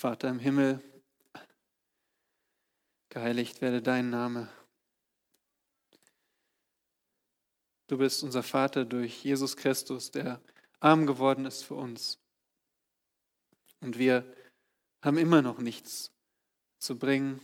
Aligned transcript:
Vater 0.00 0.30
im 0.30 0.38
Himmel, 0.38 0.82
geheiligt 3.10 3.60
werde 3.60 3.82
dein 3.82 4.08
Name. 4.08 4.48
Du 7.86 7.98
bist 7.98 8.22
unser 8.22 8.42
Vater 8.42 8.86
durch 8.86 9.22
Jesus 9.22 9.58
Christus, 9.58 10.10
der 10.10 10.40
arm 10.78 11.06
geworden 11.06 11.44
ist 11.44 11.64
für 11.64 11.74
uns. 11.74 12.18
Und 13.82 13.98
wir 13.98 14.24
haben 15.02 15.18
immer 15.18 15.42
noch 15.42 15.58
nichts 15.58 16.10
zu 16.78 16.98
bringen 16.98 17.42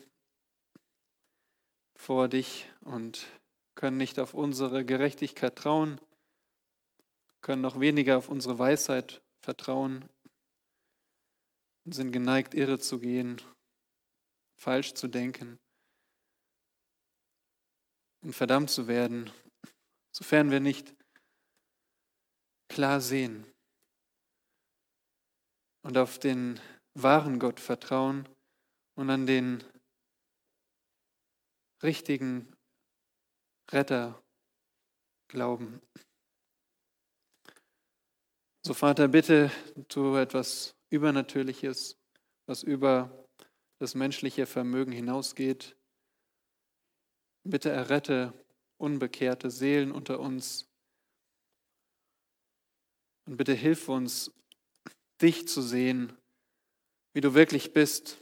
vor 1.94 2.26
dich 2.28 2.70
und 2.80 3.26
können 3.74 3.98
nicht 3.98 4.18
auf 4.18 4.32
unsere 4.32 4.82
Gerechtigkeit 4.82 5.56
trauen, 5.56 6.00
können 7.42 7.60
noch 7.60 7.80
weniger 7.80 8.16
auf 8.16 8.30
unsere 8.30 8.58
Weisheit 8.58 9.20
vertrauen 9.42 10.08
und 11.86 11.92
sind 11.92 12.10
geneigt, 12.10 12.52
irre 12.54 12.80
zu 12.80 12.98
gehen, 12.98 13.40
falsch 14.58 14.94
zu 14.94 15.06
denken 15.06 15.58
und 18.22 18.32
verdammt 18.32 18.70
zu 18.70 18.88
werden, 18.88 19.30
sofern 20.10 20.50
wir 20.50 20.58
nicht 20.58 20.94
klar 22.68 23.00
sehen 23.00 23.46
und 25.82 25.96
auf 25.96 26.18
den 26.18 26.60
wahren 26.94 27.38
Gott 27.38 27.60
vertrauen 27.60 28.28
und 28.96 29.08
an 29.08 29.26
den 29.26 29.62
richtigen 31.84 32.52
Retter 33.70 34.20
glauben. 35.28 35.80
So 38.64 38.74
Vater, 38.74 39.06
bitte 39.06 39.52
tu 39.86 40.16
etwas 40.16 40.75
Übernatürliches, 40.90 41.96
was 42.46 42.62
über 42.62 43.26
das 43.78 43.94
menschliche 43.94 44.46
Vermögen 44.46 44.92
hinausgeht. 44.92 45.76
Bitte 47.44 47.70
errette 47.70 48.32
unbekehrte 48.78 49.50
Seelen 49.50 49.92
unter 49.92 50.20
uns. 50.20 50.68
Und 53.26 53.36
bitte 53.36 53.54
hilf 53.54 53.88
uns, 53.88 54.30
dich 55.20 55.48
zu 55.48 55.62
sehen, 55.62 56.16
wie 57.12 57.20
du 57.20 57.34
wirklich 57.34 57.72
bist. 57.72 58.18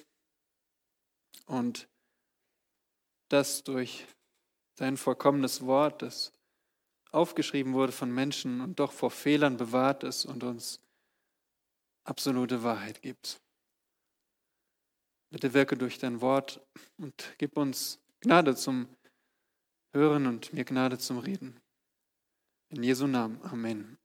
Und 1.47 1.89
das 3.29 3.65
durch 3.65 4.07
dein 4.77 4.97
vollkommenes 4.97 5.67
Wort, 5.67 6.03
das 6.03 6.33
aufgeschrieben 7.11 7.75
wurde 7.75 7.93
von 7.93 8.13
Menschen 8.13 8.61
und 8.61 8.81
doch 8.81 8.93
vor 8.93 9.11
Fehlern 9.11 9.57
bewahrt 9.57 10.03
ist 10.03 10.25
und 10.25 10.43
uns 10.43 10.81
absolute 12.05 12.63
Wahrheit 12.63 13.03
gibt. 13.03 13.41
Bitte 15.31 15.53
wirke 15.53 15.77
durch 15.77 15.99
dein 15.99 16.21
Wort 16.21 16.61
und 16.99 17.35
gib 17.39 17.57
uns 17.57 17.99
Gnade 18.21 18.55
zum 18.55 18.89
Hören 19.93 20.27
und 20.27 20.53
mir 20.53 20.65
Gnade 20.65 20.99
zum 20.99 21.19
Reden. 21.19 21.61
In 22.69 22.83
Jesu 22.83 23.07
Namen. 23.07 23.41
Amen. 23.43 23.97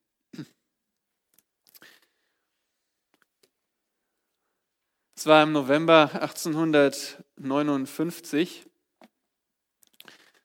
Es 5.16 5.25
war 5.25 5.41
im 5.44 5.52
November 5.52 6.11
1859, 6.13 8.66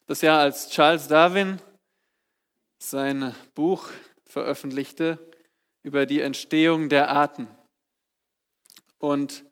das 0.06 0.20
Jahr, 0.20 0.41
als 0.41 0.68
Charles 0.68 1.06
Darwin 1.06 1.61
sein 2.78 3.33
Buch 3.55 3.89
veröffentlichte 4.27 5.33
über 5.84 6.06
die 6.06 6.20
Entstehung 6.20 6.88
der 6.88 7.10
Arten. 7.10 7.46
Und 8.98 9.44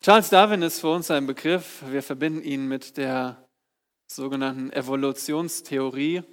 Charles 0.00 0.30
Darwin 0.30 0.62
ist 0.62 0.80
für 0.80 0.92
uns 0.92 1.12
ein 1.12 1.28
Begriff, 1.28 1.84
wir 1.86 2.02
verbinden 2.02 2.42
ihn 2.42 2.66
mit 2.66 2.96
der 2.96 3.48
sogenannten 4.08 4.72
Evolutionstheorie. 4.72 6.24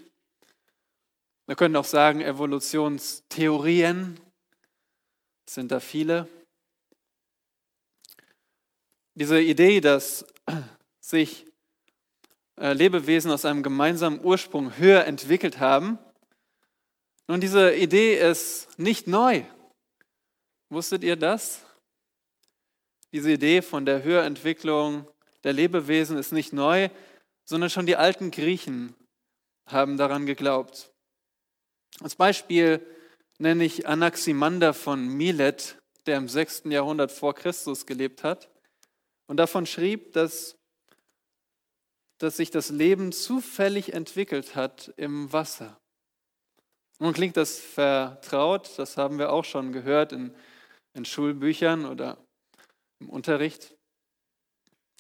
Wir 1.45 1.56
können 1.56 1.75
auch 1.75 1.85
sagen 1.85 2.22
Evolutionstheorien, 2.22 4.19
sind 5.47 5.72
da 5.72 5.79
viele. 5.79 6.28
Diese 9.13 9.39
Idee, 9.41 9.81
dass 9.81 10.25
sich 11.00 11.45
äh, 12.57 12.73
Lebewesen 12.73 13.31
aus 13.31 13.45
einem 13.45 13.63
gemeinsamen 13.63 14.23
Ursprung 14.23 14.78
höher 14.78 15.06
entwickelt 15.06 15.59
haben. 15.59 15.97
Nun, 17.29 17.40
diese 17.40 17.75
Idee 17.75 18.19
ist 18.19 18.67
nicht 18.79 19.06
neu. 19.06 19.44
Wusstet 20.69 21.03
ihr 21.03 21.16
das? 21.16 21.63
Diese 23.13 23.31
Idee 23.31 23.62
von 23.62 23.85
der 23.85 24.01
Höherentwicklung 24.01 25.07
der 25.44 25.53
Lebewesen 25.53 26.18
ist 26.18 26.31
nicht 26.31 26.53
neu, 26.53 26.89
sondern 27.45 27.69
schon 27.69 27.85
die 27.85 27.97
alten 27.97 28.31
Griechen 28.31 28.95
haben 29.68 29.95
daran 29.95 30.25
geglaubt. 30.25 30.91
Als 32.01 32.16
Beispiel 32.16 32.84
nenne 33.38 33.63
ich 33.63 33.88
Anaximander 33.88 34.73
von 34.73 35.07
Milet, 35.07 35.78
der 36.07 36.18
im 36.18 36.28
6. 36.28 36.63
Jahrhundert 36.66 37.12
vor 37.12 37.35
Christus 37.35 37.85
gelebt 37.85 38.23
hat 38.23 38.50
und 39.28 39.38
davon 39.38 39.68
schrieb, 39.68 40.13
dass 40.13 40.56
dass 42.18 42.38
sich 42.38 42.50
das 42.50 42.69
Leben 42.69 43.12
zufällig 43.12 43.94
entwickelt 43.94 44.56
hat 44.56 44.91
im 44.97 45.31
Wasser. 45.31 45.79
Nun 47.00 47.14
klingt 47.14 47.38
das 47.38 47.60
vertraut, 47.60 48.78
das 48.78 48.98
haben 48.98 49.20
wir 49.20 49.32
auch 49.32 49.46
schon 49.46 49.72
gehört 49.72 50.12
in, 50.12 50.36
in 50.94 51.06
Schulbüchern 51.06 51.86
oder 51.86 52.18
im 53.00 53.10
Unterricht. 53.10 53.74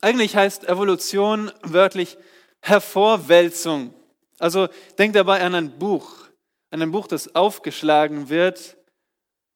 Eigentlich 0.01 0.35
heißt 0.35 0.63
Evolution 0.69 1.51
wörtlich 1.61 2.17
Hervorwälzung. 2.61 3.93
Also 4.39 4.69
denkt 4.97 5.17
dabei 5.17 5.41
an 5.41 5.55
ein 5.55 5.77
Buch, 5.77 6.29
an 6.71 6.81
ein 6.81 6.91
Buch, 6.91 7.07
das 7.07 7.35
aufgeschlagen 7.35 8.29
wird 8.29 8.77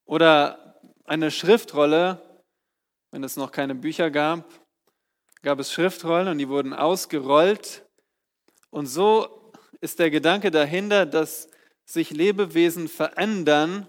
oder 0.06 0.78
eine 1.06 1.30
Schriftrolle, 1.30 2.20
wenn 3.10 3.24
es 3.24 3.36
noch 3.36 3.52
keine 3.52 3.74
Bücher 3.74 4.10
gab, 4.10 4.44
gab 5.40 5.60
es 5.60 5.72
Schriftrollen 5.72 6.28
und 6.28 6.38
die 6.38 6.48
wurden 6.48 6.74
ausgerollt. 6.74 7.86
Und 8.70 8.86
so 8.86 9.52
ist 9.80 9.98
der 9.98 10.10
Gedanke 10.10 10.50
dahinter, 10.50 11.06
dass 11.06 11.48
sich 11.84 12.10
Lebewesen 12.10 12.88
verändern 12.88 13.88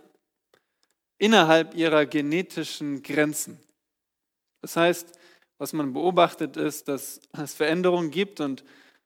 innerhalb 1.17 1.75
ihrer 1.75 2.05
genetischen 2.05 3.03
Grenzen. 3.03 3.59
Das 4.61 4.75
heißt, 4.75 5.17
was 5.57 5.73
man 5.73 5.93
beobachtet 5.93 6.57
ist, 6.57 6.87
dass 6.87 7.21
es 7.33 7.53
Veränderungen 7.53 8.11
gibt 8.11 8.41
und 8.41 8.63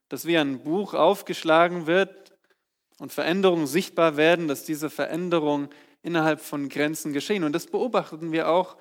dass 0.08 0.26
wie 0.26 0.38
ein 0.38 0.64
Buch 0.64 0.94
aufgeschlagen 0.94 1.86
wird 1.86 2.34
und 2.98 3.14
Veränderungen 3.14 3.68
sichtbar 3.68 4.18
werden, 4.18 4.48
dass 4.48 4.64
diese 4.64 4.90
Veränderungen 4.90 5.70
innerhalb 6.02 6.40
von 6.42 6.70
Grenzen 6.70 7.14
geschehen. 7.14 7.44
Und 7.44 7.54
das 7.54 7.68
beobachten 7.68 8.32
wir 8.32 8.50
auch 8.50 8.78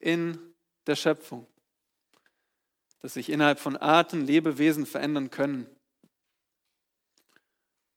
in 0.00 0.38
der 0.86 0.96
Schöpfung 0.96 1.46
dass 3.04 3.12
sich 3.12 3.28
innerhalb 3.28 3.60
von 3.60 3.76
Arten 3.76 4.24
Lebewesen 4.24 4.86
verändern 4.86 5.28
können. 5.28 5.66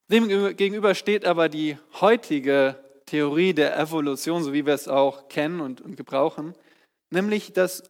Dem 0.10 0.28
gegenüber 0.56 0.96
steht 0.96 1.26
aber 1.26 1.50
die 1.50 1.78
heutige 2.00 2.82
Theorie 3.06 3.54
der 3.54 3.78
Evolution, 3.78 4.44
so 4.44 4.54
wie 4.54 4.66
wir 4.66 4.74
es 4.74 4.88
auch 4.88 5.28
kennen 5.28 5.60
und, 5.60 5.82
und 5.82 5.98
gebrauchen, 5.98 6.54
nämlich 7.10 7.54
dass 7.54 7.84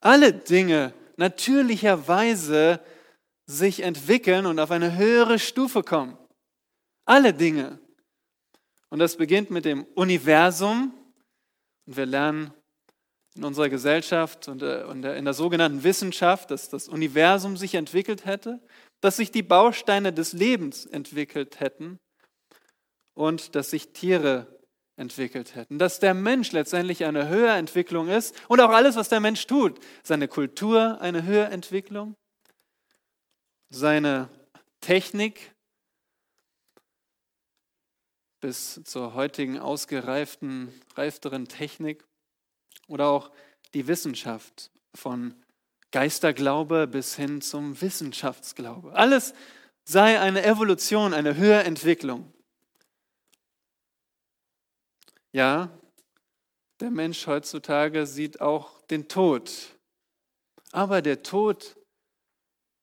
alle 0.00 0.32
Dinge 0.32 0.94
natürlicherweise 1.16 2.80
sich 3.46 3.82
entwickeln 3.82 4.46
und 4.46 4.58
auf 4.58 4.70
eine 4.70 4.96
höhere 4.96 5.38
Stufe 5.38 5.82
kommen. 5.82 6.16
Alle 7.04 7.34
Dinge. 7.34 7.78
Und 8.88 8.98
das 9.00 9.16
beginnt 9.16 9.50
mit 9.50 9.64
dem 9.64 9.84
Universum. 9.94 10.94
Und 11.86 11.96
wir 11.96 12.06
lernen 12.06 12.52
in 13.34 13.44
unserer 13.44 13.68
Gesellschaft 13.68 14.48
und 14.48 14.62
äh, 14.62 14.86
in 14.90 15.24
der 15.24 15.34
sogenannten 15.34 15.82
Wissenschaft, 15.84 16.50
dass 16.50 16.68
das 16.68 16.88
Universum 16.88 17.56
sich 17.56 17.74
entwickelt 17.74 18.24
hätte, 18.24 18.60
dass 19.00 19.16
sich 19.16 19.30
die 19.30 19.42
Bausteine 19.42 20.12
des 20.12 20.32
Lebens 20.32 20.86
entwickelt 20.86 21.60
hätten 21.60 21.98
und 23.14 23.54
dass 23.54 23.70
sich 23.70 23.92
Tiere 23.92 24.60
entwickelt 24.96 25.54
hätten. 25.54 25.78
Dass 25.78 26.00
der 26.00 26.14
Mensch 26.14 26.52
letztendlich 26.52 27.04
eine 27.04 27.28
Höherentwicklung 27.28 28.08
ist 28.08 28.34
und 28.48 28.60
auch 28.60 28.70
alles, 28.70 28.96
was 28.96 29.08
der 29.08 29.20
Mensch 29.20 29.46
tut, 29.46 29.80
seine 30.02 30.28
Kultur 30.28 31.00
eine 31.00 31.22
Höherentwicklung, 31.24 32.14
seine 33.70 34.28
Technik 34.80 35.54
bis 38.40 38.80
zur 38.84 39.14
heutigen 39.14 39.58
ausgereiften, 39.58 40.72
reifteren 40.96 41.46
Technik. 41.46 42.04
Oder 42.88 43.06
auch 43.08 43.30
die 43.74 43.86
Wissenschaft 43.86 44.70
von 44.94 45.34
Geisterglaube 45.92 46.86
bis 46.86 47.16
hin 47.16 47.40
zum 47.40 47.80
Wissenschaftsglaube. 47.80 48.94
Alles 48.94 49.34
sei 49.84 50.20
eine 50.20 50.44
Evolution, 50.44 51.14
eine 51.14 51.36
Höherentwicklung. 51.36 52.32
Ja, 55.32 55.70
der 56.80 56.90
Mensch 56.90 57.26
heutzutage 57.26 58.06
sieht 58.06 58.40
auch 58.40 58.82
den 58.86 59.08
Tod. 59.08 59.50
Aber 60.72 61.02
der 61.02 61.22
Tod 61.22 61.76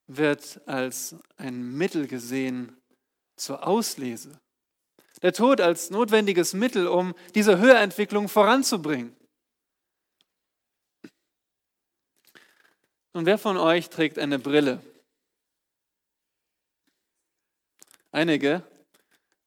wird 0.06 0.60
als 0.66 1.16
ein 1.36 1.72
Mittel 1.72 2.06
gesehen 2.06 2.76
zur 3.36 3.66
Auslese. 3.66 4.38
Der 5.22 5.32
Tod 5.32 5.60
als 5.60 5.90
notwendiges 5.90 6.54
Mittel, 6.54 6.86
um 6.86 7.14
diese 7.34 7.58
Höherentwicklung 7.58 8.28
voranzubringen. 8.28 9.17
Und 13.18 13.26
wer 13.26 13.36
von 13.36 13.56
euch 13.56 13.90
trägt 13.90 14.16
eine 14.16 14.38
Brille? 14.38 14.80
Einige 18.12 18.62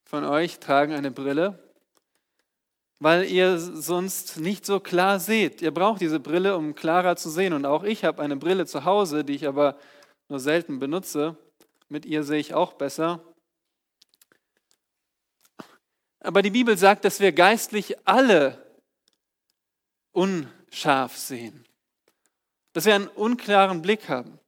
von 0.04 0.26
euch 0.26 0.60
tragen 0.60 0.92
eine 0.92 1.10
Brille, 1.10 1.58
weil 3.00 3.32
ihr 3.32 3.58
sonst 3.60 4.36
nicht 4.36 4.66
so 4.66 4.82
klar 4.82 5.22
seht. 5.22 5.62
Ihr 5.62 5.72
braucht 5.72 6.02
diese 6.02 6.20
Brille, 6.20 6.58
um 6.58 6.76
klarer 6.76 7.16
zu 7.16 7.30
sehen. 7.30 7.54
Und 7.54 7.66
auch 7.66 7.84
ich 7.84 8.04
habe 8.04 8.22
eine 8.22 8.36
Brille 8.36 8.66
zu 8.66 8.84
Hause, 8.84 9.24
die 9.24 9.36
ich 9.36 9.48
aber 9.48 9.80
nur 10.28 10.42
selten 10.42 10.80
benutze. 10.80 11.38
Mit 11.88 12.06
ihr 12.06 12.26
sehe 12.26 12.40
ich 12.40 12.54
auch 12.54 12.74
besser. 12.74 13.24
Aber 16.20 16.42
die 16.42 16.52
Bibel 16.52 16.78
sagt, 16.78 17.06
dass 17.06 17.22
wir 17.22 17.32
geistlich 17.32 18.06
alle 18.06 18.62
unscharf 20.12 21.16
sehen. 21.16 21.66
Dass 22.74 22.86
wir 22.86 22.96
einen 22.96 23.08
unklaren 23.08 23.82
Blick 23.82 24.10
haben. 24.10 24.40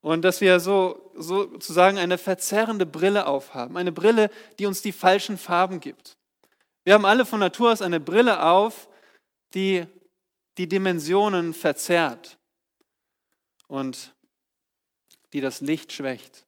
Und 0.00 0.22
dass 0.22 0.40
wir 0.40 0.60
so, 0.60 1.10
sozusagen 1.14 1.98
eine 1.98 2.18
verzerrende 2.18 2.86
Brille 2.86 3.26
aufhaben. 3.26 3.76
Eine 3.76 3.92
Brille, 3.92 4.30
die 4.58 4.66
uns 4.66 4.82
die 4.82 4.92
falschen 4.92 5.38
Farben 5.38 5.80
gibt. 5.80 6.16
Wir 6.84 6.94
haben 6.94 7.06
alle 7.06 7.24
von 7.24 7.40
Natur 7.40 7.72
aus 7.72 7.80
eine 7.80 8.00
Brille 8.00 8.42
auf, 8.42 8.88
die 9.54 9.86
die 10.58 10.68
Dimensionen 10.68 11.54
verzerrt 11.54 12.38
und 13.66 14.14
die 15.32 15.40
das 15.40 15.60
Licht 15.60 15.92
schwächt. 15.92 16.46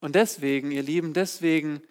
Und 0.00 0.14
deswegen, 0.14 0.70
ihr 0.70 0.82
Lieben, 0.82 1.14
deswegen 1.14 1.82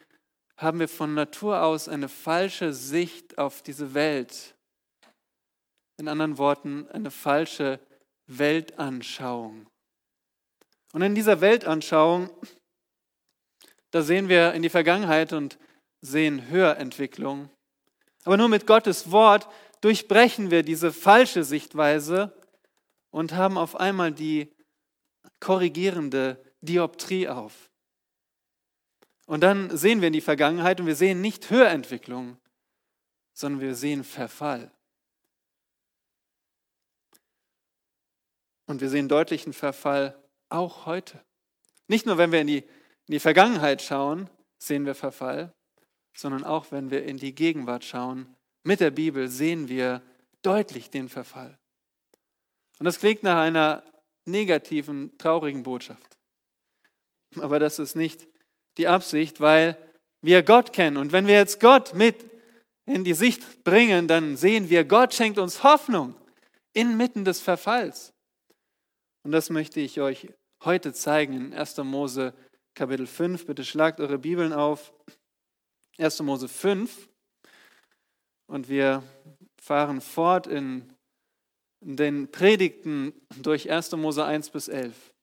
haben 0.58 0.80
wir 0.80 0.88
von 0.88 1.16
Natur 1.16 1.64
aus 1.64 1.90
eine 1.90 2.10
falsche 2.10 2.74
Sicht 2.74 3.38
auf 3.38 3.64
diese 3.64 3.96
Welt. 3.96 4.56
In 5.98 6.08
anderen 6.08 6.38
Worten, 6.38 6.88
eine 6.90 7.12
falsche 7.12 7.80
Weltanschauung. 8.28 9.68
Und 10.94 11.02
in 11.02 11.16
dieser 11.16 11.42
Weltanschauung, 11.42 12.30
da 13.92 14.02
sehen 14.02 14.30
wir 14.30 14.54
in 14.54 14.62
die 14.62 14.70
Vergangenheit 14.70 15.34
und 15.34 15.60
sehen 16.02 16.48
Höherentwicklung. 16.50 17.50
Aber 18.24 18.38
nur 18.38 18.50
mit 18.50 18.68
Gottes 18.68 19.12
Wort 19.12 19.48
durchbrechen 19.82 20.50
wir 20.52 20.64
diese 20.64 20.94
falsche 20.94 21.44
Sichtweise 21.44 22.34
und 23.12 23.34
haben 23.34 23.58
auf 23.58 23.76
einmal 23.76 24.12
die 24.12 24.52
korrigierende 25.40 26.44
Dioptrie 26.62 27.28
auf. 27.28 27.70
Und 29.26 29.42
dann 29.42 29.76
sehen 29.76 30.02
wir 30.02 30.08
in 30.08 30.14
die 30.14 30.22
Vergangenheit 30.22 30.80
und 30.80 30.86
wir 30.86 30.96
sehen 30.96 31.22
nicht 31.22 31.50
Höherentwicklung, 31.50 32.38
sondern 33.34 33.62
wir 33.62 33.76
sehen 33.76 34.04
Verfall. 34.04 34.72
Und 38.66 38.82
wir 38.82 38.90
sehen 38.90 39.10
deutlichen 39.10 39.54
Verfall 39.54 40.18
auch 40.50 40.86
heute. 40.86 41.20
Nicht 41.88 42.06
nur, 42.06 42.18
wenn 42.18 42.32
wir 42.32 42.42
in 42.42 42.48
die, 42.48 42.60
in 42.60 43.12
die 43.12 43.20
Vergangenheit 43.20 43.82
schauen, 43.82 44.30
sehen 44.58 44.86
wir 44.86 44.96
Verfall, 44.96 45.54
sondern 46.16 46.44
auch 46.44 46.72
wenn 46.72 46.92
wir 46.92 47.04
in 47.04 47.18
die 47.18 47.36
Gegenwart 47.36 47.84
schauen, 47.84 48.36
mit 48.64 48.80
der 48.80 48.92
Bibel 48.92 49.28
sehen 49.28 49.68
wir 49.68 50.02
deutlich 50.42 50.90
den 50.90 51.10
Verfall. 51.10 51.58
Und 52.80 52.86
das 52.86 53.00
klingt 53.00 53.24
nach 53.24 53.38
einer 53.38 53.84
negativen, 54.26 55.18
traurigen 55.18 55.64
Botschaft. 55.64 56.18
Aber 57.40 57.60
das 57.60 57.80
ist 57.80 57.96
nicht 57.96 58.28
die 58.78 58.88
Absicht, 58.88 59.42
weil 59.42 59.78
wir 60.22 60.44
Gott 60.44 60.72
kennen. 60.72 60.98
Und 60.98 61.12
wenn 61.12 61.28
wir 61.28 61.36
jetzt 61.36 61.60
Gott 61.60 61.94
mit 61.94 62.16
in 62.86 63.04
die 63.04 63.14
Sicht 63.14 63.64
bringen, 63.64 64.08
dann 64.08 64.38
sehen 64.38 64.70
wir, 64.70 64.84
Gott 64.84 65.14
schenkt 65.14 65.40
uns 65.40 65.64
Hoffnung 65.64 66.16
inmitten 66.74 67.26
des 67.26 67.42
Verfalls. 67.42 68.13
Und 69.24 69.32
das 69.32 69.50
möchte 69.50 69.80
ich 69.80 70.02
euch 70.02 70.28
heute 70.64 70.94
zeigen 70.94 71.34
in 71.34 71.54
1. 71.54 71.78
Mose 71.78 72.34
Kapitel 72.76 73.08
5. 73.08 73.46
Bitte 73.46 73.64
schlagt 73.64 74.00
eure 74.00 74.18
Bibeln 74.18 74.52
auf. 74.52 74.94
1. 75.98 76.22
Mose 76.22 76.50
5. 76.50 77.10
Und 78.48 78.68
wir 78.68 79.02
fahren 79.62 80.02
fort 80.02 80.48
in 80.48 80.94
den 81.80 82.32
Predigten 82.32 83.14
durch 83.42 83.72
1. 83.72 83.94
Mose 83.94 84.26
1 84.26 84.50
bis 84.50 84.68
11. 84.68 85.14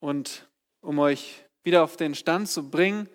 Und 0.00 0.46
um 0.82 0.98
euch 0.98 1.44
wieder 1.64 1.82
auf 1.82 1.96
den 1.96 2.14
Stand 2.14 2.48
zu 2.48 2.70
bringen, 2.70 3.08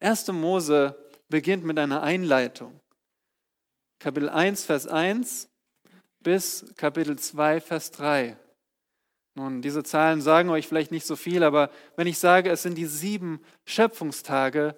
1. 0.00 0.28
Mose 0.28 0.94
beginnt 1.28 1.64
mit 1.64 1.78
einer 1.78 2.02
Einleitung. 2.02 2.78
Kapitel 3.98 4.28
1, 4.28 4.64
Vers 4.64 4.86
1 4.86 5.48
bis 6.26 6.66
Kapitel 6.76 7.16
2, 7.16 7.60
Vers 7.60 7.92
3. 7.92 8.36
Nun, 9.36 9.62
diese 9.62 9.84
Zahlen 9.84 10.20
sagen 10.20 10.50
euch 10.50 10.66
vielleicht 10.66 10.90
nicht 10.90 11.06
so 11.06 11.14
viel, 11.14 11.44
aber 11.44 11.70
wenn 11.94 12.08
ich 12.08 12.18
sage, 12.18 12.50
es 12.50 12.62
sind 12.62 12.74
die 12.74 12.86
sieben 12.86 13.40
Schöpfungstage, 13.64 14.74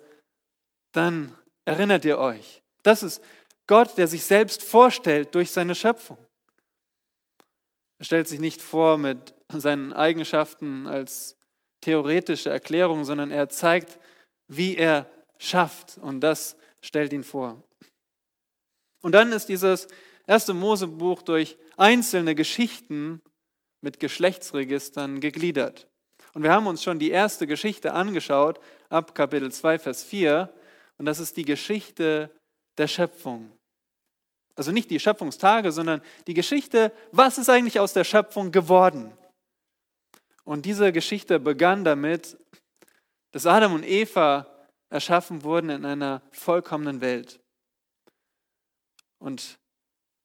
dann 0.92 1.34
erinnert 1.64 2.04
ihr 2.04 2.18
euch. 2.18 2.62
Das 2.82 3.02
ist 3.02 3.22
Gott, 3.66 3.96
der 3.96 4.08
sich 4.08 4.24
selbst 4.24 4.62
vorstellt 4.62 5.34
durch 5.34 5.50
seine 5.50 5.74
Schöpfung. 5.74 6.18
Er 7.98 8.04
stellt 8.04 8.28
sich 8.28 8.40
nicht 8.40 8.60
vor 8.60 8.98
mit 8.98 9.32
seinen 9.50 9.94
Eigenschaften 9.94 10.86
als 10.86 11.38
theoretische 11.80 12.50
Erklärung, 12.50 13.06
sondern 13.06 13.30
er 13.30 13.48
zeigt, 13.48 13.98
wie 14.48 14.76
er 14.76 15.10
schafft. 15.38 15.96
Und 15.96 16.20
das 16.20 16.58
stellt 16.82 17.14
ihn 17.14 17.24
vor. 17.24 17.62
Und 19.00 19.12
dann 19.12 19.32
ist 19.32 19.48
dieses 19.48 19.88
erste 20.28 20.54
Mosebuch 20.54 21.22
durch 21.22 21.56
einzelne 21.76 22.34
Geschichten 22.36 23.20
mit 23.80 23.98
Geschlechtsregistern 23.98 25.20
gegliedert. 25.20 25.88
Und 26.34 26.42
wir 26.42 26.52
haben 26.52 26.66
uns 26.66 26.82
schon 26.82 26.98
die 26.98 27.10
erste 27.10 27.46
Geschichte 27.46 27.94
angeschaut, 27.94 28.60
ab 28.90 29.14
Kapitel 29.14 29.50
2, 29.50 29.78
Vers 29.78 30.04
4. 30.04 30.52
Und 30.98 31.06
das 31.06 31.19
ist 31.19 31.36
die 31.36 31.44
Geschichte 31.44 32.30
der 32.76 32.86
Schöpfung. 32.86 33.50
Also 34.54 34.70
nicht 34.70 34.90
die 34.90 35.00
Schöpfungstage, 35.00 35.72
sondern 35.72 36.02
die 36.26 36.35
Geschichte, 36.35 36.92
was 37.11 37.38
ist 37.38 37.49
eigentlich 37.49 37.80
aus 37.80 37.92
der 37.94 38.04
Schöpfung 38.04 38.52
geworden? 38.52 39.16
Und 40.44 40.66
diese 40.66 40.92
Geschichte 40.92 41.40
begann 41.40 41.85
damit, 41.85 42.37
dass 43.30 43.47
Adam 43.47 43.75
und 43.75 43.85
Eva 43.85 44.47
erschaffen 44.90 45.42
wurden 45.42 45.70
in 45.70 45.85
einer 45.85 46.23
vollkommenen 46.32 47.00
Welt. 47.00 47.40
Und 49.18 49.58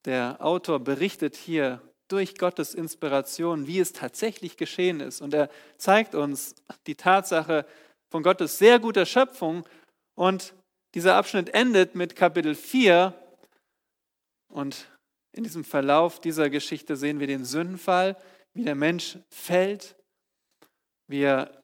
der 0.04 0.36
Autor 0.40 0.80
berichtet 0.80 1.36
hier 1.36 1.80
durch 2.08 2.36
Gottes 2.36 2.74
Inspiration, 2.74 3.66
wie 3.66 3.80
es 3.80 3.92
tatsächlich 3.92 4.56
geschehen 4.56 5.00
ist. 5.00 5.20
Und 5.20 5.34
er 5.34 5.48
zeigt 5.78 6.14
uns 6.14 6.54
die 6.86 6.94
Tatsache 6.94 7.66
von 8.10 8.22
Gottes 8.22 8.58
sehr 8.58 8.78
guter 8.78 9.06
Schöpfung. 9.06 9.66
Und 10.14 10.54
dieser 10.94 11.16
Abschnitt 11.16 11.54
endet 11.54 11.94
mit 11.94 12.14
Kapitel 12.14 12.54
4. 12.54 13.14
Und 14.48 14.86
in 15.32 15.42
diesem 15.42 15.64
Verlauf 15.64 16.20
dieser 16.20 16.50
Geschichte 16.50 16.96
sehen 16.96 17.18
wir 17.20 17.26
den 17.26 17.44
Sündenfall, 17.44 18.16
wie 18.52 18.64
der 18.64 18.76
Mensch 18.76 19.18
fällt, 19.30 19.96
wie 21.08 21.22
er 21.22 21.62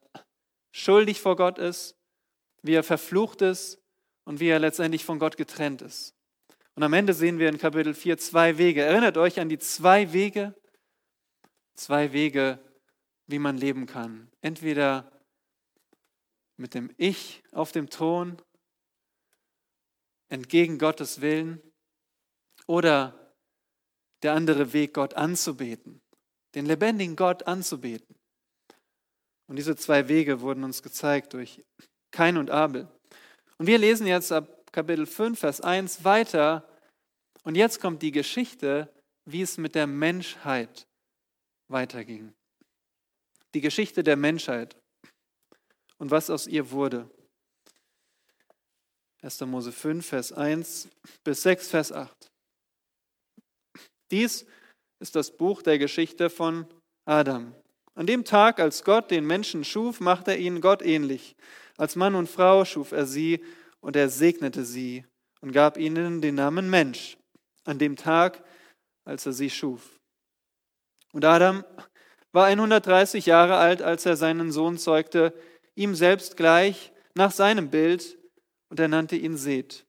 schuldig 0.72 1.20
vor 1.20 1.36
Gott 1.36 1.58
ist, 1.58 1.94
wie 2.62 2.74
er 2.74 2.82
verflucht 2.82 3.42
ist 3.42 3.78
und 4.24 4.40
wie 4.40 4.48
er 4.48 4.58
letztendlich 4.58 5.04
von 5.04 5.18
Gott 5.18 5.36
getrennt 5.36 5.82
ist. 5.82 6.14
Und 6.74 6.82
am 6.82 6.92
Ende 6.92 7.14
sehen 7.14 7.38
wir 7.38 7.48
in 7.48 7.58
Kapitel 7.58 7.94
4 7.94 8.18
zwei 8.18 8.58
Wege. 8.58 8.82
Erinnert 8.82 9.16
euch 9.16 9.40
an 9.40 9.48
die 9.48 9.58
zwei 9.58 10.12
Wege, 10.12 10.54
zwei 11.74 12.12
Wege, 12.12 12.58
wie 13.26 13.38
man 13.38 13.56
leben 13.56 13.86
kann. 13.86 14.30
Entweder 14.40 15.10
mit 16.56 16.74
dem 16.74 16.90
Ich 16.96 17.42
auf 17.52 17.72
dem 17.72 17.88
Thron, 17.88 18.40
entgegen 20.28 20.78
Gottes 20.78 21.20
Willen, 21.20 21.60
oder 22.66 23.34
der 24.22 24.34
andere 24.34 24.72
Weg, 24.72 24.94
Gott 24.94 25.14
anzubeten, 25.14 26.00
den 26.54 26.66
lebendigen 26.66 27.16
Gott 27.16 27.46
anzubeten. 27.46 28.14
Und 29.48 29.56
diese 29.56 29.74
zwei 29.74 30.06
Wege 30.06 30.40
wurden 30.40 30.62
uns 30.62 30.82
gezeigt 30.82 31.32
durch 31.32 31.64
Kain 32.12 32.36
und 32.36 32.50
Abel. 32.50 32.88
Und 33.58 33.66
wir 33.66 33.78
lesen 33.78 34.06
jetzt 34.06 34.30
ab 34.30 34.59
Kapitel 34.72 35.06
5, 35.06 35.38
Vers 35.38 35.60
1 35.60 36.04
weiter. 36.04 36.68
Und 37.42 37.56
jetzt 37.56 37.80
kommt 37.80 38.02
die 38.02 38.12
Geschichte, 38.12 38.92
wie 39.24 39.42
es 39.42 39.58
mit 39.58 39.74
der 39.74 39.86
Menschheit 39.86 40.86
weiterging. 41.68 42.32
Die 43.54 43.60
Geschichte 43.60 44.04
der 44.04 44.16
Menschheit 44.16 44.76
und 45.98 46.10
was 46.10 46.30
aus 46.30 46.46
ihr 46.46 46.70
wurde. 46.70 47.10
1. 49.22 49.40
Mose 49.42 49.72
5, 49.72 50.06
Vers 50.06 50.32
1 50.32 50.88
bis 51.24 51.42
6, 51.42 51.68
Vers 51.68 51.92
8. 51.92 52.30
Dies 54.10 54.46
ist 55.00 55.16
das 55.16 55.36
Buch 55.36 55.62
der 55.62 55.78
Geschichte 55.78 56.30
von 56.30 56.66
Adam. 57.06 57.54
An 57.94 58.06
dem 58.06 58.24
Tag, 58.24 58.60
als 58.60 58.84
Gott 58.84 59.10
den 59.10 59.26
Menschen 59.26 59.64
schuf, 59.64 60.00
machte 60.00 60.30
er 60.30 60.38
ihn 60.38 60.60
Gott 60.60 60.82
ähnlich. 60.82 61.36
Als 61.76 61.96
Mann 61.96 62.14
und 62.14 62.28
Frau 62.28 62.64
schuf 62.64 62.92
er 62.92 63.06
sie 63.06 63.44
und 63.80 63.96
er 63.96 64.08
segnete 64.08 64.64
sie 64.64 65.04
und 65.40 65.52
gab 65.52 65.76
ihnen 65.76 66.20
den 66.20 66.34
Namen 66.34 66.70
Mensch. 66.70 67.16
An 67.64 67.78
dem 67.78 67.96
Tag, 67.96 68.42
als 69.04 69.26
er 69.26 69.32
sie 69.32 69.50
schuf. 69.50 69.98
Und 71.12 71.24
Adam 71.24 71.64
war 72.32 72.46
130 72.46 73.26
Jahre 73.26 73.56
alt, 73.56 73.82
als 73.82 74.06
er 74.06 74.16
seinen 74.16 74.52
Sohn 74.52 74.78
zeugte, 74.78 75.34
ihm 75.74 75.94
selbst 75.94 76.36
gleich, 76.36 76.92
nach 77.14 77.32
seinem 77.32 77.70
Bild, 77.70 78.18
und 78.70 78.78
er 78.78 78.88
nannte 78.88 79.16
ihn 79.16 79.36
Seth. 79.36 79.84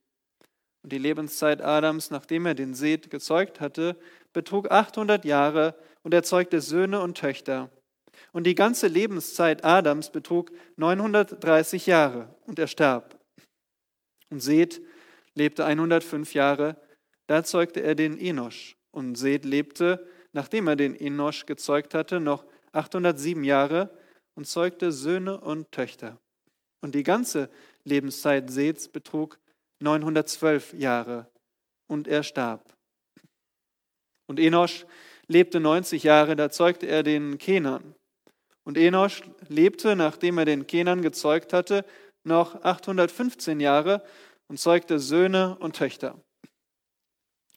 Und 0.83 0.91
die 0.91 0.97
Lebenszeit 0.97 1.61
Adams, 1.61 2.09
nachdem 2.09 2.47
er 2.47 2.55
den 2.55 2.73
Seth 2.73 3.11
gezeugt 3.11 3.59
hatte, 3.59 3.97
betrug 4.33 4.71
800 4.71 5.23
Jahre 5.25 5.75
und 6.01 6.13
er 6.13 6.23
zeugte 6.23 6.61
Söhne 6.61 7.01
und 7.01 7.17
Töchter. 7.17 7.69
Und 8.31 8.45
die 8.45 8.55
ganze 8.55 8.87
Lebenszeit 8.87 9.63
Adams 9.63 10.11
betrug 10.11 10.51
930 10.77 11.85
Jahre 11.85 12.35
und 12.47 12.57
er 12.57 12.67
starb. 12.67 13.20
Und 14.31 14.39
Seth 14.39 14.81
lebte 15.35 15.65
105 15.65 16.33
Jahre, 16.33 16.77
da 17.27 17.43
zeugte 17.43 17.81
er 17.81 17.93
den 17.93 18.17
Enosch. 18.17 18.75
Und 18.91 19.15
Seth 19.15 19.45
lebte, 19.45 20.07
nachdem 20.33 20.67
er 20.67 20.75
den 20.75 20.95
Enosch 20.95 21.45
gezeugt 21.45 21.93
hatte, 21.93 22.19
noch 22.19 22.45
807 22.71 23.43
Jahre 23.43 23.95
und 24.35 24.47
zeugte 24.47 24.91
Söhne 24.91 25.39
und 25.39 25.71
Töchter. 25.71 26.19
Und 26.81 26.95
die 26.95 27.03
ganze 27.03 27.49
Lebenszeit 27.83 28.49
Seths 28.49 28.87
betrug 28.87 29.39
912 29.79 30.73
Jahre 30.73 31.27
und 31.87 32.07
er 32.07 32.23
starb. 32.23 32.73
Und 34.27 34.39
Enosch 34.39 34.85
lebte 35.27 35.59
90 35.59 36.03
Jahre, 36.03 36.35
da 36.35 36.49
zeugte 36.49 36.87
er 36.87 37.03
den 37.03 37.37
Kenan. 37.37 37.95
Und 38.63 38.77
Enosch 38.77 39.23
lebte, 39.47 39.95
nachdem 39.95 40.37
er 40.37 40.45
den 40.45 40.67
Kenan 40.67 41.01
gezeugt 41.01 41.51
hatte, 41.51 41.83
noch 42.23 42.63
815 42.63 43.59
Jahre 43.59 44.03
und 44.47 44.59
zeugte 44.59 44.99
Söhne 44.99 45.57
und 45.59 45.75
Töchter. 45.75 46.19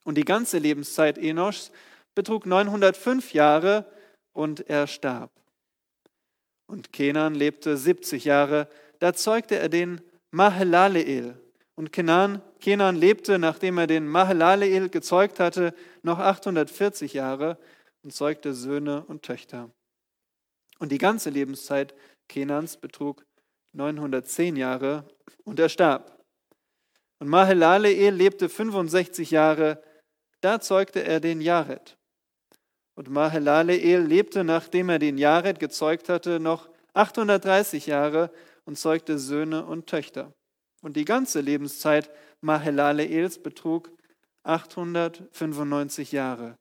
Und 0.04 0.16
die 0.16 0.24
ganze 0.24 0.58
Lebenszeit 0.58 1.18
Enoschs 1.18 1.72
betrug 2.14 2.46
905 2.46 3.32
Jahre 3.32 3.90
und 4.32 4.68
er 4.68 4.86
starb. 4.86 5.30
Und 6.66 6.92
Kenan 6.92 7.34
lebte 7.34 7.76
70 7.76 8.24
Jahre, 8.24 8.68
da 8.98 9.12
zeugte 9.12 9.58
er 9.58 9.68
den 9.68 10.00
Mahalaleel. 10.30 11.38
Und 11.74 11.92
Kenan, 11.92 12.40
Kenan 12.60 12.96
lebte, 12.96 13.38
nachdem 13.38 13.78
er 13.78 13.86
den 13.86 14.06
Mahalaleel 14.06 14.88
gezeugt 14.88 15.40
hatte, 15.40 15.74
noch 16.02 16.18
840 16.18 17.12
Jahre 17.12 17.58
und 18.02 18.12
zeugte 18.12 18.54
Söhne 18.54 19.04
und 19.04 19.22
Töchter. 19.22 19.70
Und 20.78 20.92
die 20.92 20.98
ganze 20.98 21.30
Lebenszeit 21.30 21.94
Kenans 22.28 22.76
betrug 22.76 23.24
910 23.74 24.56
Jahre 24.56 25.04
und 25.44 25.60
er 25.60 25.68
starb. 25.68 26.18
Und 27.18 27.28
Mahalaleel 27.28 28.14
lebte 28.14 28.48
65 28.48 29.30
Jahre, 29.30 29.82
da 30.40 30.60
zeugte 30.60 31.04
er 31.04 31.20
den 31.20 31.40
Jared. 31.40 31.96
Und 32.94 33.10
Mahalaleel 33.10 34.00
lebte, 34.00 34.44
nachdem 34.44 34.88
er 34.88 34.98
den 34.98 35.18
Jared 35.18 35.58
gezeugt 35.58 36.08
hatte, 36.08 36.38
noch 36.40 36.68
830 36.94 37.86
Jahre 37.86 38.30
und 38.64 38.78
zeugte 38.78 39.18
Söhne 39.18 39.64
und 39.64 39.86
Töchter. 39.86 40.32
Und 40.82 40.96
die 40.96 41.04
ganze 41.04 41.40
Lebenszeit 41.40 42.10
Mahalaleels 42.40 43.42
betrug 43.42 43.90
895 44.44 46.12
Jahre 46.12 46.56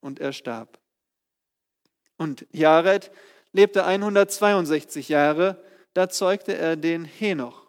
und 0.00 0.20
er 0.20 0.32
starb. 0.32 0.78
Und 2.16 2.46
Jared 2.50 3.10
lebte 3.52 3.84
162 3.84 5.08
Jahre, 5.08 5.62
da 5.98 6.08
zeugte 6.08 6.56
er 6.56 6.76
den 6.76 7.04
Henoch. 7.04 7.66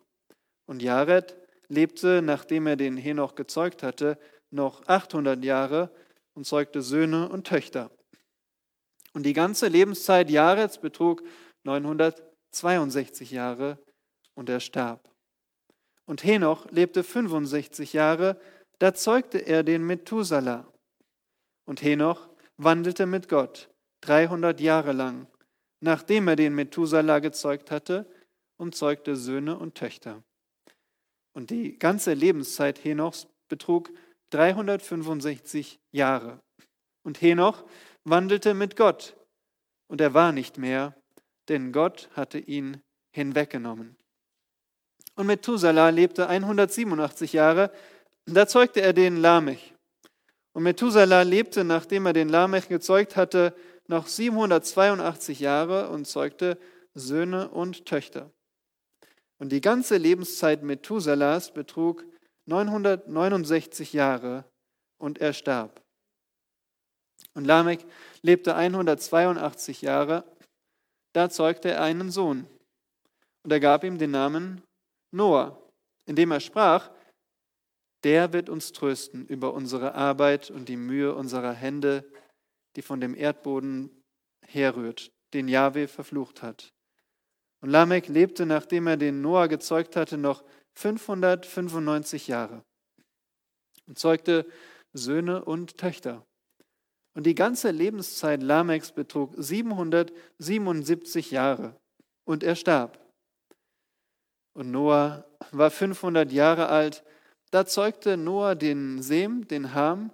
Und 0.67 0.83
Jared 0.83 1.35
lebte, 1.67 2.21
nachdem 2.21 2.67
er 2.67 2.75
den 2.75 2.95
Henoch 2.95 3.33
gezeugt 3.33 3.81
hatte, 3.81 4.19
noch 4.51 4.85
800 4.85 5.43
Jahre 5.43 5.89
und 6.35 6.45
zeugte 6.45 6.83
Söhne 6.83 7.27
und 7.27 7.47
Töchter. 7.47 7.89
Und 9.13 9.23
die 9.23 9.33
ganze 9.33 9.67
Lebenszeit 9.67 10.29
Jareds 10.29 10.79
betrug 10.79 11.23
962 11.63 13.31
Jahre 13.31 13.79
und 14.35 14.47
er 14.47 14.59
starb. 14.59 15.09
Und 16.05 16.23
Henoch 16.23 16.69
lebte 16.69 17.03
65 17.03 17.93
Jahre, 17.93 18.39
da 18.77 18.93
zeugte 18.93 19.39
er 19.39 19.63
den 19.63 19.83
Methuselah. 19.87 20.71
Und 21.65 21.81
Henoch 21.81 22.29
wandelte 22.57 23.07
mit 23.07 23.27
Gott 23.27 23.71
300 24.01 24.61
Jahre 24.61 24.91
lang, 24.91 25.25
nachdem 25.79 26.27
er 26.27 26.35
den 26.35 26.53
Methuselah 26.53 27.17
gezeugt 27.17 27.71
hatte, 27.71 28.05
und 28.59 28.75
zeugte 28.75 29.15
Söhne 29.15 29.57
und 29.57 29.75
Töchter. 29.75 30.21
Und 31.33 31.49
die 31.49 31.79
ganze 31.79 32.13
Lebenszeit 32.13 32.83
Henochs 32.83 33.27
betrug 33.47 33.91
365 34.31 35.79
Jahre. 35.91 36.39
Und 37.03 37.21
Henoch 37.21 37.63
wandelte 38.03 38.53
mit 38.53 38.75
Gott, 38.75 39.15
und 39.87 40.01
er 40.01 40.13
war 40.13 40.31
nicht 40.31 40.57
mehr, 40.57 40.95
denn 41.47 41.71
Gott 41.71 42.09
hatte 42.13 42.37
ihn 42.37 42.81
hinweggenommen. 43.11 43.95
Und 45.15 45.25
Methuselah 45.27 45.89
lebte 45.89 46.27
187 46.27 47.33
Jahre, 47.33 47.71
da 48.25 48.47
zeugte 48.47 48.81
er 48.81 48.93
den 48.93 49.17
Lamech. 49.17 49.73
Und 50.53 50.63
Methuselah 50.63 51.23
lebte, 51.23 51.63
nachdem 51.63 52.05
er 52.05 52.13
den 52.13 52.29
Lamech 52.29 52.67
gezeugt 52.67 53.15
hatte, 53.15 53.55
noch 53.87 54.07
782 54.07 55.39
Jahre 55.39 55.89
und 55.89 56.05
zeugte 56.05 56.59
Söhne 56.93 57.49
und 57.49 57.85
Töchter. 57.85 58.31
Und 59.39 59.51
die 59.51 59.61
ganze 59.61 59.97
Lebenszeit 59.97 60.63
Methuselahs 60.63 61.53
betrug 61.53 62.05
969 62.47 63.93
Jahre 63.93 64.43
und 64.97 65.19
er 65.19 65.33
starb. 65.33 65.81
Und 67.33 67.45
Lamech 67.45 67.85
lebte 68.21 68.55
182 68.55 69.81
Jahre, 69.81 70.23
da 71.13 71.29
zeugte 71.29 71.71
er 71.71 71.81
einen 71.81 72.11
Sohn. 72.11 72.47
Und 73.43 73.51
er 73.51 73.59
gab 73.59 73.83
ihm 73.83 73.97
den 73.97 74.11
Namen 74.11 74.61
Noah, 75.11 75.61
indem 76.05 76.31
er 76.31 76.39
sprach, 76.39 76.91
der 78.03 78.33
wird 78.33 78.49
uns 78.49 78.71
trösten 78.71 79.25
über 79.25 79.53
unsere 79.53 79.95
Arbeit 79.95 80.51
und 80.51 80.69
die 80.69 80.77
Mühe 80.77 81.13
unserer 81.13 81.53
Hände, 81.53 82.09
die 82.75 82.81
von 82.81 83.01
dem 83.01 83.15
Erdboden 83.15 83.89
herrührt, 84.45 85.11
den 85.33 85.47
Jahwe 85.47 85.87
verflucht 85.87 86.41
hat. 86.41 86.69
Und 87.61 87.69
Lamech 87.69 88.07
lebte, 88.07 88.45
nachdem 88.45 88.87
er 88.87 88.97
den 88.97 89.21
Noah 89.21 89.47
gezeugt 89.47 89.95
hatte, 89.95 90.17
noch 90.17 90.43
595 90.75 92.27
Jahre 92.27 92.63
und 93.87 93.97
zeugte 93.97 94.45
Söhne 94.93 95.43
und 95.43 95.77
Töchter. 95.77 96.25
Und 97.15 97.25
die 97.25 97.35
ganze 97.35 97.71
Lebenszeit 97.71 98.41
Lamechs 98.41 98.91
betrug 98.91 99.33
777 99.35 101.31
Jahre 101.31 101.75
und 102.23 102.43
er 102.43 102.55
starb. 102.55 102.97
Und 104.53 104.71
Noah 104.71 105.25
war 105.51 105.71
500 105.71 106.31
Jahre 106.31 106.69
alt, 106.69 107.03
da 107.51 107.65
zeugte 107.65 108.15
Noah 108.15 108.55
den 108.55 109.01
Sem, 109.01 109.47
den 109.47 109.73
Ham 109.73 110.11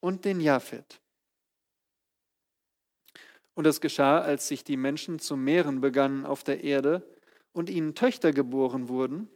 und 0.00 0.24
den 0.24 0.40
Japhet. 0.40 1.00
Und 3.56 3.66
es 3.66 3.80
geschah, 3.80 4.20
als 4.20 4.48
sich 4.48 4.64
die 4.64 4.76
Menschen 4.76 5.18
zu 5.18 5.34
mehren 5.34 5.80
begannen 5.80 6.26
auf 6.26 6.44
der 6.44 6.62
Erde 6.62 7.02
und 7.52 7.70
ihnen 7.70 7.94
Töchter 7.94 8.32
geboren 8.32 8.90
wurden, 8.90 9.30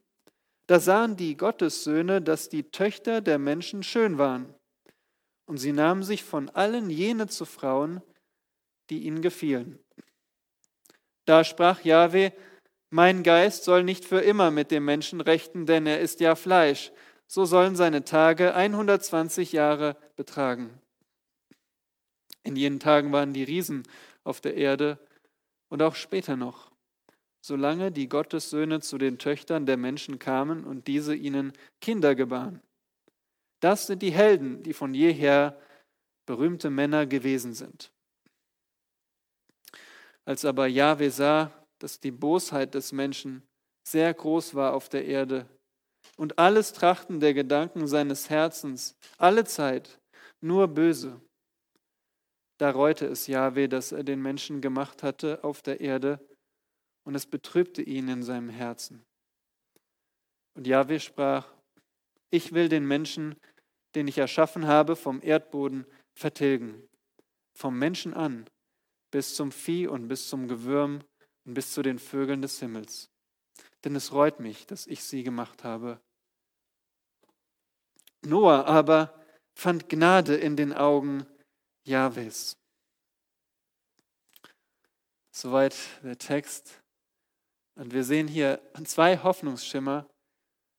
da 0.67 0.79
sahen 0.79 1.17
die 1.17 1.39
Gottessöhne, 1.39 2.21
dass 2.21 2.50
die 2.50 2.71
Töchter 2.71 3.23
der 3.23 3.39
Menschen 3.39 3.83
schön 3.83 4.19
waren. 4.19 4.55
Und 5.47 5.57
sie 5.57 5.73
nahmen 5.73 6.03
sich 6.03 6.23
von 6.23 6.50
allen 6.50 6.91
jene 6.91 7.29
zu 7.29 7.47
Frauen, 7.47 8.03
die 8.91 9.05
ihnen 9.05 9.23
gefielen. 9.23 9.79
Da 11.25 11.43
sprach 11.43 11.81
Jahwe, 11.81 12.35
mein 12.91 13.23
Geist 13.23 13.65
soll 13.65 13.85
nicht 13.85 14.05
für 14.05 14.21
immer 14.21 14.50
mit 14.50 14.71
dem 14.71 14.85
Menschen 14.85 15.23
rechten, 15.23 15.65
denn 15.65 15.87
er 15.87 16.00
ist 16.00 16.21
ja 16.21 16.35
Fleisch. 16.35 16.93
So 17.27 17.47
sollen 17.47 17.75
seine 17.75 18.05
Tage 18.05 18.55
120 18.55 19.53
Jahre 19.53 19.97
betragen. 20.15 20.79
In 22.43 22.57
jenen 22.57 22.81
Tagen 22.81 23.12
waren 23.12 23.33
die 23.33 23.45
Riesen 23.45 23.85
auf 24.25 24.41
der 24.41 24.57
Erde 24.57 24.99
und 25.69 25.83
auch 25.83 25.95
später 25.95 26.37
noch 26.37 26.71
solange 27.41 27.91
die 27.91 28.09
Gottessöhne 28.09 28.81
zu 28.81 28.99
den 28.99 29.19
Töchtern 29.19 29.67
der 29.67 29.77
Menschen 29.77 30.19
kamen 30.19 30.65
und 30.65 30.87
diese 30.87 31.15
ihnen 31.15 31.53
Kinder 31.81 32.15
gebaren. 32.15 32.61
Das 33.61 33.87
sind 33.87 34.03
die 34.03 34.12
Helden, 34.12 34.62
die 34.62 34.73
von 34.73 34.95
jeher 34.95 35.59
berühmte 36.27 36.71
Männer 36.71 37.07
gewesen 37.07 37.55
sind. 37.55 37.91
Als 40.25 40.45
aber 40.45 40.67
Jahwe 40.67 41.11
sah, 41.11 41.50
dass 41.79 41.99
die 41.99 42.11
Bosheit 42.11 42.75
des 42.75 42.93
Menschen 42.93 43.43
sehr 43.89 44.12
groß 44.12 44.55
war 44.55 44.75
auf 44.75 44.89
der 44.89 45.07
Erde 45.07 45.47
und 46.17 46.39
alles 46.39 46.73
Trachten 46.73 47.21
der 47.21 47.35
Gedanken 47.35 47.87
seines 47.87 48.29
Herzens, 48.29 48.97
alle 49.17 49.45
Zeit 49.45 49.99
nur 50.41 50.69
böse. 50.69 51.21
Da 52.61 52.73
reute 52.73 53.07
es 53.07 53.26
Jahwe, 53.26 53.71
dass 53.71 53.90
er 53.90 54.05
den 54.05 54.21
Menschen 54.21 54.61
gemacht 54.61 55.02
hatte 55.02 55.43
auf 55.45 55.62
der 55.62 55.81
Erde, 55.81 56.21
und 57.05 57.14
es 57.14 57.25
betrübte 57.25 57.81
ihn 57.81 58.07
in 58.09 58.23
seinem 58.23 58.50
Herzen. 58.50 59.02
Und 60.55 60.67
Jahwe 60.67 61.00
sprach, 61.00 61.50
ich 62.29 62.52
will 62.52 62.69
den 62.69 62.87
Menschen, 62.87 63.35
den 63.95 64.07
ich 64.09 64.19
erschaffen 64.19 64.67
habe, 64.67 64.95
vom 64.95 65.23
Erdboden 65.23 65.87
vertilgen, 66.14 66.87
vom 67.55 67.79
Menschen 67.79 68.12
an 68.12 68.45
bis 69.11 69.35
zum 69.37 69.52
Vieh 69.52 69.87
und 69.87 70.09
bis 70.09 70.29
zum 70.29 70.47
Gewürm 70.47 71.02
und 71.47 71.55
bis 71.55 71.73
zu 71.73 71.81
den 71.81 71.99
Vögeln 71.99 72.43
des 72.43 72.61
Himmels. 72.61 73.09
Denn 73.85 73.97
es 73.97 74.12
reut 74.12 74.38
mich, 74.38 74.67
dass 74.67 74.87
ich 74.87 75.02
sie 75.02 75.23
gemacht 75.23 75.64
habe. 75.64 75.99
Noah 78.21 78.67
aber 78.67 79.19
fand 79.55 79.88
Gnade 79.88 80.37
in 80.37 80.57
den 80.57 80.75
Augen 80.75 81.26
Jahwes. 81.85 82.57
Soweit 85.31 85.77
der 86.03 86.19
Text. 86.19 86.83
Und 87.75 87.93
wir 87.93 88.05
sehen 88.05 88.29
hier 88.29 88.61
zwei 88.85 89.17
Hoffnungsschimmer 89.19 90.09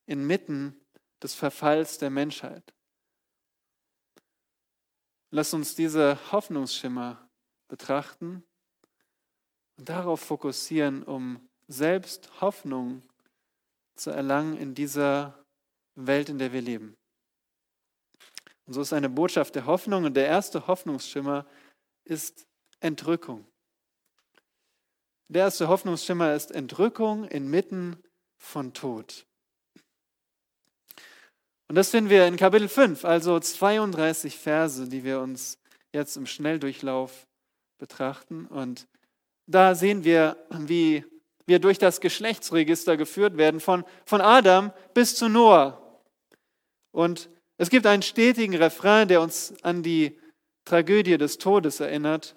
inmitten 0.06 0.80
des 1.22 1.34
Verfalls 1.34 1.98
der 1.98 2.10
Menschheit. 2.10 2.72
Lass 5.30 5.54
uns 5.54 5.74
diese 5.74 6.18
Hoffnungsschimmer 6.30 7.28
betrachten 7.68 8.44
und 9.78 9.88
darauf 9.88 10.20
fokussieren, 10.20 11.02
um 11.02 11.48
selbst 11.68 12.40
Hoffnung 12.40 13.02
zu 13.94 14.10
erlangen 14.10 14.56
in 14.58 14.74
dieser 14.74 15.42
Welt, 15.94 16.28
in 16.28 16.38
der 16.38 16.52
wir 16.52 16.60
leben. 16.60 16.96
Und 18.66 18.74
so 18.74 18.80
ist 18.80 18.92
eine 18.92 19.08
Botschaft 19.08 19.54
der 19.54 19.66
Hoffnung 19.66 20.04
und 20.04 20.14
der 20.14 20.26
erste 20.26 20.66
Hoffnungsschimmer 20.66 21.46
ist 22.04 22.46
Entrückung. 22.80 23.46
Der 25.28 25.44
erste 25.44 25.68
Hoffnungsschimmer 25.68 26.34
ist 26.34 26.50
Entrückung 26.50 27.24
inmitten 27.24 27.96
von 28.38 28.74
Tod. 28.74 29.26
Und 31.68 31.76
das 31.76 31.90
finden 31.90 32.10
wir 32.10 32.26
in 32.26 32.36
Kapitel 32.36 32.68
5, 32.68 33.04
also 33.04 33.40
32 33.40 34.36
Verse, 34.36 34.88
die 34.88 35.04
wir 35.04 35.20
uns 35.20 35.58
jetzt 35.92 36.16
im 36.16 36.26
Schnelldurchlauf 36.26 37.26
betrachten. 37.78 38.46
Und 38.46 38.86
da 39.46 39.74
sehen 39.74 40.04
wir, 40.04 40.36
wie 40.50 41.04
wir 41.46 41.60
durch 41.60 41.78
das 41.78 42.00
Geschlechtsregister 42.00 42.96
geführt 42.96 43.36
werden, 43.36 43.58
von, 43.58 43.84
von 44.04 44.20
Adam 44.20 44.72
bis 44.92 45.16
zu 45.16 45.28
Noah. 45.28 46.02
Und 46.90 47.30
es 47.62 47.70
gibt 47.70 47.86
einen 47.86 48.02
stetigen 48.02 48.56
Refrain, 48.56 49.06
der 49.06 49.20
uns 49.20 49.54
an 49.62 49.84
die 49.84 50.18
Tragödie 50.64 51.16
des 51.16 51.38
Todes 51.38 51.78
erinnert. 51.78 52.34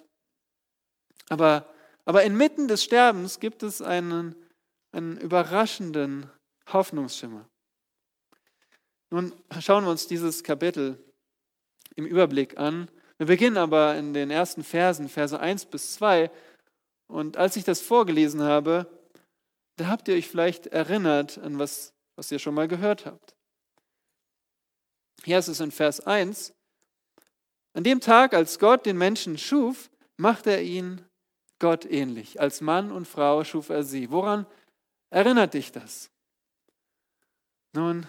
Aber, 1.30 1.68
aber 2.06 2.22
inmitten 2.22 2.68
des 2.68 2.84
Sterbens 2.84 3.40
gibt 3.40 3.64
es 3.64 3.82
einen, 3.82 4.36
einen 4.92 5.18
überraschenden 5.18 6.30
Hoffnungsschimmer. 6.72 7.50
Nun 9.10 9.34
schauen 9.62 9.86
wir 9.86 9.90
uns 9.90 10.06
dieses 10.06 10.44
Kapitel 10.44 11.04
im 11.96 12.06
Überblick 12.06 12.60
an. 12.60 12.88
Wir 13.18 13.26
beginnen 13.26 13.58
aber 13.58 13.96
in 13.96 14.14
den 14.14 14.30
ersten 14.30 14.64
Versen, 14.64 15.10
Verse 15.10 15.40
1 15.40 15.66
bis 15.66 15.96
2. 15.96 16.30
Und 17.08 17.36
als 17.36 17.56
ich 17.56 17.64
das 17.64 17.82
vorgelesen 17.82 18.44
habe, 18.44 18.86
da 19.78 19.88
habt 19.88 20.08
ihr 20.08 20.14
euch 20.14 20.28
vielleicht 20.28 20.68
erinnert 20.68 21.40
an 21.40 21.58
was, 21.58 21.96
was 22.16 22.32
ihr 22.32 22.38
schon 22.38 22.54
mal 22.54 22.68
gehört 22.68 23.08
habt. 23.08 23.35
Hier 25.24 25.40
ist 25.40 25.48
es 25.48 25.60
in 25.60 25.72
Vers 25.72 26.02
1. 26.02 26.54
An 27.74 27.84
dem 27.84 28.00
Tag, 28.00 28.34
als 28.34 28.60
Gott 28.60 28.86
den 28.86 28.98
Menschen 28.98 29.38
schuf, 29.38 29.90
machte 30.18 30.52
er 30.52 30.64
ihn 30.64 31.02
Gott 31.60 31.86
ähnlich. 31.86 32.40
Als 32.40 32.62
Mann 32.62 32.92
und 32.92 33.08
Frau 33.08 33.44
schuf 33.44 33.70
er 33.70 33.84
sie. 33.84 34.12
Woran 34.12 34.46
erinnert 35.10 35.54
dich 35.54 35.72
das? 35.72 36.10
Nun, 37.74 38.06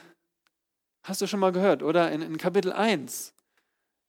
hast 1.04 1.20
du 1.20 1.26
schon 1.26 1.40
mal 1.40 1.52
gehört, 1.52 1.82
oder? 1.82 2.10
In, 2.12 2.22
in 2.22 2.38
Kapitel 2.38 2.72
1, 2.72 3.34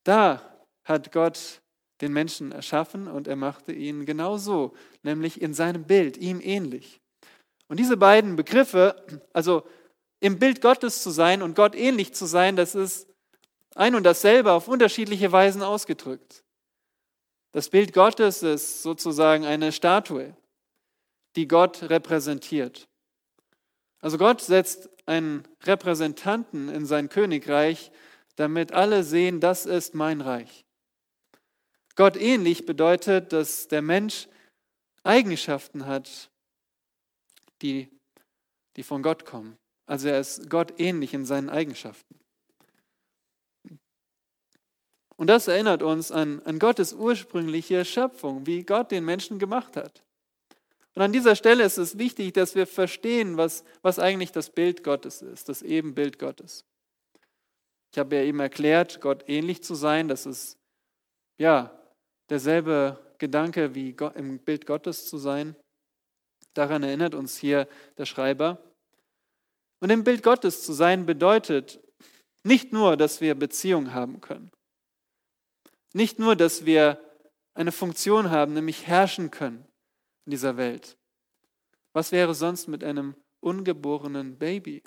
da 0.03 0.41
hat 0.83 1.11
Gott 1.11 1.61
den 2.01 2.13
Menschen 2.13 2.51
erschaffen 2.51 3.07
und 3.07 3.27
er 3.27 3.35
machte 3.35 3.71
ihn 3.71 4.05
genauso, 4.05 4.75
nämlich 5.01 5.41
in 5.41 5.53
seinem 5.53 5.83
Bild, 5.83 6.17
ihm 6.17 6.39
ähnlich. 6.41 7.01
Und 7.67 7.79
diese 7.79 7.97
beiden 7.97 8.35
Begriffe, 8.35 9.03
also 9.33 9.67
im 10.19 10.39
Bild 10.39 10.61
Gottes 10.61 11.03
zu 11.03 11.11
sein 11.11 11.41
und 11.41 11.55
Gott 11.55 11.75
ähnlich 11.75 12.13
zu 12.13 12.25
sein, 12.25 12.55
das 12.55 12.75
ist 12.75 13.07
ein 13.75 13.95
und 13.95 14.03
dasselbe 14.03 14.51
auf 14.51 14.67
unterschiedliche 14.67 15.31
Weisen 15.31 15.61
ausgedrückt. 15.61 16.43
Das 17.51 17.69
Bild 17.69 17.93
Gottes 17.93 18.43
ist 18.43 18.81
sozusagen 18.81 19.45
eine 19.45 19.71
Statue, 19.71 20.35
die 21.35 21.47
Gott 21.47 21.83
repräsentiert. 21.83 22.87
Also 23.99 24.17
Gott 24.17 24.41
setzt 24.41 24.89
einen 25.05 25.47
Repräsentanten 25.63 26.69
in 26.69 26.85
sein 26.85 27.09
Königreich, 27.09 27.91
damit 28.35 28.71
alle 28.71 29.03
sehen, 29.03 29.39
das 29.39 29.65
ist 29.65 29.95
mein 29.95 30.21
Reich. 30.21 30.65
Gott 31.95 32.15
ähnlich 32.15 32.65
bedeutet, 32.65 33.33
dass 33.33 33.67
der 33.67 33.81
Mensch 33.81 34.27
Eigenschaften 35.03 35.85
hat, 35.85 36.29
die, 37.61 37.89
die 38.75 38.83
von 38.83 39.01
Gott 39.01 39.25
kommen. 39.25 39.57
Also 39.87 40.09
er 40.09 40.19
ist 40.19 40.49
Gott 40.49 40.79
ähnlich 40.79 41.13
in 41.13 41.25
seinen 41.25 41.49
Eigenschaften. 41.49 42.19
Und 45.15 45.27
das 45.27 45.47
erinnert 45.47 45.81
uns 45.81 46.11
an, 46.11 46.41
an 46.43 46.59
Gottes 46.59 46.93
ursprüngliche 46.93 47.83
Schöpfung, 47.83 48.45
wie 48.45 48.63
Gott 48.63 48.91
den 48.91 49.03
Menschen 49.03 49.39
gemacht 49.39 49.75
hat. 49.75 50.03
Und 50.93 51.01
an 51.01 51.11
dieser 51.11 51.35
Stelle 51.35 51.63
ist 51.63 51.77
es 51.77 51.97
wichtig, 51.97 52.33
dass 52.33 52.55
wir 52.55 52.67
verstehen, 52.67 53.37
was, 53.37 53.63
was 53.81 53.97
eigentlich 53.97 54.31
das 54.31 54.49
Bild 54.49 54.83
Gottes 54.83 55.21
ist, 55.21 55.49
das 55.49 55.63
Ebenbild 55.63 56.19
Gottes. 56.19 56.65
Ich 57.91 57.99
habe 57.99 58.15
ja 58.15 58.23
eben 58.23 58.39
erklärt, 58.39 59.01
Gott 59.01 59.23
ähnlich 59.27 59.63
zu 59.63 59.73
sein, 59.73 60.07
das 60.07 60.25
ist 60.25 60.57
ja 61.37 61.71
derselbe 62.29 62.99
Gedanke 63.17 63.73
wie 63.73 63.95
im 64.15 64.39
Bild 64.39 64.65
Gottes 64.65 65.07
zu 65.07 65.17
sein. 65.17 65.55
Daran 66.53 66.83
erinnert 66.83 67.15
uns 67.15 67.37
hier 67.37 67.67
der 67.97 68.05
Schreiber. 68.05 68.59
Und 69.79 69.89
im 69.89 70.03
Bild 70.03 70.23
Gottes 70.23 70.63
zu 70.63 70.73
sein 70.73 71.05
bedeutet 71.05 71.79
nicht 72.43 72.73
nur, 72.73 72.97
dass 72.97 73.21
wir 73.21 73.35
Beziehung 73.35 73.93
haben 73.93 74.21
können. 74.21 74.51
Nicht 75.93 76.19
nur, 76.19 76.35
dass 76.35 76.65
wir 76.65 77.03
eine 77.53 77.71
Funktion 77.71 78.29
haben, 78.29 78.53
nämlich 78.53 78.87
herrschen 78.87 79.31
können 79.31 79.67
in 80.25 80.31
dieser 80.31 80.57
Welt. 80.57 80.97
Was 81.93 82.11
wäre 82.11 82.35
sonst 82.35 82.67
mit 82.67 82.83
einem 82.83 83.15
ungeborenen 83.39 84.37
Baby? 84.37 84.83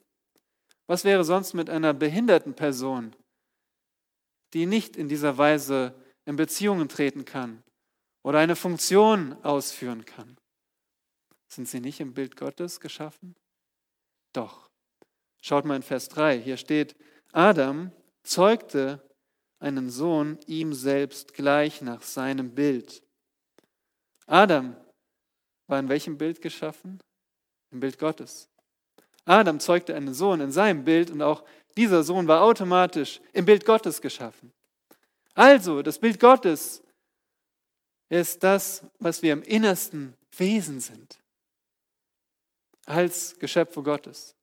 Was 0.87 1.05
wäre 1.05 1.24
sonst 1.24 1.55
mit 1.55 1.68
einer 1.68 1.94
behinderten 1.94 2.55
Person, 2.55 3.14
die 4.55 4.66
nicht 4.66 4.96
in 4.96 5.09
dieser 5.09 5.37
Weise 5.38 5.94
in 6.24 6.37
Beziehungen 6.37 6.88
treten 6.88 7.24
kann 7.24 7.62
oder 8.22 8.38
eine 8.38 8.57
Funktion 8.57 9.33
ausführen 9.44 10.05
kann? 10.05 10.37
Sind 11.48 11.68
sie 11.68 11.81
nicht 11.81 12.00
im 12.00 12.14
Bild 12.14 12.37
Gottes 12.37 12.81
geschaffen? 12.81 13.35
Doch. 14.33 14.69
Schaut 15.40 15.64
mal 15.64 15.76
in 15.76 15.83
Vers 15.83 16.09
3, 16.09 16.38
hier 16.38 16.57
steht, 16.57 16.96
Adam 17.33 17.92
zeugte 18.22 19.03
einen 19.59 19.90
Sohn 19.90 20.38
ihm 20.46 20.72
selbst 20.74 21.35
gleich 21.35 21.81
nach 21.83 22.03
seinem 22.03 22.55
Bild. 22.55 23.03
Adam 24.26 24.76
war 25.66 25.79
in 25.79 25.88
welchem 25.88 26.18
Bild 26.18 26.42
geschaffen? 26.42 27.00
Im 27.70 27.81
Bild 27.81 27.98
Gottes. 27.98 28.48
Adam 29.24 29.61
zeugte 29.61 29.94
einen 29.94 30.14
Sohn 30.14 30.40
in 30.40 30.50
seinem 30.50 30.85
Bild 30.85 31.11
und 31.11 31.22
auch 31.22 31.44
dieser 31.76 32.03
Sohn 32.03 32.26
war 32.26 32.42
automatisch 32.42 33.20
im 33.33 33.44
Bild 33.44 33.64
Gottes 33.64 34.00
geschaffen. 34.00 34.53
Also, 35.35 35.83
das 35.83 35.98
Bild 35.98 36.18
Gottes 36.18 36.83
ist 38.09 38.42
das, 38.42 38.85
was 38.98 39.22
wir 39.22 39.33
im 39.33 39.42
innersten 39.42 40.14
Wesen 40.37 40.81
sind, 40.81 41.18
als 42.87 43.38
Geschöpfe 43.38 43.83
Gottes 43.83 44.35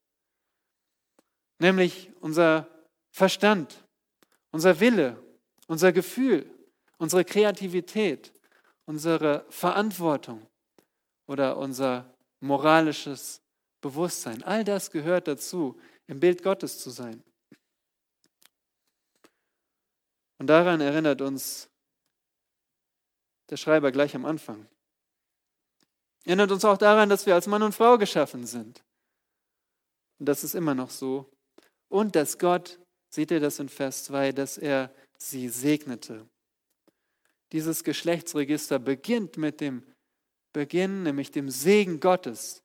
nämlich 1.59 2.11
unser 2.19 2.67
Verstand, 3.11 3.83
unser 4.51 4.79
Wille, 4.79 5.21
unser 5.67 5.91
Gefühl, 5.91 6.49
unsere 6.97 7.25
Kreativität, 7.25 8.33
unsere 8.85 9.45
Verantwortung 9.49 10.45
oder 11.27 11.57
unser 11.57 12.13
moralisches 12.39 13.41
Bewusstsein. 13.81 14.43
All 14.43 14.63
das 14.63 14.91
gehört 14.91 15.27
dazu, 15.27 15.79
im 16.07 16.19
Bild 16.19 16.43
Gottes 16.43 16.79
zu 16.79 16.89
sein. 16.89 17.23
Und 20.39 20.47
daran 20.47 20.81
erinnert 20.81 21.21
uns 21.21 21.69
der 23.49 23.57
Schreiber 23.57 23.91
gleich 23.91 24.15
am 24.15 24.25
Anfang. 24.25 24.67
Erinnert 26.25 26.51
uns 26.51 26.65
auch 26.65 26.77
daran, 26.77 27.09
dass 27.09 27.25
wir 27.25 27.33
als 27.33 27.47
Mann 27.47 27.63
und 27.63 27.73
Frau 27.73 27.97
geschaffen 27.97 28.45
sind. 28.45 28.83
Und 30.19 30.27
das 30.27 30.43
ist 30.43 30.55
immer 30.55 30.75
noch 30.75 30.89
so 30.89 31.29
und 31.89 32.15
dass 32.15 32.38
Gott, 32.38 32.80
seht 33.10 33.32
ihr 33.32 33.39
das 33.39 33.60
in 33.60 33.69
Vers 33.69 34.06
2, 34.06 34.32
dass 34.32 34.58
er 34.58 34.93
sie 35.17 35.50
segnete. 35.50 36.28
Dieses 37.52 37.84
Geschlechtsregister 37.84 38.80
beginnt 38.80 39.38
mit 39.38 39.62
dem 39.62 39.84
Beginn, 40.54 41.04
nämlich 41.04 41.32
dem 41.32 41.50
Segen 41.50 42.00
Gottes. 42.00 42.63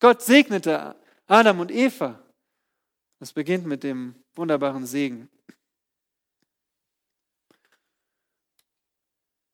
Gott 0.00 0.22
segnete 0.22 0.96
Adam 1.26 1.60
und 1.60 1.70
Eva. 1.70 2.22
Es 3.20 3.32
beginnt 3.32 3.66
mit 3.66 3.82
dem 3.82 4.14
wunderbaren 4.34 4.86
Segen. 4.86 5.28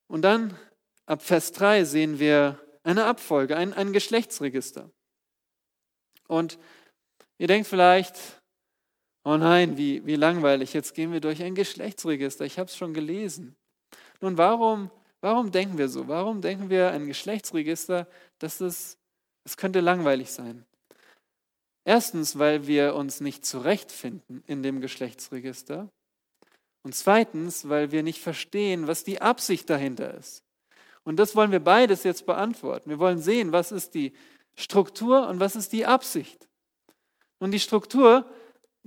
Und 0.06 0.22
dann 0.22 0.58
ab 1.06 1.22
Vers 1.22 1.52
3 1.52 1.84
sehen 1.84 2.18
wir 2.18 2.58
eine 2.82 3.04
Abfolge, 3.04 3.56
ein, 3.56 3.74
ein 3.74 3.92
Geschlechtsregister. 3.92 4.90
Und 6.26 6.58
ihr 7.36 7.46
denkt 7.46 7.68
vielleicht, 7.68 8.37
oh 9.28 9.36
nein, 9.36 9.76
wie, 9.76 10.06
wie 10.06 10.16
langweilig, 10.16 10.72
jetzt 10.72 10.94
gehen 10.94 11.12
wir 11.12 11.20
durch 11.20 11.42
ein 11.42 11.54
Geschlechtsregister, 11.54 12.46
ich 12.46 12.58
habe 12.58 12.70
es 12.70 12.76
schon 12.76 12.94
gelesen. 12.94 13.54
Nun, 14.22 14.38
warum, 14.38 14.90
warum 15.20 15.50
denken 15.50 15.76
wir 15.76 15.90
so? 15.90 16.08
Warum 16.08 16.40
denken 16.40 16.70
wir 16.70 16.92
ein 16.92 17.06
Geschlechtsregister, 17.06 18.08
dass 18.38 18.62
es, 18.62 18.96
es 19.44 19.58
könnte 19.58 19.80
langweilig 19.80 20.30
sein? 20.30 20.64
Erstens, 21.84 22.38
weil 22.38 22.66
wir 22.66 22.94
uns 22.94 23.20
nicht 23.20 23.44
zurechtfinden 23.44 24.42
in 24.46 24.62
dem 24.62 24.80
Geschlechtsregister. 24.80 25.90
Und 26.82 26.94
zweitens, 26.94 27.68
weil 27.68 27.92
wir 27.92 28.02
nicht 28.02 28.22
verstehen, 28.22 28.86
was 28.86 29.04
die 29.04 29.20
Absicht 29.20 29.68
dahinter 29.68 30.14
ist. 30.14 30.42
Und 31.04 31.16
das 31.16 31.36
wollen 31.36 31.52
wir 31.52 31.60
beides 31.60 32.02
jetzt 32.02 32.24
beantworten. 32.24 32.88
Wir 32.88 32.98
wollen 32.98 33.18
sehen, 33.18 33.52
was 33.52 33.72
ist 33.72 33.94
die 33.94 34.14
Struktur 34.56 35.28
und 35.28 35.38
was 35.38 35.54
ist 35.54 35.74
die 35.74 35.84
Absicht. 35.84 36.48
Und 37.38 37.50
die 37.50 37.60
Struktur, 37.60 38.24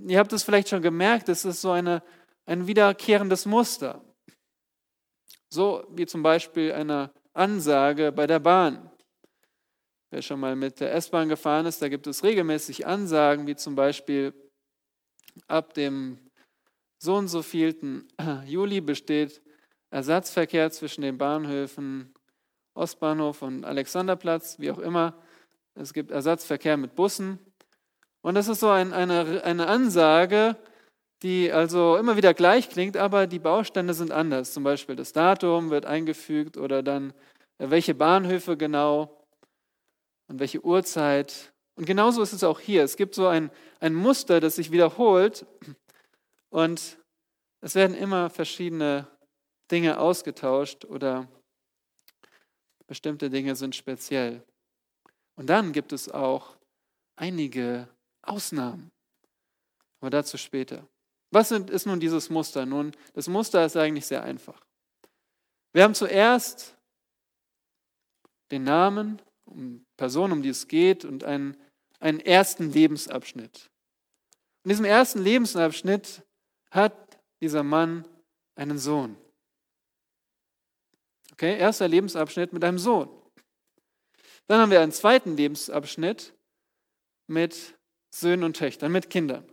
ihr 0.06 0.18
habt 0.18 0.32
es 0.32 0.42
vielleicht 0.42 0.68
schon 0.68 0.82
gemerkt, 0.82 1.28
es 1.28 1.44
ist 1.44 1.60
so 1.60 1.70
eine, 1.70 2.02
ein 2.46 2.66
wiederkehrendes 2.66 3.46
Muster. 3.46 4.04
So 5.50 5.86
wie 5.90 6.06
zum 6.06 6.22
Beispiel 6.22 6.72
eine 6.72 7.12
Ansage 7.34 8.12
bei 8.12 8.26
der 8.26 8.40
Bahn. 8.40 8.90
Wer 10.10 10.22
schon 10.22 10.40
mal 10.40 10.56
mit 10.56 10.80
der 10.80 10.94
S-Bahn 10.94 11.28
gefahren 11.28 11.66
ist, 11.66 11.80
da 11.80 11.88
gibt 11.88 12.06
es 12.06 12.22
regelmäßig 12.22 12.86
Ansagen, 12.86 13.46
wie 13.46 13.56
zum 13.56 13.74
Beispiel 13.74 14.34
ab 15.46 15.72
dem 15.74 16.18
so 16.98 17.16
und 17.16 17.28
so 17.28 17.42
vielten 17.42 18.08
Juli 18.46 18.80
besteht 18.80 19.42
Ersatzverkehr 19.90 20.70
zwischen 20.70 21.02
den 21.02 21.18
Bahnhöfen 21.18 22.14
Ostbahnhof 22.74 23.42
und 23.42 23.64
Alexanderplatz, 23.64 24.58
wie 24.58 24.70
auch 24.70 24.78
immer. 24.78 25.20
Es 25.74 25.92
gibt 25.92 26.10
Ersatzverkehr 26.10 26.76
mit 26.76 26.94
Bussen. 26.94 27.38
Und 28.22 28.34
das 28.34 28.48
ist 28.48 28.60
so 28.60 28.70
ein, 28.70 28.92
eine, 28.92 29.42
eine 29.44 29.66
Ansage, 29.66 30.56
die 31.22 31.52
also 31.52 31.96
immer 31.96 32.16
wieder 32.16 32.34
gleich 32.34 32.68
klingt, 32.68 32.96
aber 32.96 33.26
die 33.26 33.38
Baustände 33.38 33.94
sind 33.94 34.10
anders. 34.10 34.52
Zum 34.52 34.64
Beispiel 34.64 34.96
das 34.96 35.12
Datum 35.12 35.70
wird 35.70 35.86
eingefügt 35.86 36.56
oder 36.56 36.82
dann 36.82 37.12
äh, 37.58 37.70
welche 37.70 37.94
Bahnhöfe 37.94 38.56
genau 38.56 39.24
und 40.28 40.40
welche 40.40 40.64
Uhrzeit. 40.64 41.52
Und 41.74 41.86
genauso 41.86 42.22
ist 42.22 42.32
es 42.32 42.44
auch 42.44 42.60
hier. 42.60 42.82
Es 42.84 42.96
gibt 42.96 43.14
so 43.14 43.26
ein, 43.26 43.50
ein 43.80 43.94
Muster, 43.94 44.40
das 44.40 44.56
sich 44.56 44.70
wiederholt 44.70 45.46
und 46.50 46.98
es 47.60 47.74
werden 47.74 47.96
immer 47.96 48.30
verschiedene 48.30 49.06
Dinge 49.70 49.98
ausgetauscht 49.98 50.84
oder 50.84 51.28
bestimmte 52.86 53.30
Dinge 53.30 53.56
sind 53.56 53.74
speziell. 53.74 54.42
Und 55.36 55.48
dann 55.48 55.72
gibt 55.72 55.92
es 55.92 56.10
auch 56.10 56.56
einige 57.16 57.88
Ausnahmen. 58.22 58.90
Aber 60.00 60.10
dazu 60.10 60.36
später. 60.36 60.86
Was 61.30 61.50
ist 61.50 61.86
nun 61.86 62.00
dieses 62.00 62.28
Muster? 62.30 62.66
Nun, 62.66 62.92
das 63.14 63.28
Muster 63.28 63.64
ist 63.64 63.76
eigentlich 63.76 64.06
sehr 64.06 64.22
einfach. 64.22 64.60
Wir 65.72 65.84
haben 65.84 65.94
zuerst 65.94 66.76
den 68.50 68.64
Namen, 68.64 69.20
um 69.46 69.84
Person, 69.96 70.32
um 70.32 70.42
die 70.42 70.50
es 70.50 70.68
geht, 70.68 71.04
und 71.04 71.24
einen, 71.24 71.56
einen 72.00 72.20
ersten 72.20 72.70
Lebensabschnitt. 72.70 73.70
In 74.64 74.68
diesem 74.68 74.84
ersten 74.84 75.22
Lebensabschnitt 75.22 76.22
hat 76.70 77.18
dieser 77.40 77.62
Mann 77.62 78.06
einen 78.54 78.78
Sohn. 78.78 79.16
Okay, 81.32 81.58
erster 81.58 81.88
Lebensabschnitt 81.88 82.52
mit 82.52 82.62
einem 82.62 82.78
Sohn. 82.78 83.08
Dann 84.46 84.60
haben 84.60 84.70
wir 84.70 84.80
einen 84.80 84.92
zweiten 84.92 85.36
Lebensabschnitt 85.36 86.34
mit 87.26 87.74
Söhnen 88.14 88.44
und 88.44 88.56
Töchtern, 88.56 88.92
mit 88.92 89.10
Kindern. 89.10 89.44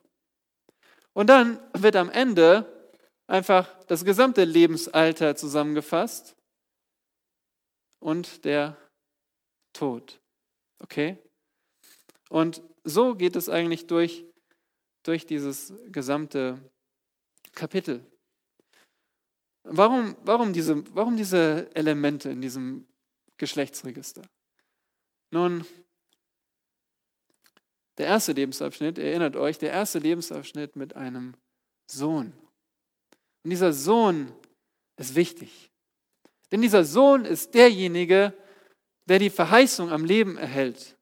Und 1.14 1.28
dann 1.28 1.60
wird 1.74 1.96
am 1.96 2.10
Ende 2.10 2.94
einfach 3.28 3.84
das 3.86 4.06
gesamte 4.06 4.44
Lebensalter 4.44 5.36
zusammengefasst 5.36 6.36
und 8.00 8.46
der 8.46 8.78
Tod. 9.74 10.20
Okay? 10.80 11.18
Und 12.30 12.62
so 12.84 13.16
geht 13.16 13.36
es 13.36 13.50
eigentlich 13.50 13.88
durch, 13.88 14.26
durch 15.04 15.26
dieses 15.26 15.74
gesamte 15.88 16.60
Kapitel. 17.54 18.06
Warum, 19.64 20.16
warum, 20.24 20.54
diese, 20.54 20.84
warum 20.96 21.18
diese 21.18 21.70
Elemente 21.76 22.30
in 22.30 22.42
diesem 22.42 22.88
Geschlechtsregister? 23.38 24.24
Nun, 25.32 25.66
der 28.00 28.08
erste 28.08 28.32
Lebensabschnitt, 28.32 28.98
erinnert 28.98 29.36
euch, 29.36 29.58
der 29.58 29.72
erste 29.72 30.00
Lebensabschnitt 30.00 30.78
mit 30.78 30.96
einem 30.96 31.34
Sohn. 31.86 32.34
Und 33.44 33.50
dieser 33.50 33.74
Sohn 33.74 34.32
ist 34.96 35.16
wichtig. 35.16 35.70
Denn 36.52 36.62
dieser 36.62 36.86
Sohn 36.86 37.26
ist 37.26 37.54
derjenige, 37.54 38.34
der 39.06 39.20
die 39.20 39.30
Verheißung 39.30 39.92
am 39.92 40.06
Leben 40.06 40.38
erhält. 40.38 40.96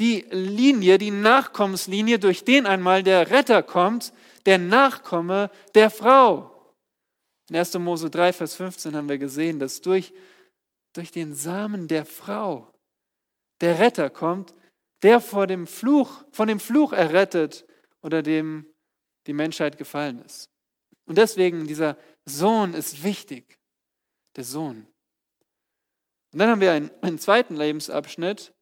Die 0.00 0.26
Linie, 0.30 0.98
die 0.98 1.12
Nachkommenslinie, 1.12 2.18
durch 2.18 2.44
den 2.44 2.66
einmal 2.66 3.04
der 3.04 3.30
Retter 3.30 3.62
kommt, 3.62 4.12
der 4.46 4.58
Nachkomme 4.58 5.50
der 5.74 5.90
Frau. 5.90 6.74
In 7.48 7.56
1. 7.56 7.74
Mose 7.78 8.10
3, 8.10 8.32
Vers 8.32 8.56
15 8.56 8.96
haben 8.96 9.08
wir 9.08 9.18
gesehen, 9.18 9.60
dass 9.60 9.80
durch, 9.80 10.12
durch 10.92 11.12
den 11.12 11.34
Samen 11.34 11.86
der 11.86 12.04
Frau 12.04 12.72
der 13.60 13.78
Retter 13.78 14.10
kommt, 14.10 14.52
der 15.02 15.20
vor 15.20 15.46
dem 15.46 15.66
Fluch, 15.66 16.24
von 16.32 16.48
dem 16.48 16.60
Fluch 16.60 16.92
errettet, 16.92 17.66
unter 18.00 18.22
dem 18.22 18.66
die 19.26 19.32
Menschheit 19.32 19.78
gefallen 19.78 20.20
ist. 20.20 20.50
Und 21.06 21.18
deswegen, 21.18 21.66
dieser 21.66 21.96
Sohn 22.24 22.74
ist 22.74 23.02
wichtig. 23.02 23.58
Der 24.36 24.44
Sohn. 24.44 24.86
Und 26.32 26.38
dann 26.38 26.50
haben 26.50 26.60
wir 26.60 26.72
einen, 26.72 26.90
einen 27.00 27.18
zweiten 27.18 27.56
Lebensabschnitt 27.56 28.52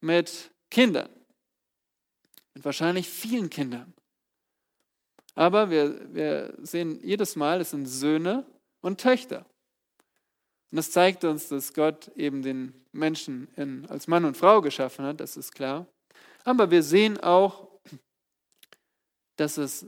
mit 0.00 0.52
Kindern. 0.70 1.08
Mit 2.54 2.64
wahrscheinlich 2.64 3.08
vielen 3.08 3.50
Kindern. 3.50 3.94
Aber 5.34 5.70
wir, 5.70 6.14
wir 6.14 6.54
sehen 6.58 7.00
jedes 7.02 7.34
Mal, 7.34 7.60
es 7.60 7.70
sind 7.70 7.86
Söhne 7.86 8.46
und 8.80 9.00
Töchter. 9.00 9.46
Und 10.74 10.78
das 10.78 10.90
zeigt 10.90 11.22
uns, 11.22 11.46
dass 11.46 11.72
Gott 11.72 12.08
eben 12.16 12.42
den 12.42 12.74
Menschen 12.90 13.46
in, 13.54 13.86
als 13.90 14.08
Mann 14.08 14.24
und 14.24 14.36
Frau 14.36 14.60
geschaffen 14.60 15.04
hat, 15.04 15.20
das 15.20 15.36
ist 15.36 15.54
klar. 15.54 15.86
Aber 16.42 16.72
wir 16.72 16.82
sehen 16.82 17.20
auch, 17.20 17.68
dass 19.36 19.56
es 19.56 19.86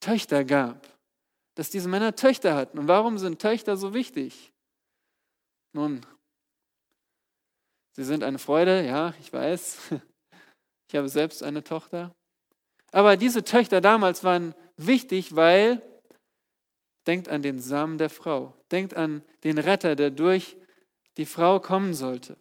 Töchter 0.00 0.46
gab, 0.46 0.88
dass 1.56 1.68
diese 1.68 1.90
Männer 1.90 2.16
Töchter 2.16 2.56
hatten. 2.56 2.78
Und 2.78 2.88
warum 2.88 3.18
sind 3.18 3.38
Töchter 3.38 3.76
so 3.76 3.92
wichtig? 3.92 4.50
Nun, 5.74 6.00
sie 7.96 8.04
sind 8.04 8.24
eine 8.24 8.38
Freude, 8.38 8.86
ja, 8.86 9.12
ich 9.20 9.30
weiß. 9.30 9.78
Ich 10.88 10.96
habe 10.96 11.10
selbst 11.10 11.42
eine 11.42 11.62
Tochter. 11.62 12.14
Aber 12.92 13.18
diese 13.18 13.44
Töchter 13.44 13.82
damals 13.82 14.24
waren 14.24 14.54
wichtig, 14.78 15.36
weil, 15.36 15.82
denkt 17.06 17.28
an 17.28 17.42
den 17.42 17.60
Samen 17.60 17.98
der 17.98 18.10
Frau, 18.10 18.54
denkt 18.70 18.94
an 18.94 19.22
den 19.44 19.58
Retter, 19.58 19.96
der 19.96 20.10
durch 20.10 20.56
die 21.16 21.26
Frau 21.26 21.60
kommen 21.60 21.94
sollte. 21.94 22.36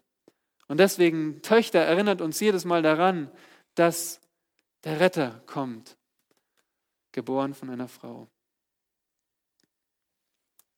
Und 0.68 0.80
deswegen, 0.80 1.42
Töchter 1.42 1.80
erinnert 1.80 2.22
uns 2.22 2.40
jedes 2.40 2.66
Mal 2.66 2.82
daran, 2.82 3.30
dass 3.76 4.22
der 4.84 5.00
Retter 5.00 5.42
kommt, 5.46 5.98
geboren 7.12 7.54
von 7.54 7.70
einer 7.70 7.88
Frau. 7.88 8.28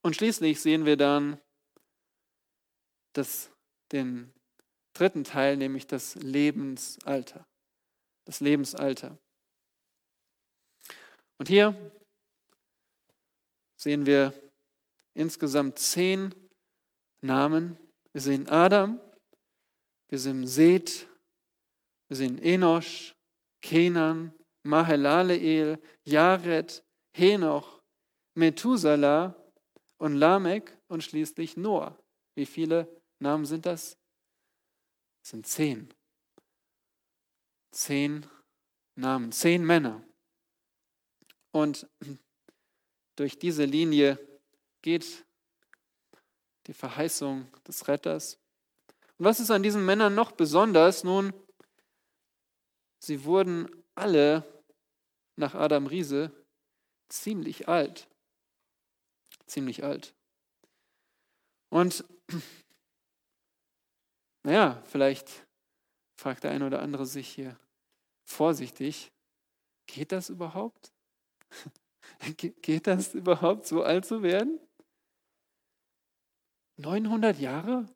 Und 0.02 0.16
schließlich 0.16 0.62
sehen 0.62 0.86
wir 0.86 0.98
dann 0.98 1.40
das, 3.14 3.50
den 3.92 4.34
dritten 4.94 5.24
Teil, 5.24 5.58
nämlich 5.58 5.88
das 5.88 6.16
Lebensalter. 6.16 7.48
Das 8.26 8.40
Lebensalter. 8.40 9.18
Und 11.38 11.48
hier 11.48 11.76
sehen 13.86 14.08
wir 14.08 14.34
insgesamt 15.14 15.78
zehn 15.78 16.34
Namen. 17.22 17.78
Wir 18.14 18.22
sehen 18.22 18.50
Adam, 18.50 19.00
wir 20.10 20.18
sehen 20.18 20.48
Seth, 20.48 21.08
wir 22.08 22.18
sehen 22.18 22.40
Enosch, 22.40 23.14
Kenan, 23.62 24.34
Mahelaleel, 24.64 25.80
Jared, 26.04 26.84
Henoch, 27.16 27.84
Methuselah 28.34 29.36
und 30.00 30.16
Lamek 30.16 30.76
und 30.88 31.04
schließlich 31.04 31.56
Noah. 31.56 31.96
Wie 32.34 32.48
viele 32.48 32.90
Namen 33.20 33.46
sind 33.46 33.68
das? 33.68 34.00
Das 35.22 35.30
sind 35.30 35.46
zehn. 35.46 35.94
Zehn 37.72 38.26
Namen, 38.96 39.32
zehn 39.32 39.64
Männer. 39.64 40.04
Und 41.52 41.88
durch 43.16 43.40
diese 43.40 43.66
Linie 43.66 44.20
geht 44.82 45.26
die 46.68 46.74
Verheißung 46.74 47.48
des 47.68 47.88
Retters. 47.88 48.40
Und 49.18 49.26
was 49.26 49.40
ist 49.40 49.52
an 49.52 49.64
diesen 49.64 49.86
Männern 49.86 50.16
noch 50.16 50.32
besonders? 50.32 51.04
Nun, 51.04 51.34
sie 53.00 53.24
wurden 53.24 53.70
alle 53.94 54.44
nach 55.36 55.54
Adam 55.54 55.88
Riese 55.88 56.32
ziemlich 57.10 57.68
alt. 57.68 58.08
Ziemlich 59.46 59.84
alt. 59.84 60.14
Und 61.70 62.04
naja, 64.44 64.82
vielleicht 64.88 65.46
fragt 66.18 66.44
der 66.44 66.52
eine 66.52 66.66
oder 66.66 66.82
andere 66.82 67.06
sich 67.06 67.28
hier 67.28 67.60
vorsichtig, 68.24 69.12
geht 69.86 70.12
das 70.12 70.30
überhaupt? 70.30 70.92
Geht 72.38 72.88
das 72.88 73.14
überhaupt, 73.14 73.66
so 73.66 73.84
alt 73.84 74.06
zu 74.06 74.24
werden? 74.24 74.60
900 76.78 77.40
Jahre? 77.40 77.88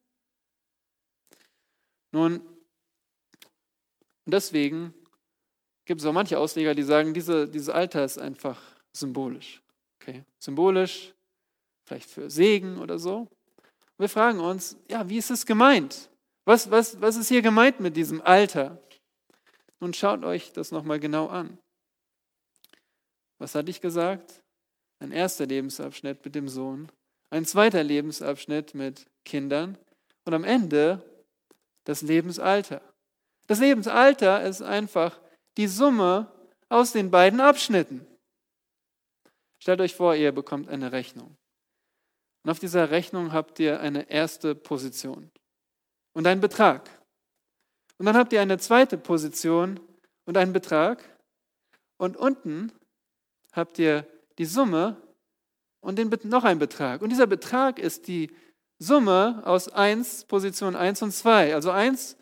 Nun, 2.11 2.41
deswegen 4.25 4.93
gibt 5.85 6.01
es 6.01 6.07
auch 6.07 6.13
manche 6.13 6.39
Ausleger, 6.39 6.75
die 6.75 6.83
sagen, 6.83 7.13
diese, 7.13 7.47
dieses 7.47 7.69
Alter 7.69 8.05
ist 8.05 8.17
einfach 8.17 8.61
symbolisch. 8.93 9.61
Okay? 10.01 10.23
Symbolisch, 10.39 11.13
vielleicht 11.85 12.09
für 12.09 12.29
Segen 12.29 12.77
oder 12.77 12.99
so. 12.99 13.27
Wir 13.97 14.09
fragen 14.09 14.39
uns, 14.39 14.77
ja, 14.89 15.07
wie 15.09 15.17
ist 15.17 15.29
es 15.29 15.45
gemeint? 15.45 16.09
Was, 16.45 16.71
was, 16.71 16.99
was 17.01 17.17
ist 17.17 17.27
hier 17.27 17.41
gemeint 17.41 17.79
mit 17.79 17.97
diesem 17.97 18.21
Alter? 18.21 18.81
Nun 19.79 19.93
schaut 19.93 20.23
euch 20.23 20.53
das 20.53 20.71
nochmal 20.71 20.99
genau 20.99 21.27
an. 21.27 21.57
Was 23.39 23.55
hatte 23.55 23.71
ich 23.71 23.81
gesagt? 23.81 24.41
Ein 24.99 25.11
erster 25.11 25.45
Lebensabschnitt 25.45 26.23
mit 26.23 26.35
dem 26.35 26.49
Sohn, 26.49 26.91
ein 27.29 27.45
zweiter 27.45 27.83
Lebensabschnitt 27.83 28.75
mit 28.75 29.07
Kindern 29.23 29.77
und 30.25 30.33
am 30.33 30.43
Ende 30.43 31.01
das 31.85 32.01
Lebensalter. 32.01 32.81
Das 33.47 33.59
Lebensalter 33.59 34.43
ist 34.43 34.61
einfach 34.61 35.19
die 35.57 35.67
Summe 35.67 36.31
aus 36.67 36.91
den 36.91 37.09
beiden 37.09 37.39
Abschnitten. 37.39 38.05
Stellt 39.61 39.81
euch 39.81 39.95
vor, 39.95 40.15
ihr 40.15 40.31
bekommt 40.31 40.69
eine 40.69 40.91
Rechnung. 40.91 41.35
Und 42.43 42.51
auf 42.51 42.59
dieser 42.59 42.91
Rechnung 42.91 43.33
habt 43.33 43.59
ihr 43.59 43.79
eine 43.79 44.09
erste 44.09 44.55
Position 44.55 45.31
und 46.13 46.27
einen 46.27 46.41
Betrag. 46.41 46.89
Und 47.97 48.05
dann 48.05 48.15
habt 48.15 48.31
ihr 48.33 48.41
eine 48.41 48.57
zweite 48.57 48.97
Position 48.97 49.79
und 50.25 50.37
einen 50.37 50.53
Betrag. 50.53 51.03
Und 51.97 52.15
unten 52.15 52.71
habt 53.51 53.79
ihr 53.79 54.05
die 54.37 54.45
Summe 54.45 54.97
und 55.81 55.97
den, 55.97 56.09
noch 56.23 56.43
einen 56.43 56.59
Betrag. 56.59 57.01
Und 57.01 57.09
dieser 57.09 57.27
Betrag 57.27 57.79
ist 57.79 58.07
die 58.07 58.31
Summe 58.79 59.41
aus 59.45 59.69
1, 59.69 60.25
Position 60.25 60.75
1 60.75 61.01
und 61.01 61.11
2. 61.11 61.53
Also 61.53 61.71
1, 61.71 62.17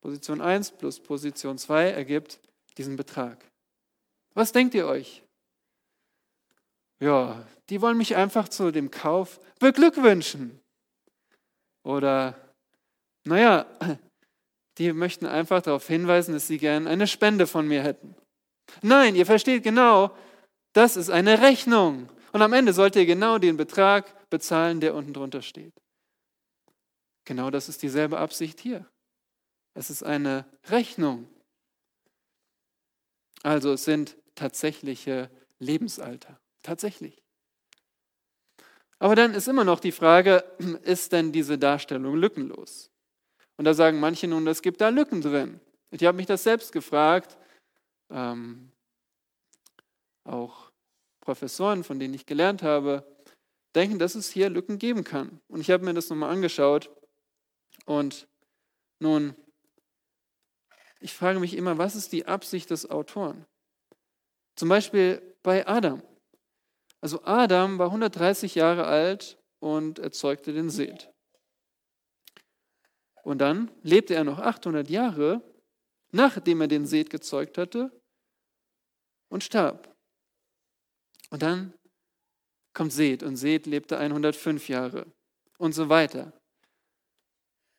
Position 0.00 0.40
1 0.40 0.72
plus 0.72 1.00
Position 1.00 1.58
2 1.58 1.90
ergibt 1.90 2.40
diesen 2.76 2.96
Betrag. 2.96 3.44
Was 4.34 4.52
denkt 4.52 4.74
ihr 4.74 4.86
euch? 4.86 5.22
Ja, 7.00 7.44
die 7.68 7.80
wollen 7.80 7.96
mich 7.96 8.16
einfach 8.16 8.48
zu 8.48 8.70
dem 8.70 8.90
Kauf 8.90 9.40
beglückwünschen. 9.58 10.60
Oder, 11.82 12.34
naja, 13.24 13.66
die 14.78 14.92
möchten 14.92 15.26
einfach 15.26 15.62
darauf 15.62 15.86
hinweisen, 15.86 16.34
dass 16.34 16.46
sie 16.46 16.58
gern 16.58 16.86
eine 16.86 17.06
Spende 17.06 17.46
von 17.46 17.66
mir 17.66 17.82
hätten. 17.82 18.14
Nein, 18.82 19.14
ihr 19.14 19.26
versteht 19.26 19.62
genau, 19.62 20.14
das 20.72 20.96
ist 20.96 21.10
eine 21.10 21.40
Rechnung. 21.42 22.08
Und 22.32 22.42
am 22.42 22.52
Ende 22.52 22.72
sollt 22.72 22.96
ihr 22.96 23.06
genau 23.06 23.38
den 23.38 23.56
Betrag 23.56 24.28
bezahlen, 24.30 24.80
der 24.80 24.94
unten 24.94 25.12
drunter 25.12 25.42
steht. 25.42 25.74
Genau 27.24 27.50
das 27.50 27.68
ist 27.68 27.82
dieselbe 27.82 28.18
Absicht 28.18 28.60
hier. 28.60 28.86
Es 29.74 29.90
ist 29.90 30.02
eine 30.02 30.44
Rechnung. 30.68 31.28
Also 33.42 33.72
es 33.72 33.84
sind 33.84 34.16
tatsächliche 34.34 35.30
Lebensalter. 35.58 36.38
Tatsächlich. 36.62 37.22
Aber 38.98 39.14
dann 39.14 39.34
ist 39.34 39.48
immer 39.48 39.64
noch 39.64 39.80
die 39.80 39.92
Frage, 39.92 40.44
ist 40.82 41.12
denn 41.12 41.32
diese 41.32 41.58
Darstellung 41.58 42.16
lückenlos? 42.16 42.90
Und 43.56 43.64
da 43.64 43.74
sagen 43.74 44.00
manche 44.00 44.26
nun, 44.26 44.46
es 44.46 44.62
gibt 44.62 44.80
da 44.80 44.88
Lücken 44.88 45.20
drin. 45.20 45.60
Ich 45.90 46.04
habe 46.04 46.16
mich 46.16 46.26
das 46.26 46.42
selbst 46.42 46.72
gefragt. 46.72 47.36
Ähm, 48.10 48.70
auch 50.30 50.70
Professoren, 51.20 51.84
von 51.84 51.98
denen 51.98 52.14
ich 52.14 52.26
gelernt 52.26 52.62
habe, 52.62 53.06
denken, 53.74 53.98
dass 53.98 54.14
es 54.14 54.30
hier 54.30 54.50
Lücken 54.50 54.78
geben 54.78 55.04
kann. 55.04 55.40
Und 55.48 55.60
ich 55.60 55.70
habe 55.70 55.84
mir 55.84 55.94
das 55.94 56.08
nochmal 56.08 56.30
angeschaut. 56.30 56.90
Und 57.84 58.28
nun, 58.98 59.34
ich 61.00 61.14
frage 61.14 61.40
mich 61.40 61.54
immer, 61.56 61.78
was 61.78 61.94
ist 61.94 62.12
die 62.12 62.26
Absicht 62.26 62.70
des 62.70 62.90
Autoren? 62.90 63.46
Zum 64.56 64.68
Beispiel 64.68 65.22
bei 65.42 65.66
Adam. 65.66 66.02
Also 67.00 67.22
Adam 67.24 67.78
war 67.78 67.86
130 67.86 68.54
Jahre 68.54 68.86
alt 68.86 69.38
und 69.60 69.98
erzeugte 69.98 70.52
den 70.52 70.68
Seth. 70.68 71.10
Und 73.22 73.38
dann 73.38 73.70
lebte 73.82 74.14
er 74.14 74.24
noch 74.24 74.38
800 74.38 74.88
Jahre, 74.88 75.42
nachdem 76.10 76.60
er 76.60 76.68
den 76.68 76.86
Seth 76.86 77.10
gezeugt 77.10 77.58
hatte, 77.58 77.90
und 79.28 79.44
starb. 79.44 79.89
Und 81.30 81.42
dann 81.42 81.72
kommt 82.74 82.92
Seth 82.92 83.22
und 83.22 83.36
Seth 83.36 83.66
lebte 83.66 83.98
105 83.98 84.68
Jahre 84.68 85.06
und 85.58 85.72
so 85.72 85.88
weiter. 85.88 86.32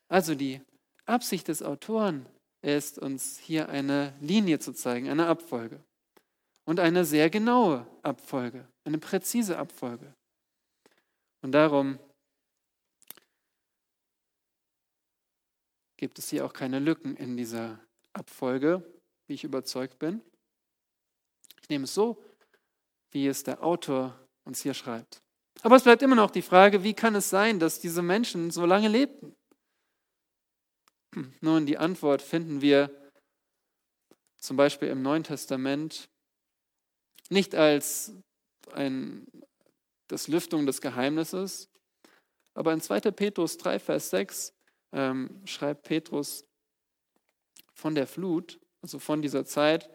Also 0.07 0.35
die 0.35 0.61
Absicht 1.05 1.47
des 1.47 1.63
Autoren 1.63 2.25
ist, 2.61 2.99
uns 2.99 3.39
hier 3.39 3.69
eine 3.69 4.13
Linie 4.21 4.59
zu 4.59 4.73
zeigen, 4.73 5.09
eine 5.09 5.27
Abfolge. 5.27 5.83
Und 6.65 6.79
eine 6.79 7.05
sehr 7.05 7.29
genaue 7.29 7.87
Abfolge, 8.03 8.67
eine 8.85 8.97
präzise 8.97 9.57
Abfolge. 9.57 10.13
Und 11.41 11.53
darum 11.53 11.97
gibt 15.97 16.19
es 16.19 16.29
hier 16.29 16.45
auch 16.45 16.53
keine 16.53 16.79
Lücken 16.79 17.15
in 17.17 17.35
dieser 17.35 17.79
Abfolge, 18.13 18.83
wie 19.27 19.33
ich 19.33 19.43
überzeugt 19.43 19.97
bin. 19.97 20.21
Ich 21.61 21.69
nehme 21.69 21.85
es 21.85 21.93
so, 21.93 22.23
wie 23.11 23.27
es 23.27 23.43
der 23.43 23.63
Autor 23.63 24.17
uns 24.43 24.61
hier 24.61 24.73
schreibt. 24.73 25.21
Aber 25.61 25.75
es 25.75 25.83
bleibt 25.83 26.01
immer 26.01 26.15
noch 26.15 26.31
die 26.31 26.41
Frage, 26.41 26.83
wie 26.83 26.93
kann 26.93 27.15
es 27.15 27.29
sein, 27.29 27.59
dass 27.59 27.79
diese 27.79 28.01
Menschen 28.01 28.51
so 28.51 28.65
lange 28.65 28.87
lebten? 28.87 29.35
Nun, 31.41 31.65
die 31.65 31.77
Antwort 31.77 32.21
finden 32.21 32.61
wir 32.61 32.89
zum 34.37 34.57
Beispiel 34.57 34.87
im 34.87 35.01
Neuen 35.01 35.23
Testament 35.23 36.09
nicht 37.29 37.53
als 37.53 38.13
ein, 38.73 39.25
das 40.07 40.27
Lüftung 40.27 40.65
des 40.65 40.81
Geheimnisses, 40.81 41.69
aber 42.53 42.73
in 42.73 42.81
2. 42.81 42.99
Petrus 43.11 43.57
3, 43.57 43.79
Vers 43.79 44.09
6 44.09 44.53
ähm, 44.93 45.41
schreibt 45.45 45.83
Petrus 45.83 46.45
von 47.73 47.95
der 47.95 48.07
Flut, 48.07 48.59
also 48.81 48.99
von 48.99 49.21
dieser 49.21 49.45
Zeit 49.45 49.89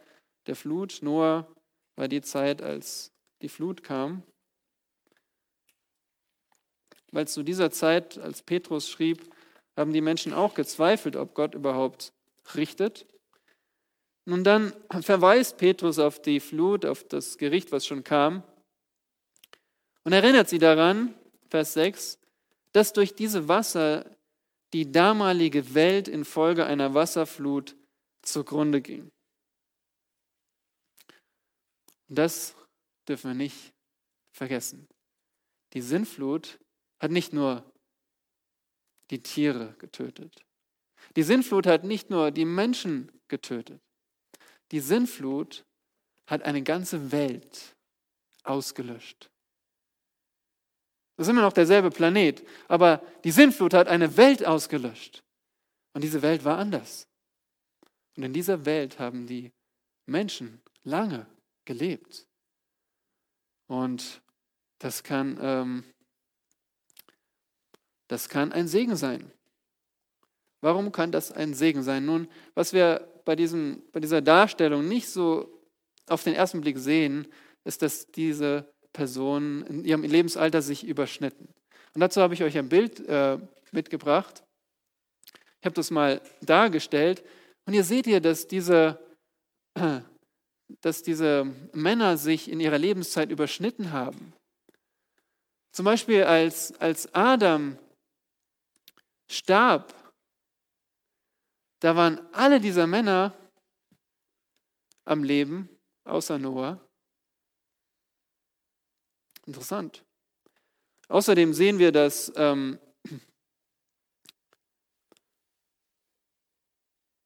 der 0.47 0.55
Flut. 0.55 0.99
Noah 1.01 1.47
war 1.97 2.07
die 2.07 2.21
Zeit, 2.21 2.61
als 2.61 3.11
die 3.41 3.49
Flut 3.49 3.83
kam. 3.83 4.23
Weil 7.11 7.27
zu 7.27 7.43
dieser 7.43 7.71
Zeit, 7.71 8.17
als 8.17 8.41
Petrus 8.41 8.89
schrieb, 8.89 9.29
haben 9.75 9.91
die 9.91 10.01
Menschen 10.01 10.33
auch 10.33 10.53
gezweifelt, 10.53 11.15
ob 11.15 11.33
Gott 11.33 11.53
überhaupt 11.53 12.13
richtet. 12.55 13.05
Nun 14.25 14.43
dann 14.43 14.73
verweist 15.01 15.57
Petrus 15.57 15.99
auf 15.99 16.21
die 16.21 16.39
Flut, 16.39 16.85
auf 16.85 17.03
das 17.03 17.37
Gericht, 17.37 17.71
was 17.71 17.85
schon 17.85 18.03
kam, 18.03 18.43
und 20.03 20.13
erinnert 20.13 20.47
sie 20.47 20.57
daran, 20.57 21.13
Vers 21.49 21.73
6, 21.73 22.17
dass 22.71 22.93
durch 22.93 23.13
diese 23.13 23.49
Wasser 23.49 24.09
die 24.71 24.89
damalige 24.89 25.73
Welt 25.73 26.07
infolge 26.07 26.65
einer 26.65 26.93
Wasserflut 26.93 27.75
zugrunde 28.21 28.79
ging. 28.79 29.11
Und 32.09 32.17
das 32.17 32.55
dürfen 33.07 33.31
wir 33.31 33.35
nicht 33.35 33.73
vergessen. 34.31 34.87
Die 35.73 35.81
Sintflut 35.81 36.59
hat 36.99 37.11
nicht 37.11 37.33
nur 37.33 37.69
die 39.09 39.21
Tiere 39.21 39.75
getötet. 39.79 40.43
Die 41.15 41.23
Sintflut 41.23 41.67
hat 41.67 41.83
nicht 41.83 42.09
nur 42.09 42.31
die 42.31 42.45
Menschen 42.45 43.11
getötet. 43.27 43.81
Die 44.71 44.79
Sintflut 44.79 45.65
hat 46.25 46.43
eine 46.43 46.61
ganze 46.61 47.11
Welt 47.11 47.75
ausgelöscht. 48.43 49.29
Das 51.15 51.27
ist 51.27 51.31
immer 51.31 51.41
noch 51.41 51.53
derselbe 51.53 51.89
Planet, 51.89 52.45
aber 52.67 53.01
die 53.23 53.31
Sintflut 53.31 53.73
hat 53.73 53.87
eine 53.87 54.17
Welt 54.17 54.45
ausgelöscht. 54.45 55.23
Und 55.93 56.03
diese 56.03 56.21
Welt 56.21 56.43
war 56.45 56.59
anders. 56.59 57.07
Und 58.15 58.23
in 58.23 58.33
dieser 58.33 58.65
Welt 58.65 58.99
haben 58.99 59.25
die 59.25 59.51
Menschen 60.05 60.61
lange 60.83 61.25
gelebt. 61.67 62.25
Und 63.67 64.23
das 64.79 65.03
kann, 65.03 65.37
ähm, 65.39 65.83
das 68.07 68.29
kann 68.29 68.51
ein 68.51 68.67
Segen 68.67 68.95
sein. 68.95 69.31
Warum 70.61 70.91
kann 70.91 71.11
das 71.11 71.31
ein 71.31 71.53
Segen 71.53 71.83
sein? 71.83 72.05
Nun, 72.05 72.27
was 72.55 72.73
wir 72.73 73.07
bei, 73.25 73.35
diesem, 73.35 73.83
bei 73.91 73.99
dieser 73.99 74.21
Darstellung 74.21 74.87
nicht 74.87 75.09
so 75.09 75.61
auf 76.07 76.23
den 76.23 76.33
ersten 76.33 76.61
Blick 76.61 76.79
sehen, 76.79 77.27
ist, 77.63 77.81
dass 77.81 78.07
diese 78.07 78.73
Personen 78.93 79.63
in 79.67 79.85
ihrem 79.85 80.03
Lebensalter 80.03 80.61
sich 80.61 80.87
überschnitten. 80.87 81.53
Und 81.93 82.01
dazu 82.01 82.21
habe 82.21 82.33
ich 82.33 82.43
euch 82.43 82.57
ein 82.57 82.69
Bild 82.69 82.99
äh, 83.07 83.37
mitgebracht. 83.71 84.43
Ich 85.59 85.65
habe 85.65 85.75
das 85.75 85.91
mal 85.91 86.21
dargestellt. 86.41 87.23
Und 87.65 87.73
ihr 87.73 87.83
seht 87.83 88.05
hier, 88.05 88.21
dass 88.21 88.47
diese, 88.47 88.99
dass 90.81 91.03
diese 91.03 91.45
Männer 91.73 92.17
sich 92.17 92.49
in 92.49 92.59
ihrer 92.59 92.77
Lebenszeit 92.77 93.31
überschnitten 93.31 93.91
haben. 93.91 94.33
Zum 95.71 95.85
Beispiel 95.85 96.23
als, 96.23 96.73
als 96.79 97.13
Adam 97.13 97.77
starb, 99.27 99.93
da 101.79 101.95
waren 101.95 102.19
alle 102.33 102.59
dieser 102.59 102.87
Männer 102.87 103.33
am 105.05 105.23
Leben, 105.23 105.69
außer 106.03 106.37
Noah. 106.39 106.81
Interessant. 109.45 110.03
Außerdem 111.07 111.53
sehen 111.53 111.79
wir, 111.79 111.91
dass, 111.91 112.31
ähm, 112.35 112.79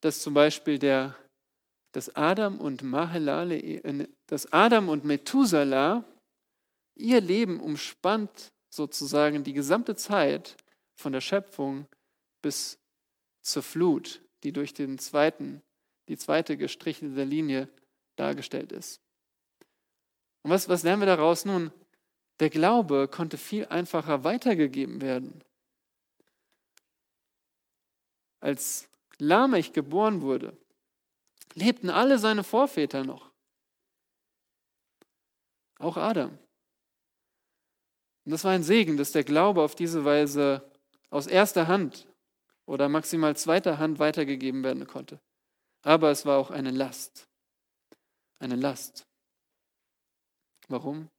dass 0.01 0.21
zum 0.21 0.34
Beispiel 0.34 0.77
der, 0.77 1.15
dass 1.91 2.15
Adam 2.15 2.60
und 2.60 2.84
Mahelale, 2.84 3.58
äh, 3.58 4.08
dass 4.27 4.51
Adam 4.51 4.89
und 4.89 5.04
Methuselah 5.06 6.04
ihr 6.95 7.21
Leben 7.21 7.60
umspannt 7.60 8.51
sozusagen 8.69 9.43
die 9.43 9.54
gesamte 9.54 9.95
Zeit 9.95 10.56
von 10.95 11.12
der 11.12 11.21
Schöpfung 11.21 11.88
bis 12.41 12.80
zur 13.41 13.63
Flut, 13.63 14.21
die 14.43 14.54
durch 14.54 14.73
den 14.73 14.97
zweiten, 14.97 15.62
die 16.08 16.17
zweite 16.17 16.58
gestrichelte 16.58 17.23
Linie 17.23 17.67
dargestellt 18.15 18.71
ist. 18.71 19.01
Und 20.43 20.51
was, 20.51 20.69
was 20.69 20.84
lernen 20.84 21.01
wir 21.01 21.08
daraus? 21.08 21.45
Nun, 21.45 21.71
der 22.39 22.49
Glaube 22.49 23.08
konnte 23.08 23.38
viel 23.38 23.65
einfacher 23.67 24.23
weitergegeben 24.23 25.01
werden. 25.01 25.43
Als 28.39 28.89
Lamech 29.19 29.73
geboren 29.73 30.21
wurde, 30.21 30.58
lebten 31.54 31.90
alle 31.90 32.18
seine 32.20 32.44
Vorväter 32.44 33.04
noch. 33.04 33.32
Auch 35.80 35.98
Adam. 35.98 36.38
Und 38.26 38.32
das 38.32 38.44
war 38.44 38.52
ein 38.52 38.64
Segen, 38.64 38.98
dass 38.98 39.12
der 39.12 39.24
Glaube 39.24 39.62
auf 39.62 39.76
diese 39.76 40.06
Weise 40.06 40.70
aus 41.10 41.28
erster 41.28 41.68
Hand 41.68 42.08
oder 42.66 42.88
maximal 42.88 43.36
zweiter 43.36 43.80
Hand 43.80 44.00
weitergegeben 44.00 44.64
werden 44.64 44.86
konnte. 44.86 45.20
Aber 45.84 46.12
es 46.12 46.26
war 46.26 46.38
auch 46.38 46.52
eine 46.52 46.72
Last. 46.72 47.28
Eine 48.40 48.56
Last. 48.56 49.08
Warum? 50.68 51.10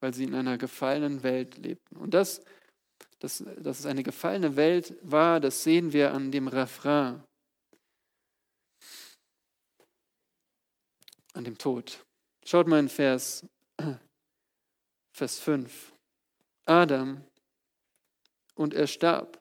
weil 0.00 0.14
sie 0.14 0.24
in 0.24 0.34
einer 0.34 0.58
gefallenen 0.58 1.22
Welt 1.22 1.58
lebten. 1.58 1.96
Und 1.96 2.14
das, 2.14 2.42
das, 3.20 3.44
dass 3.58 3.80
es 3.80 3.86
eine 3.86 4.02
gefallene 4.02 4.56
Welt 4.56 4.94
war, 5.02 5.40
das 5.40 5.62
sehen 5.62 5.92
wir 5.92 6.12
an 6.12 6.32
dem 6.32 6.48
Refrain, 6.48 7.22
an 11.34 11.44
dem 11.44 11.58
Tod. 11.58 12.04
Schaut 12.44 12.66
mal 12.66 12.80
in 12.80 12.88
Vers, 12.88 13.46
Vers 15.12 15.38
5. 15.38 15.92
Adam 16.66 17.24
und 18.54 18.74
er 18.74 18.86
starb. 18.86 19.40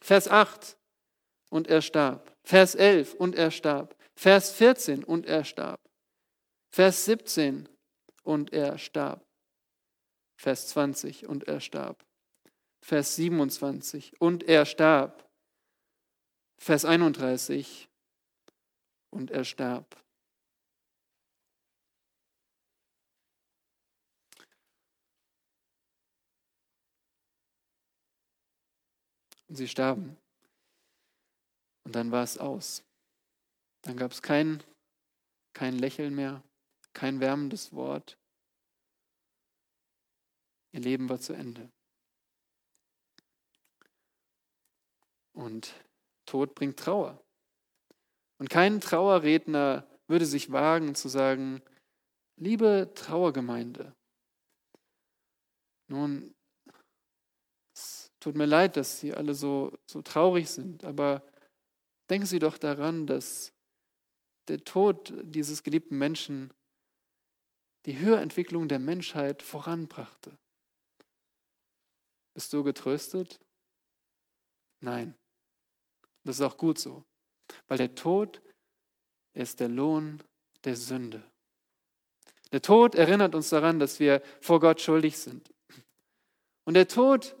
Vers 0.00 0.28
8 0.28 0.76
und 1.50 1.68
er 1.68 1.82
starb. 1.82 2.36
Vers 2.44 2.74
11 2.74 3.14
und 3.14 3.34
er 3.34 3.50
starb. 3.50 3.96
Vers 4.16 4.52
14 4.52 5.04
und 5.04 5.26
er 5.26 5.44
starb. 5.44 5.80
Vers 6.70 7.04
17 7.04 7.68
und 8.22 8.52
er 8.52 8.78
starb. 8.78 9.24
Vers 10.36 10.68
20, 10.68 11.26
und 11.26 11.48
er 11.48 11.60
starb. 11.60 12.04
Vers 12.82 13.16
27, 13.16 14.20
und 14.20 14.42
er 14.42 14.66
starb. 14.66 15.26
Vers 16.58 16.84
31, 16.84 17.88
und 19.10 19.30
er 19.30 19.44
starb. 19.44 20.03
Und 29.54 29.58
sie 29.58 29.68
starben. 29.68 30.16
Und 31.84 31.94
dann 31.94 32.10
war 32.10 32.24
es 32.24 32.38
aus. 32.38 32.82
Dann 33.82 33.96
gab 33.96 34.10
es 34.10 34.20
kein, 34.20 34.60
kein 35.52 35.78
Lächeln 35.78 36.16
mehr, 36.16 36.42
kein 36.92 37.20
wärmendes 37.20 37.72
Wort, 37.72 38.18
Ihr 40.72 40.80
Leben 40.80 41.08
war 41.08 41.20
zu 41.20 41.34
Ende. 41.34 41.70
Und 45.34 45.72
Tod 46.26 46.56
bringt 46.56 46.76
Trauer. 46.80 47.22
Und 48.38 48.50
kein 48.50 48.80
Trauerredner 48.80 49.86
würde 50.08 50.26
sich 50.26 50.50
wagen 50.50 50.96
zu 50.96 51.08
sagen, 51.08 51.62
liebe 52.34 52.90
Trauergemeinde, 52.96 53.94
nun, 55.86 56.34
tut 58.24 58.36
mir 58.36 58.46
leid, 58.46 58.78
dass 58.78 59.00
Sie 59.00 59.12
alle 59.12 59.34
so, 59.34 59.76
so 59.84 60.00
traurig 60.00 60.48
sind, 60.48 60.82
aber 60.82 61.22
denken 62.08 62.26
Sie 62.26 62.38
doch 62.38 62.56
daran, 62.56 63.06
dass 63.06 63.52
der 64.48 64.64
Tod 64.64 65.12
dieses 65.22 65.62
geliebten 65.62 65.98
Menschen 65.98 66.50
die 67.84 67.98
Höherentwicklung 67.98 68.66
der 68.66 68.78
Menschheit 68.78 69.42
voranbrachte. 69.42 70.38
Bist 72.32 72.50
du 72.54 72.64
getröstet? 72.64 73.40
Nein. 74.80 75.14
Das 76.24 76.36
ist 76.36 76.42
auch 76.42 76.56
gut 76.56 76.78
so, 76.78 77.04
weil 77.68 77.76
der 77.76 77.94
Tod 77.94 78.40
ist 79.34 79.60
der 79.60 79.68
Lohn 79.68 80.22
der 80.64 80.76
Sünde. 80.76 81.22
Der 82.52 82.62
Tod 82.62 82.94
erinnert 82.94 83.34
uns 83.34 83.50
daran, 83.50 83.78
dass 83.78 84.00
wir 84.00 84.22
vor 84.40 84.60
Gott 84.60 84.80
schuldig 84.80 85.18
sind. 85.18 85.52
Und 86.64 86.72
der 86.72 86.88
Tod 86.88 87.36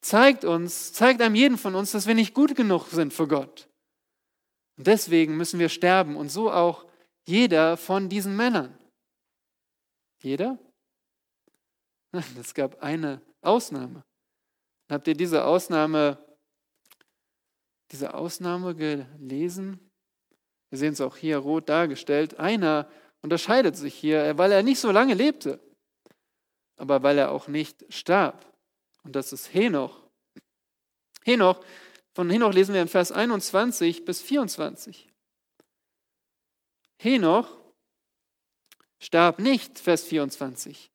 zeigt 0.00 0.44
uns, 0.44 0.92
zeigt 0.92 1.20
einem 1.20 1.34
jeden 1.34 1.58
von 1.58 1.74
uns, 1.74 1.92
dass 1.92 2.06
wir 2.06 2.14
nicht 2.14 2.34
gut 2.34 2.54
genug 2.54 2.86
sind 2.88 3.12
für 3.12 3.28
Gott. 3.28 3.68
Und 4.76 4.86
deswegen 4.86 5.36
müssen 5.36 5.58
wir 5.58 5.68
sterben 5.68 6.16
und 6.16 6.30
so 6.30 6.50
auch 6.50 6.86
jeder 7.24 7.76
von 7.76 8.08
diesen 8.08 8.36
Männern. 8.36 8.78
Jeder? 10.22 10.58
Es 12.40 12.54
gab 12.54 12.82
eine 12.82 13.20
Ausnahme. 13.42 14.04
Habt 14.88 15.08
ihr 15.08 15.14
diese 15.14 15.44
Ausnahme, 15.44 16.18
diese 17.90 18.14
Ausnahme 18.14 18.74
gelesen? 18.74 19.90
Wir 20.70 20.78
sehen 20.78 20.92
es 20.92 21.00
auch 21.00 21.16
hier 21.16 21.38
rot 21.38 21.68
dargestellt. 21.68 22.38
Einer 22.38 22.88
unterscheidet 23.22 23.76
sich 23.76 23.94
hier, 23.94 24.38
weil 24.38 24.52
er 24.52 24.62
nicht 24.62 24.78
so 24.78 24.90
lange 24.90 25.14
lebte, 25.14 25.60
aber 26.76 27.02
weil 27.02 27.18
er 27.18 27.30
auch 27.32 27.48
nicht 27.48 27.84
starb. 27.92 28.55
Und 29.06 29.14
das 29.14 29.32
ist 29.32 29.54
Henoch. 29.54 30.02
Henoch, 31.24 31.64
von 32.12 32.28
Henoch 32.28 32.52
lesen 32.52 32.74
wir 32.74 32.82
in 32.82 32.88
Vers 32.88 33.12
21 33.12 34.04
bis 34.04 34.20
24. 34.20 35.08
Henoch 36.98 37.56
starb 38.98 39.38
nicht, 39.38 39.78
Vers 39.78 40.02
24. 40.02 40.90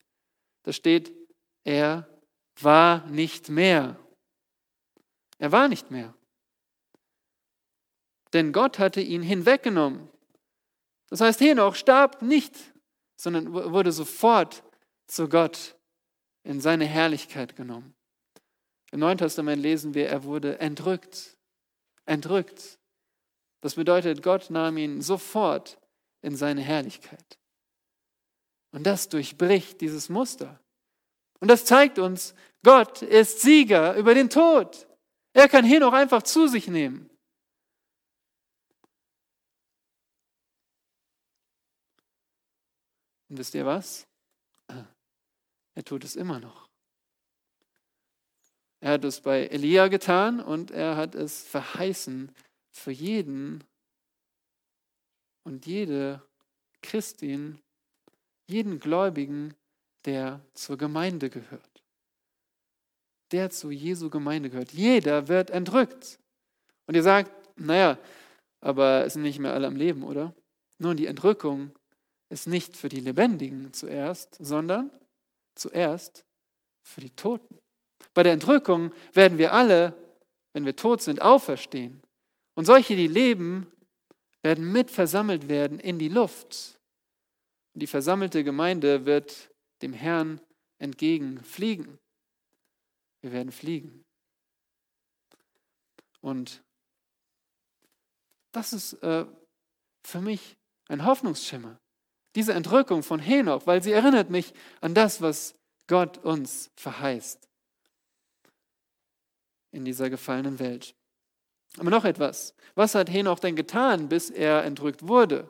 Da 0.62 0.74
steht, 0.74 1.10
er 1.64 2.06
war 2.60 3.06
nicht 3.06 3.48
mehr. 3.48 3.98
Er 5.38 5.52
war 5.52 5.68
nicht 5.68 5.90
mehr. 5.90 6.14
Denn 8.34 8.52
Gott 8.52 8.78
hatte 8.78 9.00
ihn 9.00 9.22
hinweggenommen. 9.22 10.10
Das 11.08 11.22
heißt, 11.22 11.40
Henoch 11.40 11.76
starb 11.76 12.20
nicht, 12.20 12.54
sondern 13.16 13.54
wurde 13.54 13.90
sofort 13.90 14.62
zu 15.06 15.30
Gott 15.30 15.76
in 16.44 16.60
seine 16.60 16.84
Herrlichkeit 16.84 17.56
genommen. 17.56 17.94
Im 18.92 19.00
Neuen 19.00 19.18
Testament 19.18 19.60
lesen 19.60 19.94
wir, 19.94 20.08
er 20.08 20.22
wurde 20.22 20.60
entrückt. 20.60 21.36
Entrückt. 22.04 22.78
Das 23.62 23.74
bedeutet, 23.74 24.22
Gott 24.22 24.50
nahm 24.50 24.76
ihn 24.76 25.00
sofort 25.00 25.78
in 26.20 26.36
seine 26.36 26.60
Herrlichkeit. 26.60 27.38
Und 28.70 28.84
das 28.84 29.08
durchbricht 29.08 29.80
dieses 29.80 30.08
Muster. 30.08 30.60
Und 31.40 31.48
das 31.48 31.64
zeigt 31.64 31.98
uns, 31.98 32.34
Gott 32.62 33.02
ist 33.02 33.40
Sieger 33.40 33.96
über 33.96 34.14
den 34.14 34.28
Tod. 34.30 34.86
Er 35.32 35.48
kann 35.48 35.64
Henoch 35.64 35.92
einfach 35.92 36.22
zu 36.22 36.46
sich 36.46 36.68
nehmen. 36.68 37.08
Und 43.30 43.38
wisst 43.38 43.54
ihr 43.54 43.64
was? 43.64 44.06
Er 45.74 45.84
tut 45.84 46.04
es 46.04 46.16
immer 46.16 46.38
noch. 46.38 46.71
Er 48.82 48.94
hat 48.94 49.04
es 49.04 49.20
bei 49.20 49.46
Elia 49.46 49.86
getan 49.86 50.40
und 50.40 50.72
er 50.72 50.96
hat 50.96 51.14
es 51.14 51.44
verheißen 51.44 52.32
für 52.72 52.90
jeden 52.90 53.62
und 55.44 55.66
jede 55.66 56.20
Christin, 56.82 57.60
jeden 58.48 58.80
Gläubigen, 58.80 59.54
der 60.04 60.44
zur 60.52 60.78
Gemeinde 60.78 61.30
gehört. 61.30 61.84
Der 63.30 63.50
zu 63.50 63.70
Jesu 63.70 64.10
Gemeinde 64.10 64.50
gehört. 64.50 64.72
Jeder 64.72 65.28
wird 65.28 65.50
entrückt. 65.50 66.18
Und 66.86 66.96
ihr 66.96 67.04
sagt, 67.04 67.30
naja, 67.56 67.96
aber 68.60 69.04
es 69.04 69.12
sind 69.12 69.22
nicht 69.22 69.38
mehr 69.38 69.54
alle 69.54 69.68
am 69.68 69.76
Leben, 69.76 70.02
oder? 70.02 70.34
Nun, 70.78 70.96
die 70.96 71.06
Entrückung 71.06 71.70
ist 72.30 72.48
nicht 72.48 72.76
für 72.76 72.88
die 72.88 73.00
Lebendigen 73.00 73.72
zuerst, 73.72 74.34
sondern 74.40 74.90
zuerst 75.54 76.24
für 76.82 77.00
die 77.00 77.14
Toten. 77.14 77.61
Bei 78.14 78.22
der 78.22 78.32
Entrückung 78.32 78.92
werden 79.12 79.38
wir 79.38 79.52
alle, 79.52 79.94
wenn 80.52 80.64
wir 80.64 80.76
tot 80.76 81.02
sind, 81.02 81.22
auferstehen. 81.22 82.02
Und 82.54 82.66
solche, 82.66 82.96
die 82.96 83.06
leben, 83.06 83.66
werden 84.42 84.70
mit 84.70 84.90
versammelt 84.90 85.48
werden 85.48 85.78
in 85.78 85.98
die 85.98 86.08
Luft. 86.08 86.78
Die 87.74 87.86
versammelte 87.86 88.44
Gemeinde 88.44 89.06
wird 89.06 89.50
dem 89.80 89.92
Herrn 89.92 90.40
entgegenfliegen. 90.78 91.98
Wir 93.22 93.32
werden 93.32 93.52
fliegen. 93.52 94.04
Und 96.20 96.62
das 98.50 98.72
ist 98.72 98.94
äh, 99.02 99.24
für 100.04 100.20
mich 100.20 100.56
ein 100.88 101.04
Hoffnungsschimmer. 101.04 101.78
Diese 102.34 102.52
Entrückung 102.52 103.02
von 103.02 103.20
Henoch, 103.20 103.66
weil 103.66 103.82
sie 103.82 103.92
erinnert 103.92 104.28
mich 104.28 104.52
an 104.80 104.94
das, 104.94 105.22
was 105.22 105.54
Gott 105.86 106.18
uns 106.18 106.70
verheißt 106.76 107.51
in 109.72 109.84
dieser 109.84 110.10
gefallenen 110.10 110.58
Welt. 110.58 110.94
Aber 111.78 111.90
noch 111.90 112.04
etwas. 112.04 112.54
Was 112.74 112.94
hat 112.94 113.10
Henoch 113.10 113.38
denn 113.38 113.56
getan, 113.56 114.08
bis 114.08 114.30
er 114.30 114.64
entrückt 114.64 115.08
wurde? 115.08 115.48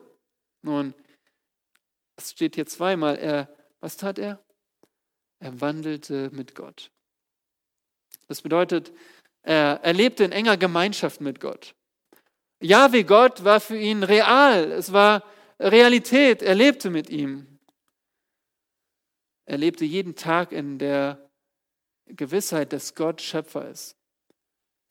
Nun, 0.61 0.93
es 2.15 2.31
steht 2.31 2.55
hier 2.55 2.65
zweimal. 2.65 3.17
Er, 3.17 3.53
was 3.81 3.97
tat 3.97 4.17
er? 4.17 4.41
Er 5.39 5.59
wandelte 5.59 6.29
mit 6.31 6.55
Gott. 6.55 6.91
Das 8.27 8.41
bedeutet, 8.41 8.93
er, 9.41 9.81
er 9.83 9.93
lebte 9.93 10.23
in 10.23 10.31
enger 10.31 10.55
Gemeinschaft 10.55 11.19
mit 11.19 11.41
Gott. 11.41 11.75
Jahwe 12.61 13.03
Gott 13.03 13.43
war 13.43 13.59
für 13.59 13.77
ihn 13.77 14.03
real. 14.03 14.71
Es 14.71 14.93
war 14.93 15.23
Realität. 15.59 16.41
Er 16.41 16.55
lebte 16.55 16.89
mit 16.89 17.09
ihm. 17.09 17.59
Er 19.45 19.57
lebte 19.57 19.83
jeden 19.83 20.15
Tag 20.15 20.53
in 20.53 20.79
der 20.79 21.29
Gewissheit, 22.05 22.71
dass 22.71 22.95
Gott 22.95 23.21
Schöpfer 23.21 23.67
ist 23.69 23.97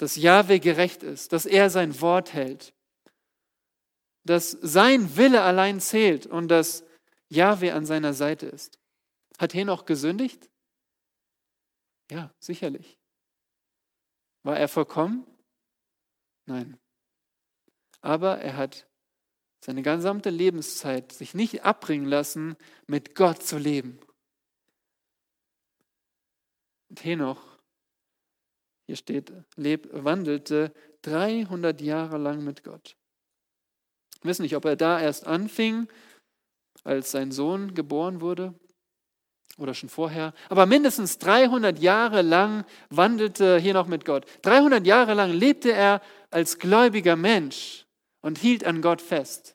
dass 0.03 0.17
Jahwe 0.17 0.59
gerecht 0.59 1.05
ist, 1.05 1.33
dass 1.33 1.47
er 1.47 1.71
sein 1.71 2.01
Wort 2.01 2.33
hält, 2.33 2.75
dass 4.25 4.51
sein 4.51 5.17
Wille 5.17 5.43
allein 5.43 5.79
zählt 5.79 6.27
und 6.27 6.49
dass 6.49 6.85
Jahwe 7.29 7.73
an 7.73 7.87
seiner 7.87 8.13
Seite 8.13 8.47
ist. 8.47 8.81
Hat 9.39 9.55
Henoch 9.55 9.85
gesündigt? 9.85 10.51
Ja, 12.11 12.35
sicherlich. 12.41 12.99
War 14.43 14.59
er 14.59 14.67
vollkommen? 14.67 15.25
Nein. 16.47 16.81
Aber 18.01 18.39
er 18.39 18.57
hat 18.57 18.89
seine 19.65 19.83
gesamte 19.83 20.31
Lebenszeit 20.31 21.13
sich 21.13 21.33
nicht 21.33 21.63
abbringen 21.63 22.07
lassen, 22.07 22.57
mit 22.89 23.15
Gott 23.15 23.45
zu 23.45 23.57
leben. 23.57 24.01
Und 26.89 27.05
Henoch 27.05 27.52
hier 28.93 28.99
steht, 28.99 29.33
leb, 29.57 29.89
wandelte 29.91 30.71
300 31.01 31.81
Jahre 31.81 32.19
lang 32.19 32.45
mit 32.45 32.63
Gott. 32.63 32.95
Wir 34.21 34.29
wissen 34.29 34.43
nicht, 34.43 34.55
ob 34.55 34.67
er 34.67 34.77
da 34.77 35.01
erst 35.01 35.27
anfing, 35.27 35.89
als 36.85 37.11
sein 37.11 37.33
Sohn 37.33 37.73
geboren 37.73 38.21
wurde 38.21 38.53
oder 39.57 39.73
schon 39.73 39.89
vorher. 39.89 40.35
Aber 40.51 40.67
mindestens 40.67 41.17
300 41.17 41.79
Jahre 41.79 42.21
lang 42.21 42.67
wandelte 42.91 43.59
hier 43.59 43.73
noch 43.73 43.87
mit 43.87 44.05
Gott. 44.05 44.27
300 44.43 44.87
Jahre 44.87 45.15
lang 45.15 45.33
lebte 45.33 45.73
er 45.73 46.03
als 46.31 46.59
gläubiger 46.59 47.17
Mensch 47.17 47.87
und 48.21 48.37
hielt 48.37 48.63
an 48.63 48.83
Gott 48.83 49.01
fest. 49.01 49.55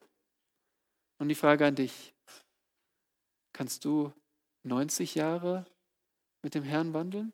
Und 1.19 1.29
die 1.29 1.35
Frage 1.35 1.67
an 1.67 1.75
dich, 1.75 2.11
kannst 3.53 3.85
du 3.85 4.11
90 4.63 5.13
Jahre 5.13 5.67
mit 6.41 6.55
dem 6.55 6.63
Herrn 6.63 6.95
wandeln? 6.95 7.33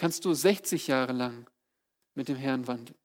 Kannst 0.00 0.24
du 0.24 0.32
60 0.32 0.86
Jahre 0.86 1.12
lang 1.12 1.46
mit 2.14 2.28
dem 2.28 2.36
Herrn 2.38 2.66
wandeln? 2.66 2.98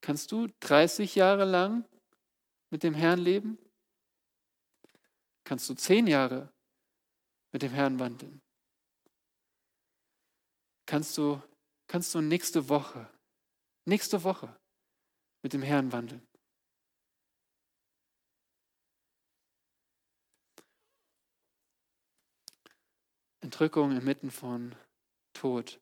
Kannst 0.00 0.32
du 0.32 0.46
30 0.60 1.16
Jahre 1.16 1.44
lang 1.44 1.86
mit 2.70 2.82
dem 2.82 2.94
Herrn 2.94 3.18
leben? 3.18 3.58
Kannst 5.44 5.68
du 5.68 5.74
10 5.74 6.06
Jahre 6.06 6.50
mit 7.52 7.60
dem 7.60 7.72
Herrn 7.72 7.98
wandeln? 7.98 8.40
Kannst 10.86 11.18
du, 11.18 11.42
kannst 11.88 12.14
du 12.14 12.22
nächste 12.22 12.70
Woche, 12.70 13.06
nächste 13.84 14.24
Woche 14.24 14.58
mit 15.42 15.52
dem 15.52 15.60
Herrn 15.60 15.92
wandeln? 15.92 16.26
Entrückung 23.42 23.94
inmitten 23.94 24.30
von 24.30 24.74
Tod. 25.36 25.78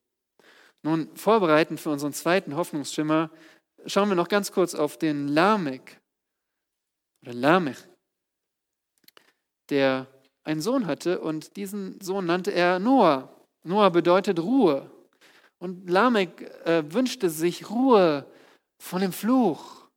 Nun, 0.82 1.08
vorbereitend 1.16 1.80
für 1.80 1.90
unseren 1.90 2.12
zweiten 2.12 2.56
Hoffnungsschimmer, 2.56 3.30
schauen 3.86 4.08
wir 4.08 4.16
noch 4.16 4.28
ganz 4.28 4.52
kurz 4.52 4.74
auf 4.74 4.98
den 4.98 5.28
Lamech 5.28 5.98
oder 7.22 7.32
Lamech, 7.32 7.78
der 9.70 10.06
einen 10.44 10.60
Sohn 10.60 10.86
hatte 10.86 11.20
und 11.20 11.56
diesen 11.56 12.00
Sohn 12.00 12.26
nannte 12.26 12.50
er 12.52 12.78
Noah. 12.78 13.34
Noah 13.62 13.90
bedeutet 13.90 14.38
Ruhe. 14.40 14.90
Und 15.58 15.88
Lamech 15.88 16.28
äh, 16.64 16.82
wünschte 16.86 17.30
sich 17.30 17.70
Ruhe 17.70 18.26
von 18.78 19.00
dem 19.00 19.12
Fluch. 19.12 19.88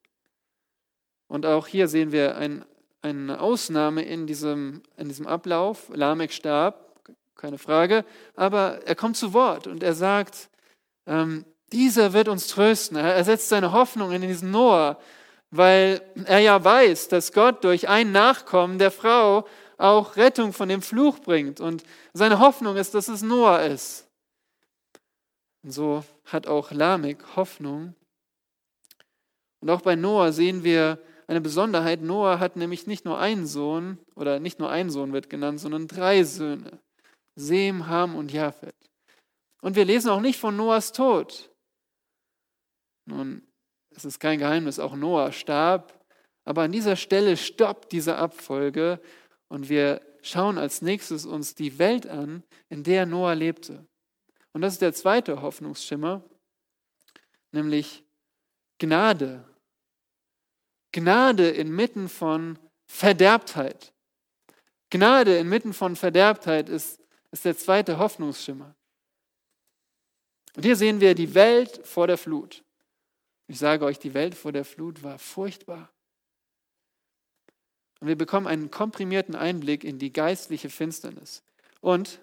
Und 1.28 1.46
auch 1.46 1.68
hier 1.68 1.90
sehen 1.90 2.14
wir 2.14 2.38
ein, 2.38 2.64
eine 3.02 3.42
Ausnahme 3.42 4.04
in 4.04 4.28
diesem, 4.28 4.82
in 4.96 5.10
diesem 5.10 5.28
Ablauf. 5.28 5.90
Lamech 5.94 6.34
starb 6.34 6.87
keine 7.38 7.58
Frage. 7.58 8.06
Aber 8.36 8.80
er 8.86 8.96
kommt 8.96 9.18
zu 9.18 9.34
Wort 9.34 9.68
und 9.68 9.84
er 9.84 9.94
sagt, 9.94 10.50
ähm, 11.06 11.46
dieser 11.72 12.14
wird 12.14 12.28
uns 12.28 12.48
trösten. 12.48 12.98
Er 12.98 13.24
setzt 13.24 13.50
seine 13.50 13.72
Hoffnung 13.72 14.12
in 14.12 14.22
diesen 14.22 14.52
Noah, 14.52 14.98
weil 15.52 16.02
er 16.26 16.40
ja 16.40 16.64
weiß, 16.64 17.08
dass 17.10 17.34
Gott 17.34 17.64
durch 17.64 17.90
ein 17.90 18.12
Nachkommen 18.12 18.80
der 18.80 18.92
Frau 18.92 19.46
auch 19.78 20.16
Rettung 20.16 20.54
von 20.54 20.70
dem 20.70 20.82
Fluch 20.82 21.20
bringt. 21.20 21.60
Und 21.60 21.84
seine 22.14 22.40
Hoffnung 22.40 22.78
ist, 22.78 22.94
dass 22.94 23.08
es 23.08 23.22
Noah 23.22 23.62
ist. 23.62 24.08
Und 25.64 25.72
so 25.72 26.04
hat 26.26 26.48
auch 26.48 26.72
Lamech 26.72 27.18
Hoffnung. 27.36 27.96
Und 29.60 29.70
auch 29.70 29.82
bei 29.82 29.96
Noah 29.96 30.32
sehen 30.32 30.64
wir 30.64 31.00
eine 31.28 31.42
Besonderheit. 31.42 32.02
Noah 32.02 32.40
hat 32.40 32.56
nämlich 32.56 32.88
nicht 32.88 33.06
nur 33.06 33.20
einen 33.20 33.46
Sohn, 33.46 34.00
oder 34.16 34.40
nicht 34.40 34.60
nur 34.60 34.70
ein 34.70 34.90
Sohn 34.90 35.14
wird 35.14 35.30
genannt, 35.30 35.60
sondern 35.60 35.88
drei 35.88 36.24
Söhne. 36.24 36.80
Sem, 37.38 37.88
Ham 37.88 38.16
und 38.16 38.34
Japhet. 38.34 38.76
Und 39.62 39.76
wir 39.76 39.86
lesen 39.86 40.10
auch 40.10 40.22
nicht 40.22 40.40
von 40.40 40.58
Noahs 40.58 40.92
Tod. 40.92 41.52
Nun, 43.06 43.48
es 43.92 44.06
ist 44.06 44.20
kein 44.20 44.40
Geheimnis, 44.40 44.80
auch 44.80 44.96
Noah 44.96 45.32
starb. 45.32 46.04
Aber 46.46 46.64
an 46.64 46.72
dieser 46.72 46.96
Stelle 46.96 47.38
stoppt 47.38 47.92
diese 47.92 48.16
Abfolge 48.16 49.00
und 49.50 49.70
wir 49.70 50.02
schauen 50.22 50.58
als 50.58 50.82
nächstes 50.82 51.26
uns 51.26 51.54
die 51.54 51.78
Welt 51.78 52.08
an, 52.08 52.44
in 52.70 52.84
der 52.84 53.06
Noah 53.06 53.36
lebte. 53.36 53.86
Und 54.54 54.62
das 54.62 54.74
ist 54.74 54.82
der 54.82 54.94
zweite 54.94 55.42
Hoffnungsschimmer, 55.42 56.24
nämlich 57.52 58.04
Gnade. 58.80 59.44
Gnade 60.92 61.50
inmitten 61.50 62.10
von 62.10 62.58
Verderbtheit. 62.88 63.94
Gnade 64.90 65.38
inmitten 65.38 65.74
von 65.74 65.96
Verderbtheit 65.96 66.70
ist 66.70 67.00
ist 67.32 67.46
der 67.46 67.58
zweite 67.58 67.98
Hoffnungsschimmer. 67.98 68.76
Und 70.56 70.64
hier 70.64 70.76
sehen 70.76 71.00
wir 71.02 71.14
die 71.14 71.34
Welt 71.36 71.86
vor 71.86 72.08
der 72.08 72.18
Flut. 72.18 72.64
Ich 73.48 73.60
sage 73.60 73.86
euch, 73.86 74.00
die 74.00 74.14
Welt 74.14 74.36
vor 74.36 74.52
der 74.52 74.66
Flut 74.66 75.04
war 75.04 75.20
furchtbar. 75.20 75.90
Und 78.00 78.08
wir 78.08 78.18
bekommen 78.18 78.48
einen 78.48 78.70
komprimierten 78.72 79.36
Einblick 79.36 79.84
in 79.84 80.00
die 80.00 80.14
geistliche 80.14 80.70
Finsternis. 80.70 81.44
Und, 81.82 82.20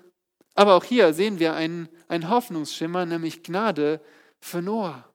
aber 0.55 0.75
auch 0.75 0.85
hier 0.85 1.15
sehen 1.15 1.39
wir 1.39 1.55
einen, 1.55 1.89
einen 2.09 2.29
Hoffnungsschimmer, 2.29 3.07
nämlich 3.07 3.43
Gnade 3.43 4.01
für 4.41 4.63
Noah. 4.63 5.09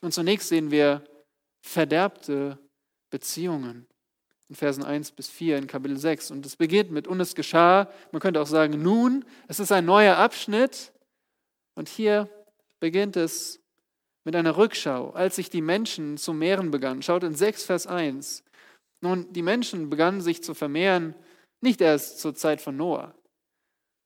Und 0.00 0.12
zunächst 0.12 0.48
sehen 0.48 0.70
wir 0.70 1.04
verderbte 1.60 2.58
Beziehungen 3.10 3.86
in 4.48 4.54
Versen 4.54 4.84
1 4.84 5.12
bis 5.12 5.28
4 5.28 5.58
in 5.58 5.66
Kapitel 5.66 5.96
6. 5.96 6.30
Und 6.30 6.46
es 6.46 6.56
beginnt 6.56 6.90
mit, 6.90 7.06
und 7.06 7.20
es 7.20 7.34
geschah, 7.34 7.90
man 8.12 8.20
könnte 8.20 8.40
auch 8.40 8.46
sagen, 8.46 8.82
nun, 8.82 9.24
es 9.46 9.60
ist 9.60 9.72
ein 9.72 9.84
neuer 9.84 10.16
Abschnitt. 10.16 10.92
Und 11.74 11.88
hier 11.88 12.28
beginnt 12.80 13.16
es 13.16 13.60
mit 14.24 14.34
einer 14.34 14.56
Rückschau, 14.56 15.10
als 15.10 15.36
sich 15.36 15.50
die 15.50 15.62
Menschen 15.62 16.16
zu 16.16 16.32
mehren 16.32 16.70
begannen. 16.70 17.02
Schaut 17.02 17.24
in 17.24 17.34
6, 17.34 17.64
Vers 17.64 17.86
1. 17.86 18.42
Nun, 19.00 19.32
die 19.32 19.42
Menschen 19.42 19.90
begannen 19.90 20.20
sich 20.20 20.42
zu 20.42 20.54
vermehren, 20.54 21.14
nicht 21.60 21.80
erst 21.80 22.20
zur 22.20 22.34
Zeit 22.34 22.60
von 22.60 22.76
Noah. 22.76 23.14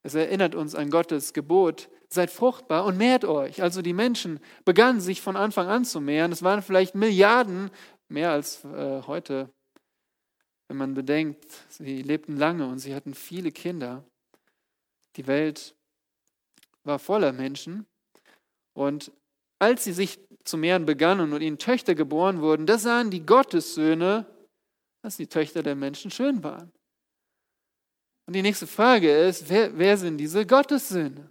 Es 0.03 0.14
erinnert 0.14 0.55
uns 0.55 0.74
an 0.74 0.90
Gottes 0.90 1.32
Gebot, 1.32 1.88
seid 2.09 2.30
fruchtbar 2.30 2.84
und 2.84 2.99
mehrt 2.99 3.24
euch. 3.24 3.62
Also 3.62 3.82
die 3.82 3.93
Menschen 3.93 4.40
begannen 4.64 5.01
sich 5.01 5.22
von 5.22 5.36
Anfang 5.36 5.68
an 5.68 5.84
zu 5.84 6.01
mehren. 6.01 6.32
Es 6.32 6.43
waren 6.43 6.62
vielleicht 6.62 6.95
Milliarden, 6.95 7.70
mehr 8.09 8.32
als 8.32 8.64
äh, 8.64 9.03
heute, 9.07 9.49
wenn 10.73 10.79
man 10.79 10.95
bedenkt, 10.95 11.45
sie 11.68 12.01
lebten 12.01 12.39
lange 12.39 12.66
und 12.66 12.79
sie 12.79 12.95
hatten 12.95 13.12
viele 13.12 13.53
Kinder. 13.53 14.03
Die 15.16 15.27
Welt 15.27 15.75
war 16.83 16.99
voller 16.99 17.35
Menschen. 17.35 17.85
Und 18.73 19.12
als 19.59 19.85
sie 19.85 19.93
sich 19.93 20.18
zu 20.45 20.57
mehren 20.57 20.87
begannen 20.87 21.35
und 21.35 21.43
ihnen 21.43 21.59
Töchter 21.59 21.95
geboren 21.95 22.41
wurden, 22.41 22.64
da 22.64 22.79
sahen 22.79 23.11
die 23.11 23.27
Gottessöhne, 23.27 24.25
dass 25.03 25.18
die 25.18 25.27
Töchter 25.27 25.62
der 25.62 25.75
Menschen 25.75 26.11
schön 26.11 26.43
waren. 26.43 26.73
Und 28.27 28.33
die 28.33 28.41
nächste 28.41 28.66
Frage 28.66 29.14
ist, 29.14 29.51
wer, 29.51 29.77
wer 29.77 29.99
sind 29.99 30.16
diese 30.16 30.47
Gottessöhne? 30.47 31.31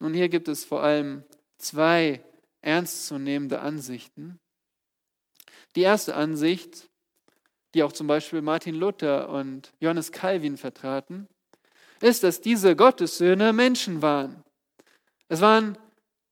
Nun, 0.00 0.12
hier 0.12 0.28
gibt 0.28 0.48
es 0.48 0.66
vor 0.66 0.82
allem 0.82 1.24
zwei 1.56 2.22
ernstzunehmende 2.60 3.60
Ansichten. 3.60 4.38
Die 5.76 5.80
erste 5.80 6.14
Ansicht, 6.14 6.91
die 7.74 7.82
auch 7.82 7.92
zum 7.92 8.06
Beispiel 8.06 8.42
Martin 8.42 8.74
Luther 8.74 9.28
und 9.28 9.72
Johannes 9.80 10.12
Calvin 10.12 10.56
vertraten, 10.56 11.28
ist, 12.00 12.22
dass 12.22 12.40
diese 12.40 12.76
Gottessöhne 12.76 13.52
Menschen 13.52 14.02
waren. 14.02 14.42
Es 15.28 15.40
waren 15.40 15.78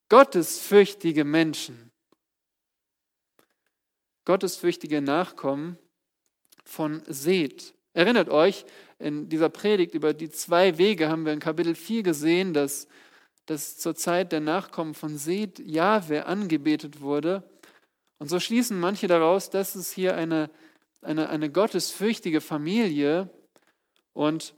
gottesfürchtige 0.08 1.24
Menschen, 1.24 1.90
gottesfürchtige 4.24 5.00
Nachkommen 5.00 5.78
von 6.64 7.02
Seth. 7.06 7.74
Erinnert 7.94 8.28
euch, 8.28 8.64
in 8.98 9.28
dieser 9.28 9.48
Predigt 9.48 9.94
über 9.94 10.12
die 10.12 10.30
zwei 10.30 10.76
Wege 10.78 11.08
haben 11.08 11.24
wir 11.24 11.32
in 11.32 11.40
Kapitel 11.40 11.74
4 11.74 12.02
gesehen, 12.02 12.52
dass, 12.52 12.86
dass 13.46 13.78
zur 13.78 13.94
Zeit 13.94 14.32
der 14.32 14.40
Nachkommen 14.40 14.94
von 14.94 15.16
Seth 15.16 15.58
Jahwe 15.58 16.26
angebetet 16.26 17.00
wurde. 17.00 17.42
Und 18.18 18.28
so 18.28 18.38
schließen 18.38 18.78
manche 18.78 19.06
daraus, 19.08 19.50
dass 19.50 19.74
es 19.74 19.90
hier 19.90 20.14
eine, 20.14 20.50
eine, 21.02 21.28
eine 21.28 21.50
gottesfürchtige 21.50 22.40
Familie 22.40 23.30
und 24.12 24.54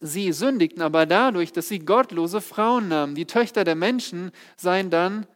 sie 0.00 0.32
sündigten 0.32 0.82
aber 0.82 1.06
dadurch, 1.06 1.52
dass 1.52 1.68
sie 1.68 1.78
gottlose 1.78 2.40
Frauen 2.40 2.88
nahmen. 2.88 3.14
Die 3.14 3.26
Töchter 3.26 3.64
der 3.64 3.76
Menschen 3.76 4.30
seien 4.56 4.90
dann 4.90 5.26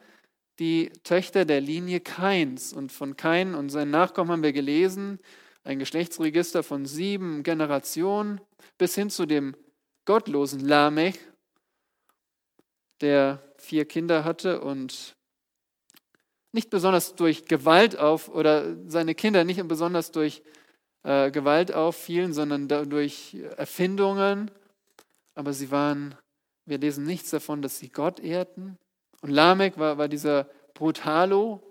die 0.59 0.91
Töchter 1.03 1.45
der 1.45 1.61
Linie 1.61 1.99
Kains. 1.99 2.73
Und 2.73 2.91
von 2.91 3.15
Kain 3.15 3.55
und 3.55 3.69
seinen 3.69 3.91
Nachkommen 3.91 4.31
haben 4.31 4.43
wir 4.43 4.53
gelesen, 4.53 5.19
ein 5.63 5.79
Geschlechtsregister 5.79 6.63
von 6.63 6.85
sieben 6.85 7.43
Generationen 7.43 8.41
bis 8.77 8.95
hin 8.95 9.09
zu 9.09 9.25
dem 9.25 9.55
gottlosen 10.05 10.61
Lamech, 10.61 11.19
der 13.01 13.43
vier 13.57 13.85
Kinder 13.85 14.23
hatte 14.23 14.61
und 14.61 15.16
nicht 16.57 16.71
besonders 16.71 17.13
durch 17.13 17.45
Gewalt 17.45 17.99
auf 17.99 18.29
oder 18.29 18.75
seine 18.89 19.13
Kinder 19.13 19.43
nicht 19.43 19.65
besonders 19.67 20.11
durch 20.11 20.41
äh, 21.03 21.29
Gewalt 21.29 21.71
auffielen, 21.71 22.33
sondern 22.33 22.67
durch 22.89 23.37
Erfindungen. 23.57 24.49
Aber 25.35 25.53
sie 25.53 25.69
waren, 25.69 26.15
wir 26.65 26.79
lesen 26.79 27.05
nichts 27.05 27.29
davon, 27.29 27.61
dass 27.61 27.77
sie 27.77 27.89
Gott 27.89 28.19
ehrten. 28.19 28.75
Und 29.21 29.29
Lamech 29.29 29.77
war, 29.77 29.99
war 29.99 30.07
dieser 30.07 30.49
Brutalo. 30.73 31.61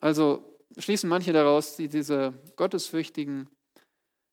Also 0.00 0.56
schließen 0.78 1.10
manche 1.10 1.32
daraus, 1.32 1.74
die, 1.74 1.88
diese 1.88 2.34
gottesfürchtigen 2.54 3.48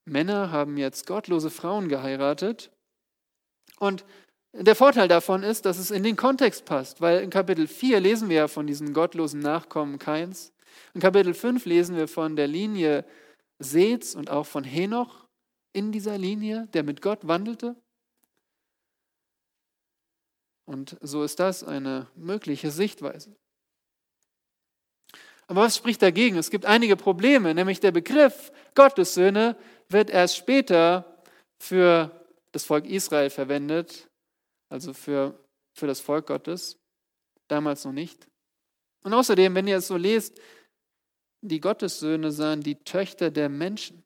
Männer 0.05 0.51
haben 0.51 0.77
jetzt 0.77 1.07
gottlose 1.07 1.49
Frauen 1.49 1.89
geheiratet. 1.89 2.71
Und 3.79 4.05
der 4.53 4.75
Vorteil 4.75 5.07
davon 5.07 5.43
ist, 5.43 5.65
dass 5.65 5.77
es 5.77 5.91
in 5.91 6.03
den 6.03 6.15
Kontext 6.15 6.65
passt, 6.65 7.01
weil 7.01 7.21
in 7.21 7.29
Kapitel 7.29 7.67
4 7.67 7.99
lesen 7.99 8.29
wir 8.29 8.37
ja 8.37 8.47
von 8.47 8.67
diesen 8.67 8.93
gottlosen 8.93 9.39
Nachkommen 9.39 9.99
Keins. 9.99 10.53
In 10.93 11.01
Kapitel 11.01 11.33
5 11.33 11.65
lesen 11.65 11.95
wir 11.95 12.07
von 12.07 12.35
der 12.35 12.47
Linie 12.47 13.05
Seths 13.59 14.15
und 14.15 14.29
auch 14.29 14.45
von 14.45 14.63
Henoch 14.63 15.27
in 15.73 15.91
dieser 15.91 16.17
Linie, 16.17 16.67
der 16.73 16.83
mit 16.83 17.01
Gott 17.01 17.27
wandelte. 17.27 17.75
Und 20.65 20.97
so 21.01 21.23
ist 21.23 21.39
das 21.39 21.63
eine 21.63 22.07
mögliche 22.15 22.71
Sichtweise. 22.71 23.35
Aber 25.47 25.61
was 25.61 25.77
spricht 25.77 26.01
dagegen? 26.01 26.37
Es 26.37 26.49
gibt 26.49 26.65
einige 26.65 26.97
Probleme, 26.97 27.53
nämlich 27.53 27.79
der 27.79 27.91
Begriff 27.91 28.51
Gottessöhne 28.75 29.55
wird 29.87 30.09
erst 30.09 30.35
später 30.35 31.21
für 31.57 32.11
das 32.51 32.65
Volk 32.65 32.85
Israel 32.85 33.29
verwendet, 33.29 34.09
also 34.69 34.93
für, 34.93 35.39
für 35.73 35.87
das 35.87 35.99
Volk 35.99 36.27
Gottes, 36.27 36.79
damals 37.47 37.85
noch 37.85 37.93
nicht. 37.93 38.27
Und 39.03 39.13
außerdem, 39.13 39.55
wenn 39.55 39.67
ihr 39.67 39.77
es 39.77 39.87
so 39.87 39.97
lest, 39.97 40.39
die 41.41 41.59
Gottessöhne 41.59 42.31
sahen 42.31 42.61
die 42.61 42.83
Töchter 42.83 43.31
der 43.31 43.49
Menschen. 43.49 44.03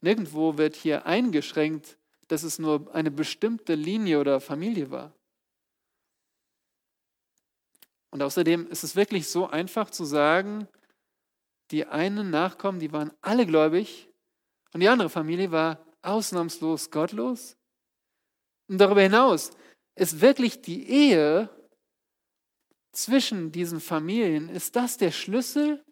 Nirgendwo 0.00 0.56
wird 0.56 0.76
hier 0.76 1.06
eingeschränkt, 1.06 1.98
dass 2.28 2.42
es 2.42 2.58
nur 2.58 2.94
eine 2.94 3.10
bestimmte 3.10 3.74
Linie 3.74 4.20
oder 4.20 4.40
Familie 4.40 4.90
war. 4.90 5.12
Und 8.10 8.22
außerdem 8.22 8.68
ist 8.68 8.84
es 8.84 8.96
wirklich 8.96 9.28
so 9.28 9.48
einfach 9.48 9.90
zu 9.90 10.04
sagen, 10.04 10.68
die 11.70 11.84
einen 11.84 12.30
Nachkommen, 12.30 12.80
die 12.80 12.92
waren 12.92 13.12
alle 13.20 13.46
gläubig 13.46 14.08
und 14.72 14.80
die 14.80 14.88
andere 14.88 15.10
Familie 15.10 15.50
war 15.50 15.84
ausnahmslos 16.02 16.90
gottlos. 16.90 17.56
Und 18.68 18.78
darüber 18.78 19.02
hinaus 19.02 19.50
ist 19.96 20.20
wirklich 20.20 20.62
die 20.62 20.88
Ehe 20.88 21.50
zwischen 22.92 23.52
diesen 23.52 23.80
Familien, 23.80 24.48
ist 24.48 24.76
das 24.76 24.96
der 24.96 25.10
Schlüssel 25.10 25.84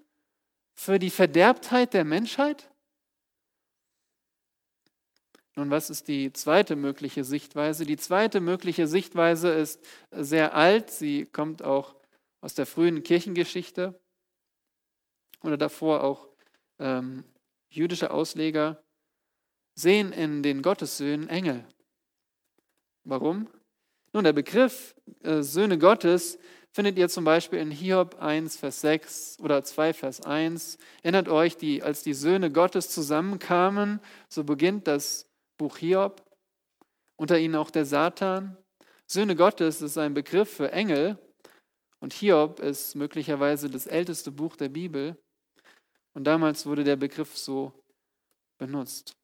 für 0.75 0.99
die 0.99 1.11
Verderbtheit 1.11 1.95
der 1.95 2.05
Menschheit? 2.05 2.71
Nun, 5.57 5.71
was 5.71 5.89
ist 5.89 6.09
die 6.09 6.33
zweite 6.33 6.75
mögliche 6.75 7.23
Sichtweise? 7.23 7.87
Die 7.87 7.97
zweite 7.97 8.41
mögliche 8.41 8.89
Sichtweise 8.89 9.51
ist 9.53 9.85
sehr 10.11 10.55
alt. 10.55 10.91
Sie 10.91 11.27
kommt 11.27 11.63
auch 11.63 11.95
aus 12.41 12.55
der 12.55 12.67
frühen 12.67 13.05
Kirchengeschichte 13.05 14.01
oder 15.43 15.57
davor 15.57 16.03
auch 16.03 16.29
ähm, 16.79 17.25
jüdische 17.69 18.11
Ausleger, 18.11 18.83
sehen 19.75 20.13
in 20.13 20.43
den 20.43 20.63
Gottessöhnen 20.63 21.29
Engel. 21.29 21.65
Warum? 23.05 23.49
Nun, 24.15 24.23
der 24.23 24.33
Begriff 24.33 24.95
äh, 25.25 25.43
Söhne 25.43 25.77
Gottes 25.77 26.39
findet 26.71 26.97
ihr 26.97 27.09
zum 27.09 27.25
Beispiel 27.25 27.59
in 27.59 27.73
Hiob 27.73 28.23
1, 28.23 28.57
Vers 28.57 28.81
6 28.81 29.39
oder 29.41 29.65
2, 29.65 29.93
Vers 29.93 30.21
1. 30.21 30.79
Erinnert 31.03 31.29
euch, 31.29 31.57
die, 31.57 31.83
als 31.83 32.05
die 32.05 32.15
Söhne 32.15 32.53
Gottes 32.53 32.91
zusammenkamen, 32.91 33.99
so 34.29 34.45
beginnt 34.45 34.87
das 34.87 35.29
Buch 35.59 35.79
Hiob, 35.79 36.23
unter 37.17 37.41
ihnen 37.41 37.57
auch 37.57 37.73
der 37.73 37.85
Satan. 37.85 38.57
Söhne 39.09 39.35
Gottes 39.35 39.83
ist 39.83 39.99
ein 39.99 40.15
Begriff 40.15 40.49
für 40.49 40.71
Engel 40.71 41.19
und 41.99 42.13
Hiob 42.13 42.61
ist 42.61 42.95
möglicherweise 42.95 43.69
das 43.69 43.89
älteste 43.89 44.31
Buch 44.31 44.55
der 44.55 44.69
Bibel. 44.69 45.17
Und 46.13 46.23
damals 46.23 46.67
wurde 46.67 46.85
der 46.85 46.97
Begriff 46.97 47.37
so 47.37 47.73
benutzt. 48.59 49.17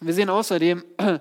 Wir 0.00 0.14
sehen 0.14 0.30
außerdem, 0.30 0.82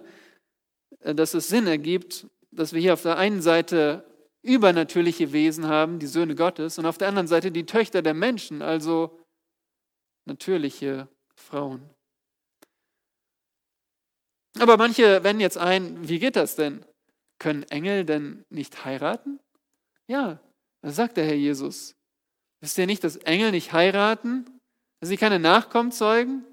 dass 1.01 1.35
es 1.35 1.47
Sinn 1.49 1.67
ergibt, 1.67 2.25
dass 2.55 2.73
wir 2.73 2.81
hier 2.81 2.93
auf 2.93 3.01
der 3.01 3.17
einen 3.17 3.41
Seite 3.41 4.05
übernatürliche 4.41 5.31
Wesen 5.31 5.67
haben, 5.67 5.99
die 5.99 6.07
Söhne 6.07 6.35
Gottes, 6.35 6.77
und 6.77 6.85
auf 6.85 6.97
der 6.97 7.07
anderen 7.07 7.27
Seite 7.27 7.51
die 7.51 7.65
Töchter 7.65 8.01
der 8.01 8.13
Menschen, 8.13 8.61
also 8.61 9.19
natürliche 10.25 11.07
Frauen. 11.35 11.89
Aber 14.59 14.77
manche 14.77 15.23
wenden 15.23 15.41
jetzt 15.41 15.57
ein, 15.57 16.07
wie 16.07 16.19
geht 16.19 16.35
das 16.35 16.55
denn? 16.55 16.85
Können 17.39 17.63
Engel 17.63 18.05
denn 18.05 18.45
nicht 18.49 18.85
heiraten? 18.85 19.39
Ja, 20.07 20.39
da 20.81 20.91
sagt 20.91 21.17
der 21.17 21.25
Herr 21.25 21.35
Jesus, 21.35 21.95
Wisst 22.63 22.77
ihr 22.77 22.85
nicht, 22.85 23.03
dass 23.03 23.17
Engel 23.17 23.51
nicht 23.51 23.73
heiraten? 23.73 24.45
Dass 25.01 25.09
sie 25.09 25.17
keine 25.17 25.37
Nachkommen 25.37 25.91
zeugen? 25.91 26.45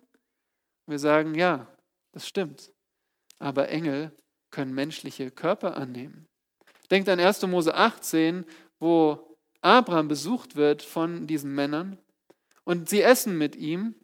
Wir 0.87 0.99
sagen, 0.99 1.37
ja, 1.37 1.69
das 2.11 2.27
stimmt. 2.27 2.73
Aber 3.39 3.69
Engel 3.69 4.11
können 4.51 4.75
menschliche 4.75 5.31
Körper 5.31 5.77
annehmen. 5.77 6.27
Denkt 6.91 7.09
an 7.09 7.21
1. 7.21 7.43
Mose 7.47 7.75
18, 7.75 8.45
wo 8.79 9.37
Abraham 9.61 10.09
besucht 10.09 10.57
wird 10.57 10.83
von 10.83 11.27
diesen 11.27 11.55
Männern 11.55 11.99
und 12.65 12.89
sie 12.89 13.03
essen 13.03 13.39
mit 13.39 13.57
ihm 13.57 13.95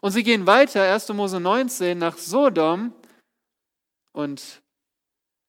und 0.00 0.12
sie 0.12 0.22
gehen 0.22 0.46
weiter, 0.46 0.82
1. 0.82 1.08
Mose 1.10 1.40
19, 1.40 1.98
nach 1.98 2.18
Sodom 2.18 2.94
und 4.12 4.62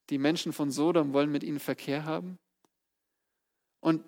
die 0.09 0.17
Menschen 0.17 0.53
von 0.53 0.71
Sodom 0.71 1.13
wollen 1.13 1.31
mit 1.31 1.43
ihnen 1.43 1.59
Verkehr 1.59 2.05
haben. 2.05 2.37
Und, 3.81 4.03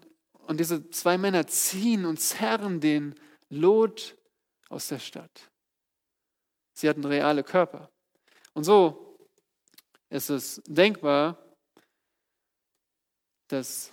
und 0.48 0.60
diese 0.60 0.90
zwei 0.90 1.18
Männer 1.18 1.48
ziehen 1.48 2.06
und 2.06 2.20
zerren 2.20 2.80
den 2.80 3.16
Lot 3.50 4.16
aus 4.70 4.88
der 4.88 5.00
Stadt. 5.00 5.52
Sie 6.74 6.90
hatten 6.90 7.06
reale 7.06 7.44
Körper. 7.44 7.90
Und 8.54 8.64
so 8.64 9.11
ist 10.12 10.30
es 10.30 10.62
denkbar, 10.68 11.42
dass, 13.48 13.92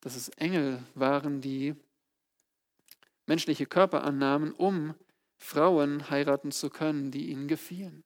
dass 0.00 0.16
es 0.16 0.28
Engel 0.30 0.82
waren, 0.94 1.40
die 1.40 1.74
menschliche 3.26 3.66
Körper 3.66 4.04
annahmen, 4.04 4.52
um 4.52 4.94
Frauen 5.38 6.08
heiraten 6.08 6.52
zu 6.52 6.70
können, 6.70 7.10
die 7.10 7.30
ihnen 7.30 7.48
gefielen. 7.48 8.04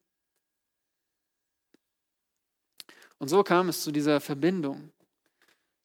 Und 3.18 3.28
so 3.28 3.44
kam 3.44 3.68
es 3.68 3.82
zu 3.82 3.92
dieser 3.92 4.20
Verbindung 4.20 4.90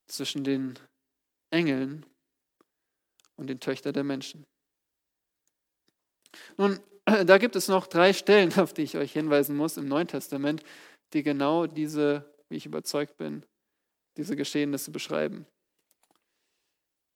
zwischen 0.07 0.45
den 0.45 0.79
Engeln 1.51 2.05
und 3.35 3.47
den 3.47 3.59
Töchtern 3.59 3.93
der 3.93 4.05
Menschen. 4.05 4.45
Nun, 6.55 6.79
da 7.25 7.37
gibt 7.37 7.57
es 7.57 7.67
noch 7.67 7.87
drei 7.87 8.13
Stellen, 8.13 8.53
auf 8.59 8.73
die 8.73 8.83
ich 8.83 8.95
euch 8.95 9.11
hinweisen 9.11 9.57
muss 9.57 9.75
im 9.75 9.89
Neuen 9.89 10.07
Testament, 10.07 10.63
die 11.13 11.23
genau 11.23 11.67
diese, 11.67 12.33
wie 12.49 12.57
ich 12.57 12.65
überzeugt 12.65 13.17
bin, 13.17 13.45
diese 14.17 14.35
Geschehnisse 14.35 14.91
beschreiben. 14.91 15.45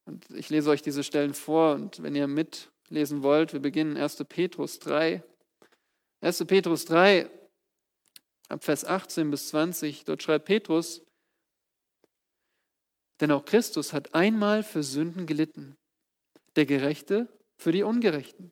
Und 0.05 0.29
ich 0.31 0.49
lese 0.49 0.69
euch 0.69 0.81
diese 0.81 1.03
Stellen 1.03 1.33
vor 1.33 1.75
und 1.75 2.01
wenn 2.01 2.15
ihr 2.15 2.27
mitlesen 2.27 3.21
wollt, 3.21 3.53
wir 3.53 3.59
beginnen 3.59 3.95
1. 3.97 4.23
Petrus 4.27 4.79
3. 4.79 5.23
1. 6.21 6.45
Petrus 6.45 6.85
3, 6.85 7.29
ab 8.49 8.63
Vers 8.63 8.85
18 8.85 9.29
bis 9.29 9.49
20, 9.49 10.05
dort 10.05 10.23
schreibt 10.23 10.45
Petrus, 10.45 11.01
denn 13.19 13.31
auch 13.31 13.45
Christus 13.45 13.93
hat 13.93 14.15
einmal 14.15 14.63
für 14.63 14.83
Sünden 14.83 15.25
gelitten, 15.25 15.77
der 16.55 16.65
Gerechte 16.65 17.27
für 17.57 17.71
die 17.71 17.83
Ungerechten, 17.83 18.51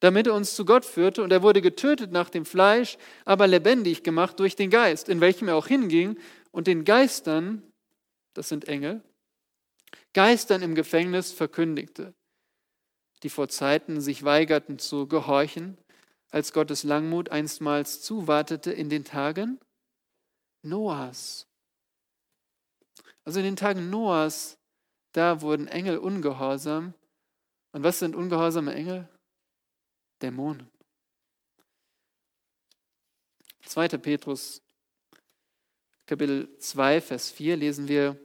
damit 0.00 0.26
er 0.26 0.34
uns 0.34 0.54
zu 0.54 0.64
Gott 0.64 0.84
führte, 0.84 1.22
und 1.22 1.32
er 1.32 1.42
wurde 1.42 1.60
getötet 1.60 2.12
nach 2.12 2.30
dem 2.30 2.44
Fleisch, 2.44 2.98
aber 3.24 3.46
lebendig 3.46 4.02
gemacht 4.02 4.38
durch 4.38 4.56
den 4.56 4.70
Geist, 4.70 5.08
in 5.08 5.20
welchem 5.20 5.48
er 5.48 5.56
auch 5.56 5.66
hinging 5.66 6.18
und 6.50 6.66
den 6.66 6.84
Geistern, 6.84 7.62
das 8.34 8.48
sind 8.48 8.68
Engel, 8.68 9.02
Geistern 10.12 10.62
im 10.62 10.74
Gefängnis 10.74 11.32
verkündigte, 11.32 12.14
die 13.22 13.30
vor 13.30 13.48
Zeiten 13.48 14.00
sich 14.00 14.24
weigerten 14.24 14.78
zu 14.78 15.06
gehorchen, 15.06 15.76
als 16.30 16.52
Gottes 16.52 16.82
Langmut 16.84 17.30
einstmals 17.30 18.02
zuwartete 18.02 18.70
in 18.70 18.90
den 18.90 19.04
Tagen 19.04 19.58
Noahs. 20.62 21.46
Also 23.24 23.40
in 23.40 23.46
den 23.46 23.56
Tagen 23.56 23.90
Noahs, 23.90 24.58
da 25.12 25.40
wurden 25.40 25.68
Engel 25.68 25.98
ungehorsam. 25.98 26.94
Und 27.72 27.82
was 27.82 27.98
sind 27.98 28.16
ungehorsame 28.16 28.74
Engel? 28.74 29.08
Dämonen. 30.22 30.68
2. 33.64 33.88
Petrus, 33.98 34.62
Kapitel 36.06 36.48
2, 36.58 37.00
Vers 37.00 37.30
4 37.30 37.56
lesen 37.56 37.88
wir, 37.88 38.16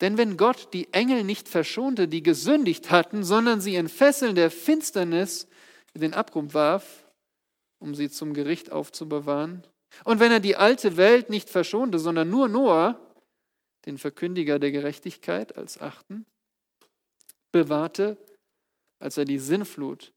denn 0.00 0.16
wenn 0.16 0.36
Gott 0.36 0.72
die 0.72 0.92
Engel 0.92 1.24
nicht 1.24 1.48
verschonte, 1.48 2.08
die 2.08 2.22
gesündigt 2.22 2.90
hatten, 2.90 3.24
sondern 3.24 3.60
sie 3.60 3.74
in 3.74 3.88
Fesseln 3.88 4.34
der 4.34 4.50
Finsternis 4.50 5.48
in 5.92 6.00
den 6.00 6.14
Abgrund 6.14 6.54
warf, 6.54 7.04
um 7.80 7.94
sie 7.94 8.08
zum 8.08 8.32
Gericht 8.32 8.70
aufzubewahren, 8.70 9.66
und 10.04 10.20
wenn 10.20 10.30
er 10.30 10.40
die 10.40 10.56
alte 10.56 10.96
Welt 10.96 11.30
nicht 11.30 11.50
verschonte, 11.50 11.98
sondern 11.98 12.30
nur 12.30 12.48
Noah, 12.48 12.98
den 13.86 13.98
Verkündiger 13.98 14.58
der 14.58 14.70
Gerechtigkeit 14.70 15.56
als 15.56 15.80
Achten, 15.80 16.26
bewahrte, 17.50 18.16
als 19.00 19.16
er 19.16 19.24
die 19.24 19.38
Sinnflut 19.38 20.12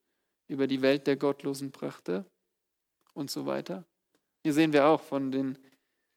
über 0.47 0.67
die 0.67 0.81
Welt 0.81 1.07
der 1.07 1.15
Gottlosen 1.15 1.71
brachte 1.71 2.25
und 3.13 3.31
so 3.31 3.45
weiter. 3.45 3.85
Hier 4.43 4.53
sehen 4.53 4.73
wir 4.73 4.85
auch 4.87 5.01
von 5.01 5.31
den, 5.31 5.57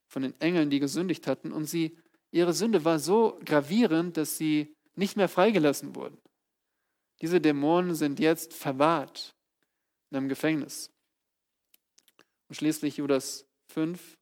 von 0.09 0.23
den 0.23 0.39
Engeln, 0.41 0.71
die 0.71 0.81
gesündigt 0.81 1.27
hatten 1.27 1.53
und 1.53 1.67
sie, 1.67 1.97
ihre 2.33 2.53
Sünde 2.53 2.85
war 2.85 2.99
so 2.99 3.39
gravierend, 3.45 4.17
dass 4.17 4.37
sie 4.37 4.75
nicht 4.95 5.17
mehr 5.17 5.29
freigelassen 5.29 5.95
wurden. 5.95 6.19
Diese 7.21 7.41
Dämonen 7.41 7.95
sind 7.95 8.21
jetzt 8.21 8.53
verwahrt 8.53 9.35
in 10.11 10.17
einem 10.17 10.29
Gefängnis. 10.29 10.91
Und 12.49 12.57
schließlich 12.57 12.99
Judas 12.99 13.47
5 13.73 14.17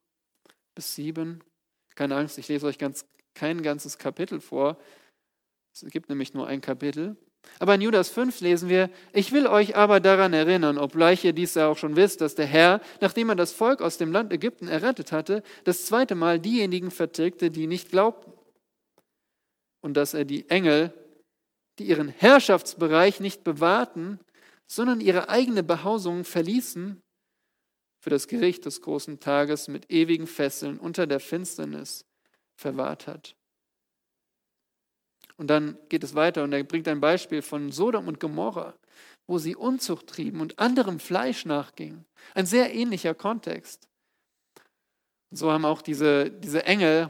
bis 0.75 0.95
7. 0.95 1.43
Keine 1.95 2.15
Angst, 2.15 2.37
ich 2.37 2.47
lese 2.47 2.67
euch 2.67 2.77
ganz, 2.77 3.05
kein 3.33 3.61
ganzes 3.61 3.97
Kapitel 3.97 4.39
vor. 4.39 4.77
Es 5.73 5.85
gibt 5.91 6.09
nämlich 6.09 6.33
nur 6.33 6.47
ein 6.47 6.61
Kapitel. 6.61 7.17
Aber 7.59 7.75
in 7.75 7.81
Judas 7.81 8.09
5 8.09 8.41
lesen 8.41 8.69
wir, 8.69 8.89
ich 9.13 9.31
will 9.31 9.47
euch 9.47 9.75
aber 9.75 9.99
daran 9.99 10.33
erinnern, 10.33 10.77
obgleich 10.77 11.23
ihr 11.23 11.33
dies 11.33 11.53
ja 11.55 11.67
auch 11.67 11.77
schon 11.77 11.95
wisst, 11.95 12.21
dass 12.21 12.35
der 12.35 12.45
Herr, 12.45 12.81
nachdem 13.01 13.29
er 13.29 13.35
das 13.35 13.53
Volk 13.53 13.81
aus 13.81 13.97
dem 13.97 14.11
Land 14.11 14.33
Ägypten 14.33 14.67
errettet 14.67 15.11
hatte, 15.11 15.43
das 15.63 15.85
zweite 15.85 16.15
Mal 16.15 16.39
diejenigen 16.39 16.91
vertilgte, 16.91 17.51
die 17.51 17.67
nicht 17.67 17.89
glaubten. 17.89 18.33
Und 19.81 19.95
dass 19.95 20.13
er 20.13 20.25
die 20.25 20.49
Engel, 20.49 20.93
die 21.79 21.85
ihren 21.85 22.09
Herrschaftsbereich 22.09 23.19
nicht 23.19 23.43
bewahrten, 23.43 24.19
sondern 24.67 24.99
ihre 24.99 25.29
eigene 25.29 25.63
Behausung 25.63 26.23
verließen, 26.23 27.01
für 28.05 28.09
das 28.11 28.27
Gericht 28.27 28.65
des 28.65 28.83
großen 28.83 29.19
Tages 29.19 29.67
mit 29.67 29.91
ewigen 29.91 30.27
Fesseln 30.27 30.77
unter 30.77 31.07
der 31.07 31.19
Finsternis 31.19 32.05
verwahrt 32.55 33.07
hat. 33.07 33.35
Und 35.37 35.47
dann 35.47 35.77
geht 35.89 36.03
es 36.03 36.15
weiter 36.15 36.43
und 36.43 36.53
er 36.53 36.63
bringt 36.63 36.87
ein 36.87 37.01
Beispiel 37.01 37.41
von 37.41 37.71
Sodom 37.71 38.07
und 38.07 38.19
Gomorra, 38.19 38.73
wo 39.27 39.37
sie 39.37 39.55
Unzucht 39.55 40.07
trieben 40.07 40.39
und 40.39 40.59
anderem 40.59 40.99
Fleisch 40.99 41.45
nachgingen. 41.45 42.05
Ein 42.33 42.45
sehr 42.45 42.73
ähnlicher 42.73 43.13
Kontext. 43.13 43.87
Und 45.31 45.37
so 45.37 45.51
haben 45.51 45.65
auch 45.65 45.81
diese, 45.81 46.31
diese 46.31 46.63
Engel 46.65 47.09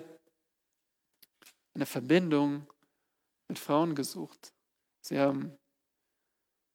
eine 1.76 1.86
Verbindung 1.86 2.66
mit 3.48 3.60
Frauen 3.60 3.94
gesucht. 3.96 4.54
Sie 5.02 5.20
haben 5.20 5.56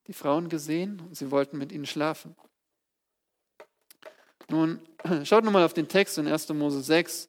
die 0.07 0.13
Frauen 0.13 0.49
gesehen 0.49 1.01
und 1.01 1.17
sie 1.17 1.31
wollten 1.31 1.59
mit 1.59 1.73
ihnen 1.73 1.87
schlafen. 1.87 2.37
Nun, 4.49 4.81
schaut 5.25 5.45
nochmal 5.45 5.65
auf 5.65 5.75
den 5.75 5.89
Text 5.89 6.19
in 6.19 6.29
1. 6.29 6.49
Mose 6.51 6.83
6. 6.83 7.29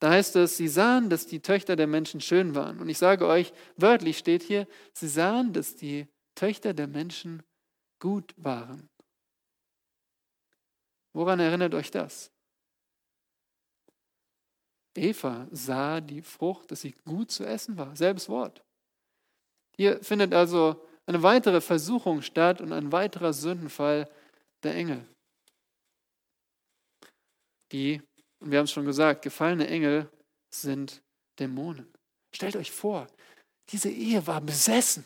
Da 0.00 0.10
heißt 0.10 0.34
es, 0.36 0.56
sie 0.56 0.68
sahen, 0.68 1.10
dass 1.10 1.26
die 1.26 1.40
Töchter 1.40 1.76
der 1.76 1.86
Menschen 1.86 2.20
schön 2.22 2.54
waren. 2.54 2.80
Und 2.80 2.88
ich 2.88 2.96
sage 2.96 3.26
euch, 3.26 3.52
wörtlich 3.76 4.16
steht 4.16 4.42
hier, 4.42 4.66
sie 4.94 5.08
sahen, 5.08 5.52
dass 5.52 5.76
die 5.76 6.08
Töchter 6.34 6.72
der 6.72 6.88
Menschen 6.88 7.42
gut 8.00 8.34
waren. 8.38 8.88
Woran 11.12 11.38
erinnert 11.38 11.74
euch 11.74 11.90
das? 11.90 12.32
Eva 14.96 15.46
sah 15.50 16.00
die 16.00 16.22
Frucht, 16.22 16.70
dass 16.70 16.80
sie 16.80 16.92
gut 17.04 17.30
zu 17.30 17.44
essen 17.44 17.76
war. 17.76 17.94
Selbes 17.94 18.28
Wort. 18.28 18.64
Hier 19.76 20.02
findet 20.02 20.32
also 20.32 20.86
eine 21.06 21.22
weitere 21.22 21.60
Versuchung 21.60 22.22
statt 22.22 22.60
und 22.60 22.72
ein 22.72 22.90
weiterer 22.90 23.32
Sündenfall 23.32 24.10
der 24.62 24.74
Engel. 24.74 25.06
Die 27.72 28.02
und 28.40 28.50
wir 28.50 28.58
haben 28.58 28.64
es 28.64 28.72
schon 28.72 28.86
gesagt, 28.86 29.22
gefallene 29.22 29.68
Engel 29.68 30.10
sind 30.50 31.02
Dämonen. 31.38 31.92
Stellt 32.34 32.56
euch 32.56 32.70
vor, 32.70 33.06
diese 33.68 33.90
Ehe 33.90 34.26
war 34.26 34.40
besessen. 34.40 35.04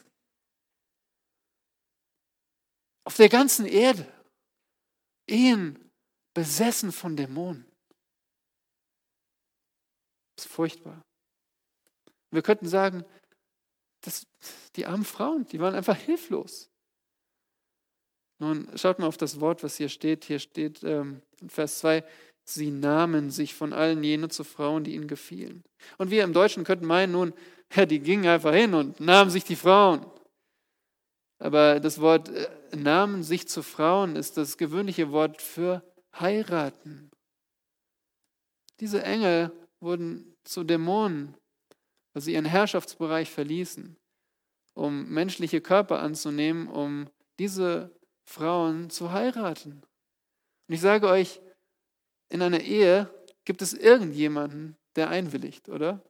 Auf 3.05 3.17
der 3.17 3.29
ganzen 3.29 3.67
Erde. 3.67 4.11
Ehen 5.27 5.91
besessen 6.35 6.93
von 6.93 7.17
Dämonen. 7.17 7.67
Das 10.37 10.47
ist 10.47 10.53
furchtbar. 10.53 11.03
Wir 12.31 12.43
könnten 12.43 12.69
sagen, 12.69 13.05
dass 14.01 14.27
die 14.77 14.87
armen 14.87 15.05
Frauen, 15.05 15.47
die 15.47 15.61
waren 15.61 15.75
einfach 15.75 15.97
hilflos. 15.97 16.69
Nun, 18.39 18.69
schaut 18.77 18.99
mal 18.99 19.07
auf 19.07 19.17
das 19.17 19.41
Wort, 19.41 19.63
was 19.63 19.77
hier 19.77 19.89
steht. 19.89 20.25
Hier 20.25 20.39
steht 20.39 20.83
ähm, 20.83 21.23
in 21.41 21.49
Vers 21.49 21.79
2, 21.79 22.05
Sie 22.45 22.71
nahmen 22.71 23.31
sich 23.31 23.55
von 23.55 23.73
allen 23.73 24.05
jenen 24.05 24.31
zu 24.31 24.45
Frauen, 24.45 24.85
die 24.85 24.95
ihnen 24.95 25.09
gefielen. 25.09 25.65
Und 25.97 26.11
wir 26.11 26.25
im 26.25 26.33
Deutschen 26.33 26.65
könnten 26.65 26.87
meinen 26.87 27.13
nun, 27.13 27.33
ja, 27.75 27.87
die 27.87 28.01
gingen 28.01 28.27
einfach 28.27 28.53
hin 28.53 28.75
und 28.75 29.01
nahmen 29.01 29.31
sich 29.31 29.45
die 29.45 29.57
Frauen. 29.57 30.05
Aber 31.39 31.81
das 31.81 32.01
Wort 32.01 32.29
äh, 32.29 32.49
Namen 32.77 33.23
sich 33.23 33.49
zu 33.49 33.63
Frauen 33.63 34.17
ist 34.17 34.37
das 34.37 34.57
gewöhnliche 34.57 35.11
Wort 35.11 35.43
für 35.43 35.83
heiraten. 36.19 37.11
Diese 38.81 39.03
Engel 39.03 39.53
wurden 39.81 40.35
zu 40.45 40.65
Dämonen, 40.65 41.35
weil 42.13 42.23
sie 42.23 42.35
ihren 42.35 42.45
Herrschaftsbereich 42.45 43.31
verließen, 43.31 43.97
um 44.75 45.09
menschliche 45.09 45.61
Körper 45.61 46.01
anzunehmen, 46.01 46.69
um 46.69 47.09
diese 47.39 47.95
Frauen 48.25 48.91
zu 48.91 49.13
heiraten. 49.13 49.83
Und 50.69 50.75
ich 50.75 50.81
sage 50.81 51.09
euch, 51.09 51.41
in 52.35 52.43
einer 52.43 52.63
Ehe 52.63 53.09
gibt 53.45 53.63
es 53.63 53.75
irgendjemanden, 53.75 54.77
der 54.97 55.09
einwilligt, 55.09 55.69
oder? 55.69 56.03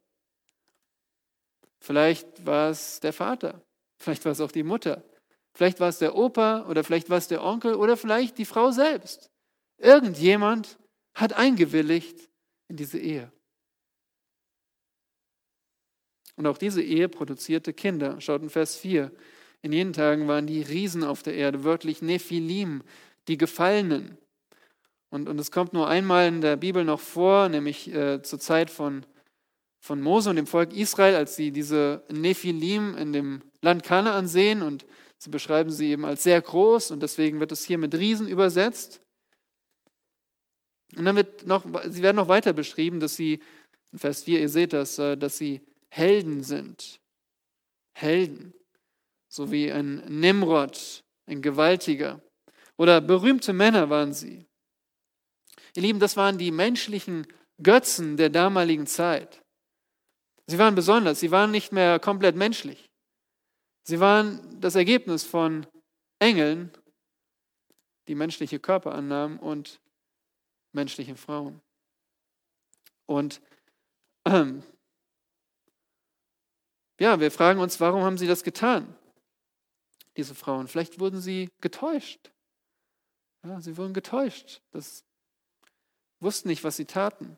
Vielleicht 1.81 2.47
war 2.47 2.71
es 2.71 3.01
der 3.01 3.13
Vater, 3.13 3.63
vielleicht 3.99 4.25
war 4.25 4.33
es 4.33 4.41
auch 4.41 4.51
die 4.51 4.63
Mutter, 4.63 5.05
vielleicht 5.53 5.81
war 5.81 5.91
es 5.91 5.99
der 5.99 6.17
Opa 6.17 6.67
oder 6.67 6.83
vielleicht 6.83 7.11
war 7.11 7.19
es 7.19 7.29
der 7.29 7.45
Onkel 7.45 7.75
oder 7.75 7.99
vielleicht 7.99 8.39
die 8.39 8.47
Frau 8.47 8.71
selbst. 8.71 9.31
Irgendjemand 9.77 10.79
hat 11.15 11.35
eingewilligt 11.35 12.31
in 12.69 12.79
diese 12.79 12.99
Ehe. 12.99 13.31
Und 16.37 16.47
auch 16.47 16.57
diese 16.57 16.83
Ehe 16.83 17.11
produzierte 17.11 17.75
Kinder. 17.75 18.19
Schaut 18.23 18.41
in 18.41 18.49
Vers 18.49 18.77
4. 18.77 19.13
In 19.61 19.73
jenen 19.73 19.93
Tagen 19.93 20.27
waren 20.27 20.47
die 20.47 20.63
Riesen 20.63 21.05
auf 21.05 21.23
der 21.23 21.35
Erde, 21.35 21.65
wörtlich 21.65 22.01
Nephilim, 22.01 22.83
die 23.29 23.37
Gefallenen. 23.37 24.17
Und, 25.15 25.29
und 25.29 25.39
es 25.39 25.53
kommt 25.53 25.73
nur 25.73 25.87
einmal 25.87 26.27
in 26.27 26.41
der 26.41 26.57
Bibel 26.57 26.85
noch 26.85 26.99
vor, 26.99 27.49
nämlich 27.49 27.87
äh, 27.95 28.21
zur 28.23 28.41
Zeit 28.41 28.69
von, 28.69 29.07
von 29.79 30.01
Mose 30.03 30.29
und 30.29 30.35
dem 30.35 30.49
Volk 30.49 30.73
Israel, 30.73 31.15
als 31.15 31.37
sie 31.37 31.53
diese 31.53 32.03
Nephilim 32.11 32.97
in 32.97 33.13
dem 33.13 33.43
Land 33.63 33.85
Kanaan 33.85 34.27
sehen 34.27 34.61
und 34.61 34.85
sie 35.19 35.31
beschreiben 35.31 35.71
sie 35.71 35.93
eben 35.93 36.05
als 36.05 36.25
sehr 36.25 36.43
groß 36.43 36.91
und 36.91 37.01
deswegen 37.01 37.39
wird 37.39 37.53
es 37.53 37.65
hier 37.65 37.79
mit 37.79 37.95
Riesen 37.95 38.27
übersetzt. 38.27 39.03
Und 40.97 41.05
dann 41.05 41.15
wird 41.15 41.47
noch, 41.47 41.65
sie 41.89 42.03
werden 42.03 42.17
noch 42.17 42.27
weiter 42.27 42.53
beschrieben, 42.53 42.99
dass 42.99 43.15
sie, 43.15 43.39
in 43.93 44.01
Vers 44.01 44.25
4, 44.25 44.41
ihr 44.41 44.49
seht 44.49 44.73
das, 44.73 44.99
äh, 44.99 45.17
dass 45.17 45.39
sie 45.39 45.61
Helden 45.91 46.43
sind. 46.43 46.99
Helden. 47.93 48.53
So 49.29 49.53
wie 49.53 49.71
ein 49.71 50.03
Nimrod, 50.09 51.05
ein 51.27 51.41
Gewaltiger. 51.41 52.21
Oder 52.77 53.01
berühmte 53.01 53.53
Männer 53.53 53.89
waren 53.91 54.13
sie. 54.13 54.45
Ihr 55.77 55.83
Lieben, 55.83 55.99
das 55.99 56.17
waren 56.17 56.39
die 56.39 56.51
menschlichen 56.51 57.27
Götzen 57.63 58.17
der 58.17 58.31
damaligen 58.31 58.87
Zeit. 58.87 59.43
Sie 60.47 60.59
waren 60.59 60.75
besonders, 60.75 61.21
sie 61.21 61.31
waren 61.31 61.51
nicht 61.51 61.73
mehr 61.73 61.99
komplett 61.99 62.37
menschlich. 62.37 62.91
Sie 63.85 64.01
waren 64.01 64.61
das 64.61 64.75
Ergebnis 64.75 65.25
von 65.25 65.67
Engeln, 66.19 66.71
die 68.09 68.15
menschliche 68.15 68.61
Körper 68.61 68.95
annahmen 68.95 69.39
und 69.39 69.81
menschlichen 70.73 71.17
Frauen. 71.17 71.61
Und 73.07 73.41
ähm, 74.27 74.63
ja, 77.01 77.19
wir 77.21 77.31
fragen 77.31 77.61
uns, 77.61 77.81
warum 77.81 78.03
haben 78.03 78.19
sie 78.19 78.27
das 78.27 78.45
getan, 78.45 78.95
diese 80.17 80.35
Frauen? 80.35 80.69
Vielleicht 80.69 81.01
wurden 81.01 81.21
sie 81.21 81.51
getäuscht. 81.61 82.31
Ja, 83.45 83.61
sie 83.61 83.77
wurden 83.77 83.93
getäuscht. 83.93 84.63
Das 84.71 85.05
wussten 86.21 86.49
nicht, 86.49 86.65
was 86.65 86.77
sie 86.77 86.87
taten. 86.87 87.37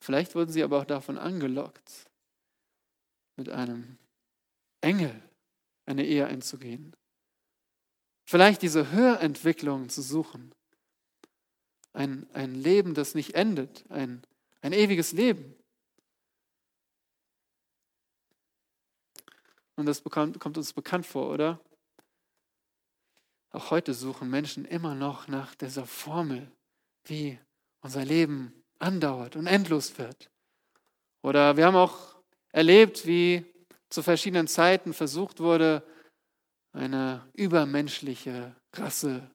Vielleicht 0.00 0.34
wurden 0.34 0.50
sie 0.50 0.62
aber 0.62 0.80
auch 0.80 0.84
davon 0.84 1.18
angelockt, 1.18 2.10
mit 3.36 3.48
einem 3.48 3.98
Engel 4.80 5.22
eine 5.86 6.04
Ehe 6.04 6.26
einzugehen. 6.26 6.94
Vielleicht 8.24 8.62
diese 8.62 8.90
Hörentwicklung 8.90 9.88
zu 9.88 10.02
suchen. 10.02 10.54
Ein, 11.92 12.26
ein 12.32 12.54
Leben, 12.54 12.94
das 12.94 13.14
nicht 13.14 13.34
endet, 13.34 13.84
ein, 13.90 14.22
ein 14.62 14.72
ewiges 14.72 15.12
Leben. 15.12 15.54
Und 19.76 19.86
das 19.86 20.00
bekommt, 20.00 20.38
kommt 20.40 20.56
uns 20.56 20.72
bekannt 20.72 21.06
vor, 21.06 21.30
oder? 21.30 21.60
Auch 23.50 23.70
heute 23.70 23.92
suchen 23.92 24.30
Menschen 24.30 24.64
immer 24.64 24.94
noch 24.94 25.28
nach 25.28 25.54
dieser 25.54 25.86
Formel, 25.86 26.50
wie 27.04 27.38
unser 27.82 28.04
Leben 28.04 28.64
andauert 28.78 29.36
und 29.36 29.46
endlos 29.46 29.98
wird. 29.98 30.30
Oder 31.22 31.56
wir 31.56 31.66
haben 31.66 31.76
auch 31.76 32.16
erlebt, 32.50 33.06
wie 33.06 33.44
zu 33.90 34.02
verschiedenen 34.02 34.48
Zeiten 34.48 34.94
versucht 34.94 35.40
wurde, 35.40 35.86
eine 36.72 37.28
übermenschliche 37.34 38.56
Rasse 38.72 39.30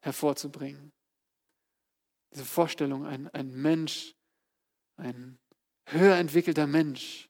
hervorzubringen. 0.00 0.92
Diese 2.32 2.44
Vorstellung, 2.44 3.06
ein, 3.06 3.28
ein 3.28 3.50
Mensch, 3.52 4.14
ein 4.96 5.38
höher 5.86 6.16
entwickelter 6.16 6.66
Mensch. 6.66 7.28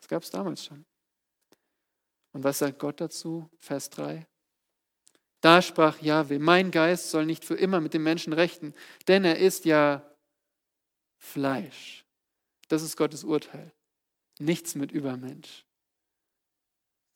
Das 0.00 0.08
gab 0.08 0.22
es 0.22 0.30
damals 0.30 0.64
schon. 0.64 0.84
Und 2.32 2.44
was 2.44 2.58
sagt 2.58 2.78
Gott 2.78 3.00
dazu? 3.00 3.48
Vers 3.58 3.90
3. 3.90 4.26
Da 5.40 5.62
sprach 5.62 6.00
Jahwe, 6.00 6.38
mein 6.38 6.70
Geist 6.70 7.10
soll 7.10 7.24
nicht 7.24 7.44
für 7.44 7.54
immer 7.54 7.80
mit 7.80 7.94
dem 7.94 8.02
Menschen 8.02 8.32
rechten, 8.32 8.74
denn 9.08 9.24
er 9.24 9.38
ist 9.38 9.64
ja 9.64 10.06
Fleisch. 11.18 12.04
Das 12.68 12.82
ist 12.82 12.96
Gottes 12.96 13.24
Urteil. 13.24 13.72
Nichts 14.38 14.74
mit 14.74 14.92
Übermensch. 14.92 15.64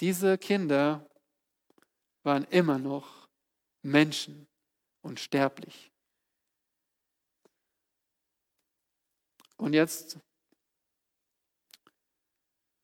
Diese 0.00 0.38
Kinder 0.38 1.08
waren 2.22 2.44
immer 2.44 2.78
noch 2.78 3.28
Menschen 3.82 4.46
und 5.02 5.20
sterblich. 5.20 5.90
Und 9.56 9.74
jetzt 9.74 10.18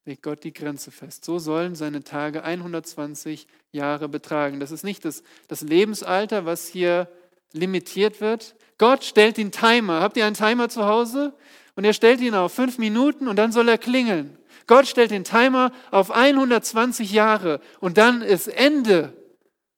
legt 0.05 0.23
Gott 0.23 0.45
die 0.45 0.53
Grenze 0.53 0.91
fest. 0.91 1.25
So 1.25 1.39
sollen 1.39 1.75
seine 1.75 2.03
Tage 2.03 2.43
120 2.43 3.47
Jahre 3.73 4.09
betragen. 4.09 4.61
Das 4.61 4.71
ist 4.71 4.85
nicht 4.85 5.05
das, 5.05 5.23
das 5.49 5.61
Lebensalter, 5.63 6.47
was 6.47 6.67
hier 6.67 7.09
limitiert 7.53 8.21
wird. 8.21 8.57
Gott 8.79 9.05
stellt 9.05 9.37
den 9.37 9.53
Timer. 9.53 10.01
Habt 10.01 10.17
ihr 10.17 10.25
einen 10.25 10.37
Timer 10.37 10.69
zu 10.69 10.87
Hause? 10.87 11.35
Und 11.77 11.85
er 11.85 11.93
stellt 11.93 12.21
ihn 12.21 12.35
auf 12.35 12.53
fünf 12.53 12.79
Minuten 12.79 13.29
und 13.29 13.37
dann 13.37 13.53
soll 13.53 13.69
er 13.69 13.79
klingeln. 13.79 14.39
Gott 14.67 14.87
stellt 14.87 15.11
den 15.11 15.25
Timer 15.25 15.73
auf 15.91 16.11
120 16.11 17.13
Jahre 17.13 17.61
und 17.81 17.99
dann 17.99 18.23
ist 18.23 18.49
Ende 18.49 19.17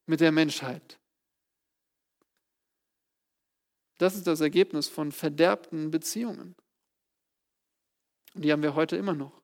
mit 0.07 0.21
der 0.21 0.33
Menschheit. 0.33 0.99
Das 3.99 4.17
ist 4.17 4.27
das 4.27 4.41
Ergebnis 4.41 4.89
von 4.89 5.13
verderbten 5.13 5.91
Beziehungen. 5.91 6.57
Und 8.35 8.45
die 8.45 8.53
haben 8.53 8.63
wir 8.63 8.75
heute 8.75 8.97
immer 8.97 9.15
noch. 9.15 9.42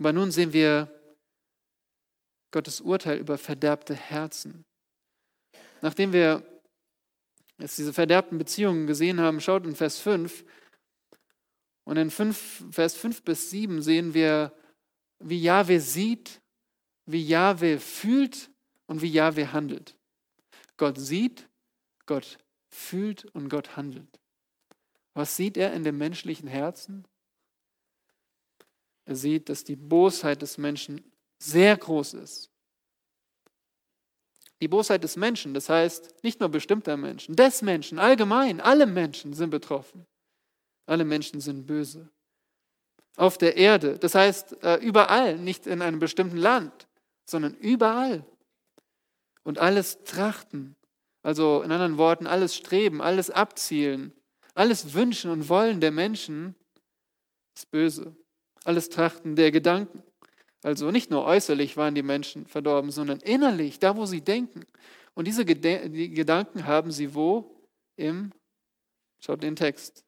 Aber 0.00 0.14
nun 0.14 0.30
sehen 0.30 0.54
wir 0.54 0.88
Gottes 2.52 2.80
Urteil 2.80 3.18
über 3.18 3.36
verderbte 3.36 3.94
Herzen. 3.94 4.64
Nachdem 5.82 6.14
wir 6.14 6.42
jetzt 7.58 7.76
diese 7.76 7.92
verderbten 7.92 8.38
Beziehungen 8.38 8.86
gesehen 8.86 9.20
haben, 9.20 9.42
schaut 9.42 9.66
in 9.66 9.76
Vers 9.76 9.98
5. 10.00 10.42
Und 11.84 11.98
in 11.98 12.10
5, 12.10 12.64
Vers 12.70 12.94
5 12.94 13.24
bis 13.24 13.50
7 13.50 13.82
sehen 13.82 14.14
wir, 14.14 14.54
wie 15.18 15.42
Jahwe 15.42 15.80
sieht, 15.80 16.40
wie 17.04 17.22
Jahwe 17.22 17.78
fühlt 17.78 18.50
und 18.86 19.02
wie 19.02 19.12
Jahwe 19.12 19.52
handelt. 19.52 19.98
Gott 20.78 20.96
sieht, 20.96 21.46
Gott 22.06 22.38
fühlt 22.70 23.26
und 23.34 23.50
Gott 23.50 23.76
handelt. 23.76 24.18
Was 25.12 25.36
sieht 25.36 25.58
er 25.58 25.74
in 25.74 25.84
dem 25.84 25.98
menschlichen 25.98 26.48
Herzen? 26.48 27.04
Er 29.10 29.16
sieht, 29.16 29.48
dass 29.48 29.64
die 29.64 29.74
Bosheit 29.74 30.40
des 30.40 30.56
Menschen 30.56 31.02
sehr 31.42 31.76
groß 31.76 32.14
ist. 32.14 32.48
Die 34.60 34.68
Bosheit 34.68 35.02
des 35.02 35.16
Menschen, 35.16 35.52
das 35.52 35.68
heißt 35.68 36.22
nicht 36.22 36.38
nur 36.38 36.48
bestimmter 36.48 36.96
Menschen, 36.96 37.34
des 37.34 37.60
Menschen, 37.60 37.98
allgemein, 37.98 38.60
alle 38.60 38.86
Menschen 38.86 39.32
sind 39.34 39.50
betroffen. 39.50 40.06
Alle 40.86 41.04
Menschen 41.04 41.40
sind 41.40 41.66
böse. 41.66 42.08
Auf 43.16 43.36
der 43.36 43.56
Erde, 43.56 43.98
das 43.98 44.14
heißt 44.14 44.62
äh, 44.62 44.76
überall, 44.76 45.36
nicht 45.36 45.66
in 45.66 45.82
einem 45.82 45.98
bestimmten 45.98 46.36
Land, 46.36 46.86
sondern 47.28 47.54
überall. 47.54 48.24
Und 49.42 49.58
alles 49.58 50.04
Trachten, 50.04 50.76
also 51.24 51.62
in 51.62 51.72
anderen 51.72 51.98
Worten, 51.98 52.28
alles 52.28 52.54
Streben, 52.54 53.02
alles 53.02 53.28
Abzielen, 53.28 54.12
alles 54.54 54.94
Wünschen 54.94 55.32
und 55.32 55.48
Wollen 55.48 55.80
der 55.80 55.90
Menschen 55.90 56.54
ist 57.56 57.72
böse 57.72 58.14
alles 58.64 58.88
Trachten 58.88 59.36
der 59.36 59.50
Gedanken. 59.50 60.02
Also 60.62 60.90
nicht 60.90 61.10
nur 61.10 61.24
äußerlich 61.24 61.76
waren 61.76 61.94
die 61.94 62.02
Menschen 62.02 62.46
verdorben, 62.46 62.90
sondern 62.90 63.20
innerlich, 63.20 63.78
da 63.78 63.96
wo 63.96 64.04
sie 64.04 64.20
denken. 64.20 64.66
Und 65.14 65.26
diese 65.26 65.44
Gedanken 65.44 66.66
haben 66.66 66.92
sie 66.92 67.14
wo? 67.14 67.56
Im, 67.96 68.32
schaut 69.20 69.42
den 69.42 69.56
Text, 69.56 70.04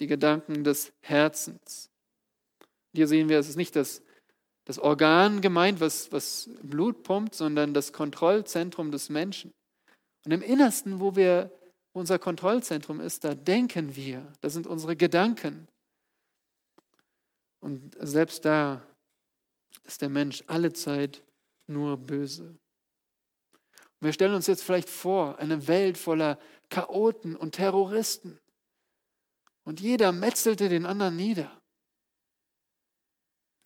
die 0.00 0.06
Gedanken 0.06 0.64
des 0.64 0.92
Herzens. 1.00 1.90
Hier 2.94 3.06
sehen 3.06 3.28
wir, 3.28 3.38
es 3.38 3.48
ist 3.48 3.56
nicht 3.56 3.76
das, 3.76 4.02
das 4.64 4.78
Organ 4.78 5.40
gemeint, 5.40 5.80
was, 5.80 6.10
was 6.12 6.50
Blut 6.62 7.02
pumpt, 7.02 7.34
sondern 7.34 7.74
das 7.74 7.92
Kontrollzentrum 7.92 8.90
des 8.90 9.08
Menschen. 9.08 9.52
Und 10.24 10.32
im 10.32 10.42
Innersten, 10.42 11.00
wo 11.00 11.16
wir 11.16 11.50
unser 11.92 12.18
Kontrollzentrum 12.18 13.00
ist, 13.00 13.24
da 13.24 13.34
denken 13.34 13.96
wir, 13.96 14.32
das 14.40 14.52
sind 14.52 14.66
unsere 14.66 14.96
Gedanken. 14.96 15.68
Und 17.60 17.96
selbst 18.00 18.44
da 18.44 18.82
ist 19.84 20.02
der 20.02 20.08
Mensch 20.08 20.44
alle 20.46 20.72
Zeit 20.72 21.22
nur 21.66 21.96
böse. 21.96 22.58
Und 24.00 24.06
wir 24.06 24.12
stellen 24.12 24.34
uns 24.34 24.46
jetzt 24.46 24.62
vielleicht 24.62 24.88
vor, 24.88 25.38
eine 25.38 25.66
Welt 25.66 25.98
voller 25.98 26.38
Chaoten 26.68 27.34
und 27.34 27.52
Terroristen. 27.56 28.38
Und 29.64 29.80
jeder 29.80 30.12
metzelte 30.12 30.68
den 30.68 30.86
anderen 30.86 31.16
nieder. 31.16 31.60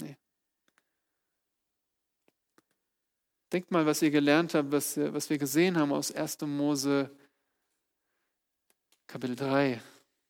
Nee. 0.01 0.17
Denkt 3.53 3.71
mal, 3.71 3.85
was 3.85 4.01
ihr 4.03 4.11
gelernt 4.11 4.55
habt, 4.55 4.73
was, 4.73 4.97
was 4.97 5.29
wir 5.29 5.39
gesehen 5.39 5.77
haben 5.77 5.93
aus 5.93 6.11
1. 6.11 6.41
Mose 6.43 7.11
Kapitel 9.07 9.37
3. 9.37 9.83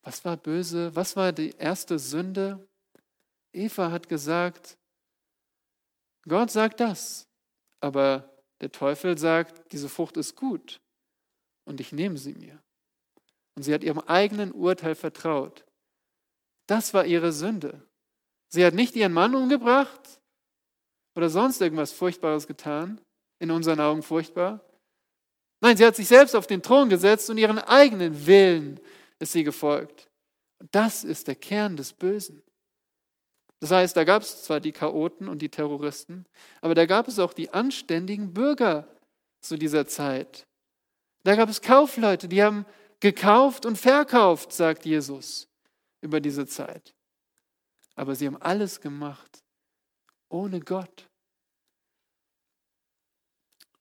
Was 0.02 0.24
war 0.24 0.36
böse? 0.36 0.94
Was 0.96 1.14
war 1.14 1.32
die 1.32 1.52
erste 1.52 1.98
Sünde? 2.00 2.68
Eva 3.53 3.90
hat 3.90 4.09
gesagt, 4.09 4.78
Gott 6.28 6.50
sagt 6.50 6.80
das, 6.80 7.28
aber 7.80 8.30
der 8.61 8.70
Teufel 8.70 9.18
sagt, 9.18 9.72
diese 9.72 9.88
Frucht 9.88 10.16
ist 10.16 10.36
gut 10.36 10.80
und 11.64 11.80
ich 11.80 11.92
nehme 11.92 12.16
sie 12.16 12.34
mir. 12.34 12.62
Und 13.55 13.64
sie 13.64 13.74
hat 13.74 13.84
ihrem 13.84 13.98
eigenen 14.00 14.53
Urteil 14.53 14.94
vertraut. 14.94 15.64
Das 16.66 16.94
war 16.94 17.05
ihre 17.05 17.32
Sünde. 17.32 17.86
Sie 18.48 18.64
hat 18.64 18.74
nicht 18.74 18.96
ihren 18.96 19.12
Mann 19.12 19.34
umgebracht 19.34 20.20
oder 21.14 21.28
sonst 21.28 21.61
irgendwas 21.61 21.92
Furchtbares 21.92 22.46
getan, 22.46 23.00
in 23.38 23.50
unseren 23.50 23.80
Augen 23.80 24.03
furchtbar. 24.03 24.64
Nein, 25.61 25.76
sie 25.76 25.84
hat 25.84 25.96
sich 25.96 26.09
selbst 26.09 26.34
auf 26.34 26.46
den 26.46 26.62
Thron 26.62 26.88
gesetzt 26.88 27.28
und 27.30 27.38
ihren 27.38 27.59
eigenen 27.59 28.26
Willen 28.26 28.80
ist 29.18 29.32
sie 29.32 29.44
gefolgt. 29.44 30.09
Und 30.59 30.74
das 30.74 31.05
ist 31.05 31.28
der 31.28 31.34
Kern 31.34 31.76
des 31.76 31.92
Bösen. 31.92 32.42
Das 33.62 33.70
heißt, 33.70 33.96
da 33.96 34.02
gab 34.02 34.22
es 34.22 34.42
zwar 34.42 34.58
die 34.58 34.72
Chaoten 34.72 35.28
und 35.28 35.40
die 35.40 35.48
Terroristen, 35.48 36.26
aber 36.60 36.74
da 36.74 36.84
gab 36.84 37.06
es 37.06 37.20
auch 37.20 37.32
die 37.32 37.50
anständigen 37.50 38.34
Bürger 38.34 38.88
zu 39.40 39.56
dieser 39.56 39.86
Zeit. 39.86 40.48
Da 41.22 41.36
gab 41.36 41.48
es 41.48 41.62
Kaufleute, 41.62 42.26
die 42.26 42.42
haben 42.42 42.66
gekauft 42.98 43.64
und 43.64 43.78
verkauft, 43.78 44.52
sagt 44.52 44.84
Jesus 44.84 45.46
über 46.00 46.20
diese 46.20 46.44
Zeit. 46.44 46.92
Aber 47.94 48.16
sie 48.16 48.26
haben 48.26 48.42
alles 48.42 48.80
gemacht 48.80 49.44
ohne 50.28 50.58
Gott. 50.58 51.08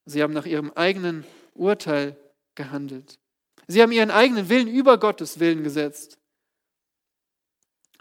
Sie 0.04 0.22
haben 0.22 0.32
nach 0.32 0.46
ihrem 0.46 0.70
eigenen 0.76 1.26
Urteil 1.54 2.16
gehandelt. 2.54 3.18
Sie 3.66 3.82
haben 3.82 3.90
ihren 3.90 4.12
eigenen 4.12 4.48
Willen 4.48 4.68
über 4.68 4.96
Gottes 4.98 5.40
Willen 5.40 5.64
gesetzt. 5.64 6.20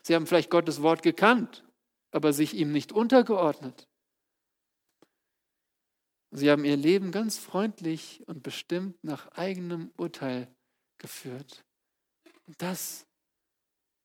Sie 0.03 0.13
haben 0.13 0.27
vielleicht 0.27 0.51
Gottes 0.51 0.83
Wort 0.83 1.01
gekannt 1.01 1.63
aber 2.11 2.33
sich 2.33 2.53
ihm 2.53 2.71
nicht 2.71 2.91
untergeordnet. 2.91 3.87
Sie 6.31 6.49
haben 6.49 6.63
ihr 6.63 6.77
Leben 6.77 7.11
ganz 7.11 7.37
freundlich 7.37 8.23
und 8.25 8.41
bestimmt 8.41 9.03
nach 9.03 9.27
eigenem 9.33 9.91
Urteil 9.97 10.47
geführt. 10.97 11.65
Und 12.47 12.61
das 12.61 13.05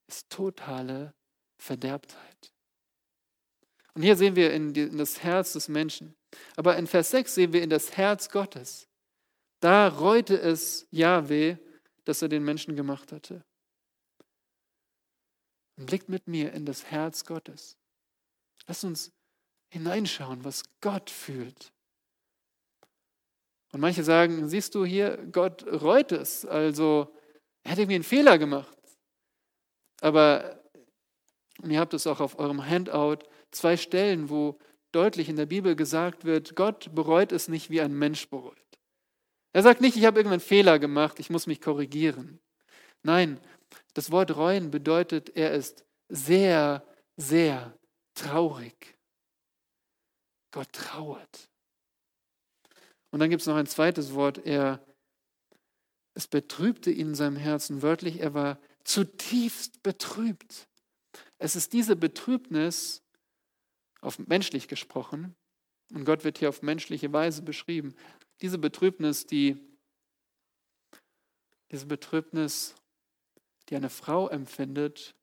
ist 0.08 0.28
totale 0.28 1.14
Verderbtheit. 1.58 2.52
Und 3.94 4.02
hier 4.02 4.16
sehen 4.16 4.36
wir 4.36 4.52
in, 4.52 4.74
die, 4.74 4.82
in, 4.82 4.98
das 4.98 5.22
Herz 5.22 5.52
des 5.52 5.68
Menschen. 5.68 6.14
Aber 6.56 6.76
in 6.76 6.86
Vers 6.86 7.10
6 7.12 7.34
sehen 7.34 7.52
wir 7.52 7.62
in 7.62 7.70
das 7.70 7.96
Herz 7.96 8.28
Gottes. 8.28 8.88
Da 9.60 9.88
reute 9.88 10.38
es 10.38 10.86
Yahweh, 10.90 11.56
dass 12.04 12.22
er 12.22 12.28
den 12.28 12.44
Menschen 12.44 12.76
gemacht 12.76 13.10
hatte. 13.12 13.44
Und 15.76 15.86
blickt 15.86 16.08
mit 16.08 16.26
mir 16.26 16.52
in 16.52 16.66
das 16.66 16.84
Herz 16.84 17.24
Gottes. 17.24 17.78
Lass 18.66 18.84
uns 18.84 19.12
hineinschauen, 19.70 20.44
was 20.44 20.62
Gott 20.80 21.10
fühlt. 21.10 21.72
Und 23.72 23.80
manche 23.80 24.04
sagen, 24.04 24.48
siehst 24.48 24.74
du 24.74 24.84
hier, 24.84 25.18
Gott 25.32 25.66
reut 25.66 26.12
es, 26.12 26.44
also 26.44 27.14
er 27.62 27.72
hat 27.72 27.78
irgendwie 27.78 27.96
einen 27.96 28.04
Fehler 28.04 28.38
gemacht. 28.38 28.76
Aber, 30.00 30.62
ihr 31.62 31.80
habt 31.80 31.94
es 31.94 32.06
auch 32.06 32.20
auf 32.20 32.38
eurem 32.38 32.64
Handout, 32.64 33.18
zwei 33.50 33.76
Stellen, 33.76 34.30
wo 34.30 34.58
deutlich 34.92 35.28
in 35.28 35.36
der 35.36 35.46
Bibel 35.46 35.76
gesagt 35.76 36.24
wird, 36.24 36.56
Gott 36.56 36.94
bereut 36.94 37.32
es 37.32 37.48
nicht, 37.48 37.70
wie 37.70 37.80
ein 37.80 37.92
Mensch 37.92 38.28
bereut. 38.28 38.56
Er 39.52 39.62
sagt 39.62 39.80
nicht, 39.80 39.96
ich 39.96 40.04
habe 40.04 40.18
irgendeinen 40.18 40.40
Fehler 40.40 40.78
gemacht, 40.78 41.18
ich 41.18 41.30
muss 41.30 41.46
mich 41.46 41.60
korrigieren. 41.60 42.40
Nein, 43.02 43.40
das 43.94 44.10
Wort 44.10 44.36
reuen 44.36 44.70
bedeutet, 44.70 45.34
er 45.34 45.52
ist 45.52 45.84
sehr, 46.08 46.86
sehr 47.16 47.76
traurig. 48.16 48.96
Gott 50.50 50.72
trauert. 50.72 51.48
Und 53.10 53.20
dann 53.20 53.30
gibt 53.30 53.42
es 53.42 53.46
noch 53.46 53.56
ein 53.56 53.66
zweites 53.66 54.14
Wort. 54.14 54.38
Er, 54.38 54.84
es 56.14 56.26
betrübte 56.26 56.90
ihn 56.90 57.08
in 57.08 57.14
seinem 57.14 57.36
Herzen. 57.36 57.82
Wörtlich, 57.82 58.20
er 58.20 58.34
war 58.34 58.58
zutiefst 58.84 59.82
betrübt. 59.82 60.68
Es 61.38 61.56
ist 61.56 61.72
diese 61.72 61.96
Betrübnis, 61.96 63.02
auf 64.00 64.18
menschlich 64.18 64.68
gesprochen, 64.68 65.34
und 65.92 66.04
Gott 66.04 66.24
wird 66.24 66.38
hier 66.38 66.48
auf 66.48 66.62
menschliche 66.62 67.12
Weise 67.12 67.42
beschrieben, 67.42 67.94
diese 68.40 68.58
Betrübnis, 68.58 69.26
die, 69.26 69.56
diese 71.70 71.86
Betrübnis, 71.86 72.74
die 73.68 73.76
eine 73.76 73.90
Frau 73.90 74.28
empfindet, 74.28 75.14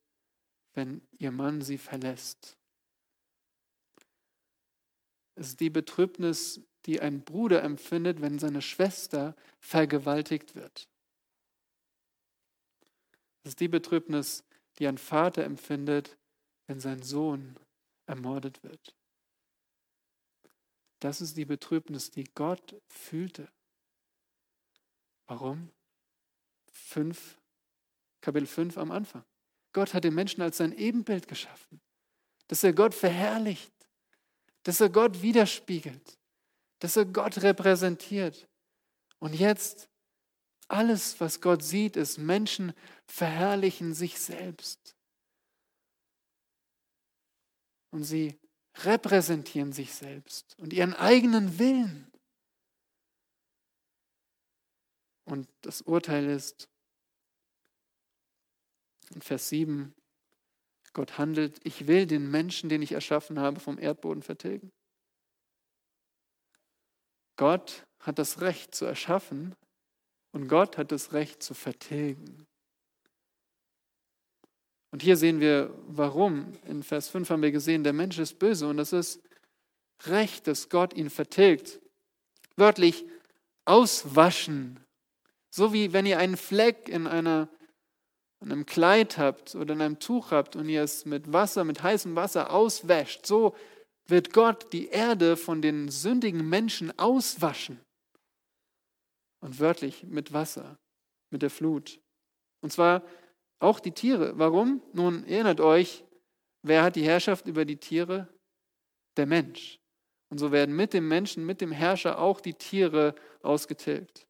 wenn 0.73 1.01
ihr 1.17 1.31
Mann 1.31 1.61
sie 1.61 1.77
verlässt. 1.77 2.57
Es 5.35 5.49
ist 5.49 5.59
die 5.59 5.69
Betrübnis, 5.69 6.61
die 6.85 7.01
ein 7.01 7.23
Bruder 7.23 7.63
empfindet, 7.63 8.21
wenn 8.21 8.39
seine 8.39 8.61
Schwester 8.61 9.35
vergewaltigt 9.59 10.55
wird. 10.55 10.87
Es 13.43 13.51
ist 13.51 13.59
die 13.59 13.67
Betrübnis, 13.67 14.43
die 14.79 14.87
ein 14.87 14.97
Vater 14.97 15.43
empfindet, 15.43 16.17
wenn 16.67 16.79
sein 16.79 17.01
Sohn 17.01 17.57
ermordet 18.05 18.63
wird. 18.63 18.95
Das 20.99 21.19
ist 21.19 21.35
die 21.35 21.45
Betrübnis, 21.45 22.11
die 22.11 22.23
Gott 22.23 22.81
fühlte. 22.87 23.49
Warum? 25.27 25.69
5, 26.71 27.37
Kapitel 28.21 28.47
5 28.47 28.77
am 28.77 28.91
Anfang. 28.91 29.25
Gott 29.73 29.93
hat 29.93 30.03
den 30.03 30.13
Menschen 30.13 30.41
als 30.41 30.57
sein 30.57 30.71
Ebenbild 30.71 31.27
geschaffen, 31.27 31.81
dass 32.47 32.63
er 32.63 32.73
Gott 32.73 32.93
verherrlicht 32.93 33.73
dass 34.63 34.79
er 34.79 34.89
Gott 34.89 35.21
widerspiegelt, 35.21 36.17
dass 36.79 36.95
er 36.95 37.05
Gott 37.05 37.41
repräsentiert. 37.41 38.47
Und 39.19 39.33
jetzt, 39.33 39.89
alles, 40.67 41.19
was 41.19 41.41
Gott 41.41 41.63
sieht, 41.63 41.95
ist, 41.95 42.17
Menschen 42.17 42.73
verherrlichen 43.05 43.93
sich 43.93 44.19
selbst. 44.19 44.95
Und 47.91 48.03
sie 48.03 48.39
repräsentieren 48.75 49.71
sich 49.71 49.93
selbst 49.93 50.57
und 50.57 50.73
ihren 50.73 50.93
eigenen 50.93 51.59
Willen. 51.59 52.11
Und 55.25 55.47
das 55.61 55.81
Urteil 55.81 56.25
ist 56.25 56.69
in 59.13 59.21
Vers 59.21 59.49
7, 59.49 59.93
Gott 60.93 61.17
handelt, 61.17 61.59
ich 61.63 61.87
will 61.87 62.05
den 62.05 62.29
Menschen, 62.29 62.69
den 62.69 62.81
ich 62.81 62.91
erschaffen 62.91 63.39
habe, 63.39 63.59
vom 63.59 63.79
Erdboden 63.79 64.21
vertilgen. 64.21 64.71
Gott 67.35 67.85
hat 67.99 68.19
das 68.19 68.41
Recht 68.41 68.75
zu 68.75 68.85
erschaffen 68.85 69.55
und 70.31 70.47
Gott 70.47 70.77
hat 70.77 70.91
das 70.91 71.13
Recht 71.13 71.41
zu 71.41 71.53
vertilgen. 71.53 72.45
Und 74.91 75.01
hier 75.01 75.17
sehen 75.17 75.39
wir, 75.39 75.73
warum. 75.87 76.53
In 76.67 76.83
Vers 76.83 77.09
5 77.09 77.31
haben 77.31 77.41
wir 77.41 77.51
gesehen, 77.51 77.83
der 77.83 77.93
Mensch 77.93 78.19
ist 78.19 78.37
böse 78.37 78.67
und 78.67 78.77
das 78.77 78.93
ist 78.93 79.19
Recht, 80.05 80.45
dass 80.47 80.69
Gott 80.69 80.93
ihn 80.93 81.09
vertilgt. 81.09 81.79
Wörtlich 82.55 83.05
auswaschen. 83.65 84.79
So 85.49 85.73
wie 85.73 85.93
wenn 85.93 86.05
ihr 86.05 86.19
einen 86.19 86.37
Fleck 86.37 86.89
in 86.89 87.07
einer 87.07 87.49
an 88.43 88.51
einem 88.51 88.65
Kleid 88.65 89.17
habt 89.17 89.55
oder 89.55 89.73
in 89.73 89.81
einem 89.81 89.99
Tuch 89.99 90.31
habt 90.31 90.55
und 90.55 90.69
ihr 90.69 90.83
es 90.83 91.05
mit 91.05 91.31
Wasser, 91.33 91.63
mit 91.63 91.81
heißem 91.81 92.15
Wasser 92.15 92.51
auswäscht, 92.51 93.25
so 93.25 93.55
wird 94.05 94.33
Gott 94.33 94.71
die 94.73 94.89
Erde 94.89 95.37
von 95.37 95.61
den 95.61 95.89
sündigen 95.89 96.47
Menschen 96.47 96.97
auswaschen. 96.99 97.79
Und 99.39 99.59
wörtlich 99.59 100.03
mit 100.03 100.33
Wasser, 100.33 100.77
mit 101.29 101.41
der 101.41 101.49
Flut. 101.49 101.99
Und 102.61 102.71
zwar 102.71 103.03
auch 103.59 103.79
die 103.79 103.91
Tiere. 103.91 104.37
Warum? 104.37 104.81
Nun 104.93 105.25
erinnert 105.25 105.59
euch, 105.59 106.03
wer 106.61 106.83
hat 106.83 106.95
die 106.95 107.03
Herrschaft 107.03 107.47
über 107.47 107.65
die 107.65 107.77
Tiere? 107.77 108.27
der 109.17 109.25
Mensch. 109.25 109.79
Und 110.29 110.39
so 110.39 110.51
werden 110.51 110.75
mit 110.75 110.93
dem 110.93 111.07
Menschen, 111.07 111.45
mit 111.45 111.61
dem 111.61 111.71
Herrscher 111.71 112.19
auch 112.19 112.41
die 112.41 112.55
Tiere 112.55 113.15
ausgetilgt. 113.41 114.27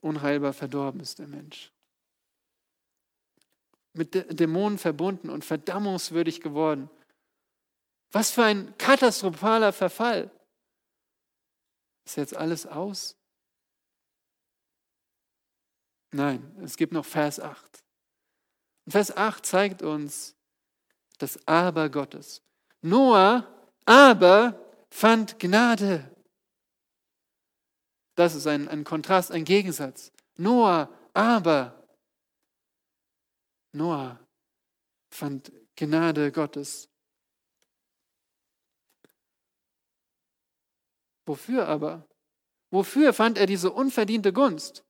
Unheilbar 0.00 0.52
verdorben 0.52 1.00
ist 1.00 1.18
der 1.18 1.26
Mensch. 1.26 1.72
Mit 3.94 4.14
Dämonen 4.38 4.78
verbunden 4.78 5.30
und 5.30 5.44
verdammungswürdig 5.44 6.40
geworden. 6.40 6.88
Was 8.12 8.30
für 8.30 8.44
ein 8.44 8.76
katastrophaler 8.78 9.72
Verfall. 9.72 10.30
Ist 12.04 12.16
jetzt 12.16 12.36
alles 12.36 12.66
aus? 12.66 13.16
Nein, 16.10 16.56
es 16.62 16.76
gibt 16.76 16.92
noch 16.92 17.04
Vers 17.04 17.38
8. 17.38 17.84
Vers 18.88 19.14
8 19.14 19.44
zeigt 19.44 19.82
uns 19.82 20.34
das 21.18 21.46
Aber 21.46 21.90
Gottes. 21.90 22.42
Noah 22.80 23.46
aber 23.84 24.58
fand 24.90 25.38
Gnade. 25.38 26.10
Das 28.18 28.34
ist 28.34 28.48
ein, 28.48 28.66
ein 28.66 28.82
Kontrast, 28.82 29.30
ein 29.30 29.44
Gegensatz. 29.44 30.10
Noah 30.36 30.88
aber. 31.14 31.88
Noah 33.72 34.18
fand 35.08 35.52
Gnade 35.76 36.32
Gottes. 36.32 36.88
Wofür 41.26 41.68
aber? 41.68 42.08
Wofür 42.72 43.12
fand 43.12 43.38
er 43.38 43.46
diese 43.46 43.70
unverdiente 43.70 44.32
Gunst? 44.32 44.82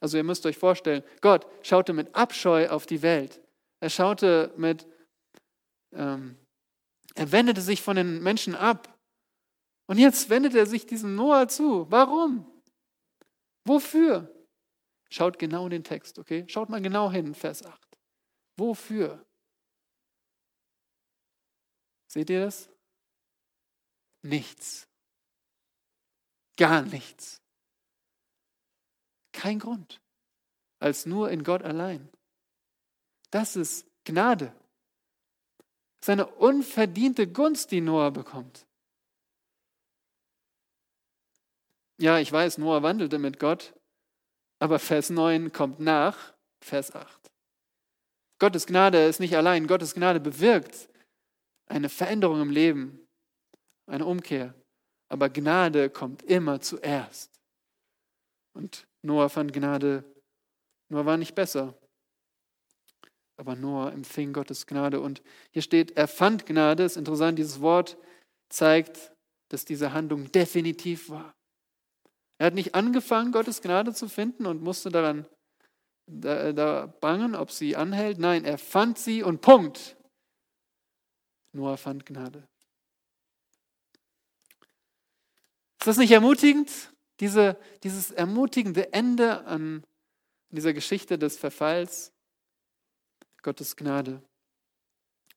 Also 0.00 0.16
ihr 0.16 0.24
müsst 0.24 0.44
euch 0.44 0.58
vorstellen, 0.58 1.04
Gott 1.20 1.46
schaute 1.64 1.92
mit 1.92 2.12
Abscheu 2.16 2.68
auf 2.68 2.86
die 2.86 3.02
Welt. 3.02 3.40
Er 3.78 3.90
schaute 3.90 4.52
mit, 4.56 4.88
ähm, 5.92 6.36
er 7.14 7.30
wendete 7.30 7.60
sich 7.60 7.80
von 7.80 7.94
den 7.94 8.20
Menschen 8.24 8.56
ab. 8.56 8.98
Und 9.86 9.98
jetzt 9.98 10.30
wendet 10.30 10.56
er 10.56 10.66
sich 10.66 10.84
diesem 10.84 11.14
Noah 11.14 11.46
zu. 11.46 11.88
Warum? 11.88 12.51
Wofür? 13.64 14.32
Schaut 15.10 15.38
genau 15.38 15.64
in 15.64 15.70
den 15.70 15.84
Text, 15.84 16.18
okay? 16.18 16.44
Schaut 16.48 16.68
mal 16.68 16.80
genau 16.80 17.10
hin, 17.10 17.34
Vers 17.34 17.64
8. 17.64 17.98
Wofür? 18.56 19.24
Seht 22.08 22.30
ihr 22.30 22.40
das? 22.40 22.68
Nichts. 24.22 24.88
Gar 26.56 26.82
nichts. 26.82 27.40
Kein 29.32 29.58
Grund, 29.58 30.00
als 30.78 31.06
nur 31.06 31.30
in 31.30 31.42
Gott 31.42 31.62
allein. 31.62 32.08
Das 33.30 33.56
ist 33.56 33.86
Gnade. 34.04 34.54
Seine 36.04 36.26
unverdiente 36.26 37.26
Gunst, 37.26 37.70
die 37.70 37.80
Noah 37.80 38.10
bekommt. 38.10 38.66
Ja, 42.02 42.18
ich 42.18 42.32
weiß, 42.32 42.58
Noah 42.58 42.82
wandelte 42.82 43.20
mit 43.20 43.38
Gott, 43.38 43.74
aber 44.58 44.80
Vers 44.80 45.08
9 45.08 45.52
kommt 45.52 45.78
nach 45.78 46.34
Vers 46.60 46.92
8. 46.92 47.30
Gottes 48.40 48.66
Gnade 48.66 49.06
ist 49.06 49.20
nicht 49.20 49.36
allein, 49.36 49.68
Gottes 49.68 49.94
Gnade 49.94 50.18
bewirkt 50.18 50.88
eine 51.66 51.88
Veränderung 51.88 52.42
im 52.42 52.50
Leben, 52.50 53.06
eine 53.86 54.04
Umkehr. 54.04 54.52
Aber 55.10 55.30
Gnade 55.30 55.90
kommt 55.90 56.24
immer 56.24 56.60
zuerst. 56.60 57.30
Und 58.52 58.84
Noah 59.02 59.28
fand 59.28 59.52
Gnade, 59.52 60.02
Noah 60.88 61.06
war 61.06 61.16
nicht 61.16 61.36
besser. 61.36 61.72
Aber 63.36 63.54
Noah 63.54 63.92
empfing 63.92 64.32
Gottes 64.32 64.66
Gnade. 64.66 65.00
Und 65.00 65.22
hier 65.52 65.62
steht, 65.62 65.92
er 65.92 66.08
fand 66.08 66.46
Gnade. 66.46 66.82
Es 66.82 66.92
ist 66.92 66.98
interessant, 66.98 67.38
dieses 67.38 67.60
Wort 67.60 67.96
zeigt, 68.48 69.12
dass 69.50 69.64
diese 69.64 69.92
Handlung 69.92 70.32
definitiv 70.32 71.08
war. 71.08 71.32
Er 72.42 72.46
hat 72.46 72.54
nicht 72.54 72.74
angefangen, 72.74 73.30
Gottes 73.30 73.62
Gnade 73.62 73.94
zu 73.94 74.08
finden 74.08 74.46
und 74.46 74.64
musste 74.64 74.90
daran 74.90 75.26
da, 76.08 76.52
da 76.52 76.86
bangen, 76.86 77.36
ob 77.36 77.52
sie 77.52 77.76
anhält. 77.76 78.18
Nein, 78.18 78.44
er 78.44 78.58
fand 78.58 78.98
sie 78.98 79.22
und 79.22 79.42
Punkt. 79.42 79.96
Noah 81.52 81.76
fand 81.76 82.04
Gnade. 82.04 82.48
Ist 85.78 85.86
das 85.86 85.98
nicht 85.98 86.10
ermutigend? 86.10 86.92
Diese, 87.20 87.56
dieses 87.84 88.10
ermutigende 88.10 88.92
Ende 88.92 89.44
an 89.44 89.84
dieser 90.50 90.72
Geschichte 90.72 91.20
des 91.20 91.38
Verfalls, 91.38 92.12
Gottes 93.42 93.76
Gnade. 93.76 94.20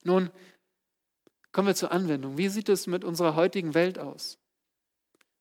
Nun 0.01 0.31
kommen 1.51 1.67
wir 1.67 1.75
zur 1.75 1.91
Anwendung. 1.91 2.39
Wie 2.39 2.49
sieht 2.49 2.67
es 2.67 2.87
mit 2.87 3.03
unserer 3.03 3.35
heutigen 3.35 3.75
Welt 3.75 3.99
aus? 3.99 4.39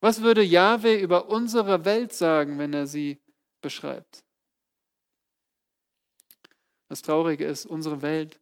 Was 0.05 0.21
würde 0.21 0.43
Jahwe 0.43 1.01
über 1.01 1.31
unsere 1.31 1.87
Welt 1.87 2.13
sagen, 2.13 2.59
wenn 2.59 2.75
er 2.75 2.87
sie 2.87 3.23
beschreibt? 3.63 4.23
Das 6.91 7.01
Traurige 7.01 7.47
ist, 7.47 7.65
unsere 7.65 8.03
Welt 8.03 8.39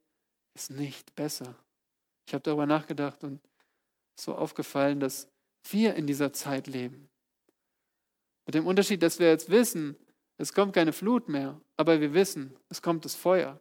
ist 0.55 0.73
nicht 0.73 1.15
besser. 1.15 1.55
Ich 2.27 2.35
habe 2.35 2.43
darüber 2.43 2.67
nachgedacht 2.67 3.23
und 3.23 3.41
so 4.19 4.35
aufgefallen, 4.35 4.99
dass 4.99 5.29
wir 5.71 5.95
in 5.95 6.09
dieser 6.09 6.33
Zeit 6.33 6.67
leben. 6.67 7.09
Mit 8.45 8.57
dem 8.57 8.67
Unterschied, 8.67 9.01
dass 9.01 9.21
wir 9.21 9.29
jetzt 9.29 9.49
wissen, 9.49 9.97
es 10.39 10.53
kommt 10.53 10.73
keine 10.73 10.93
Flut 10.93 11.29
mehr, 11.29 11.61
aber 11.77 12.01
wir 12.01 12.13
wissen, 12.13 12.57
es 12.71 12.83
kommt 12.83 13.05
das 13.05 13.15
Feuer. 13.15 13.61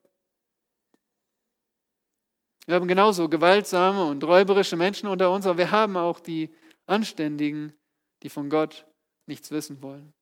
Wir 2.65 2.73
haben 2.73 2.87
genauso 2.87 3.29
gewaltsame 3.29 4.03
und 4.05 4.23
räuberische 4.23 4.75
Menschen 4.75 5.07
unter 5.07 5.31
uns, 5.31 5.45
aber 5.45 5.59
wir 5.59 5.69
haben 5.69 5.97
auch 5.97 6.19
die 6.19 6.51
Anständigen, 6.87 7.77
die 8.23 8.29
von 8.29 8.49
Gott 8.49 8.85
nichts 9.27 9.51
wissen 9.51 9.81
wollen. 9.81 10.13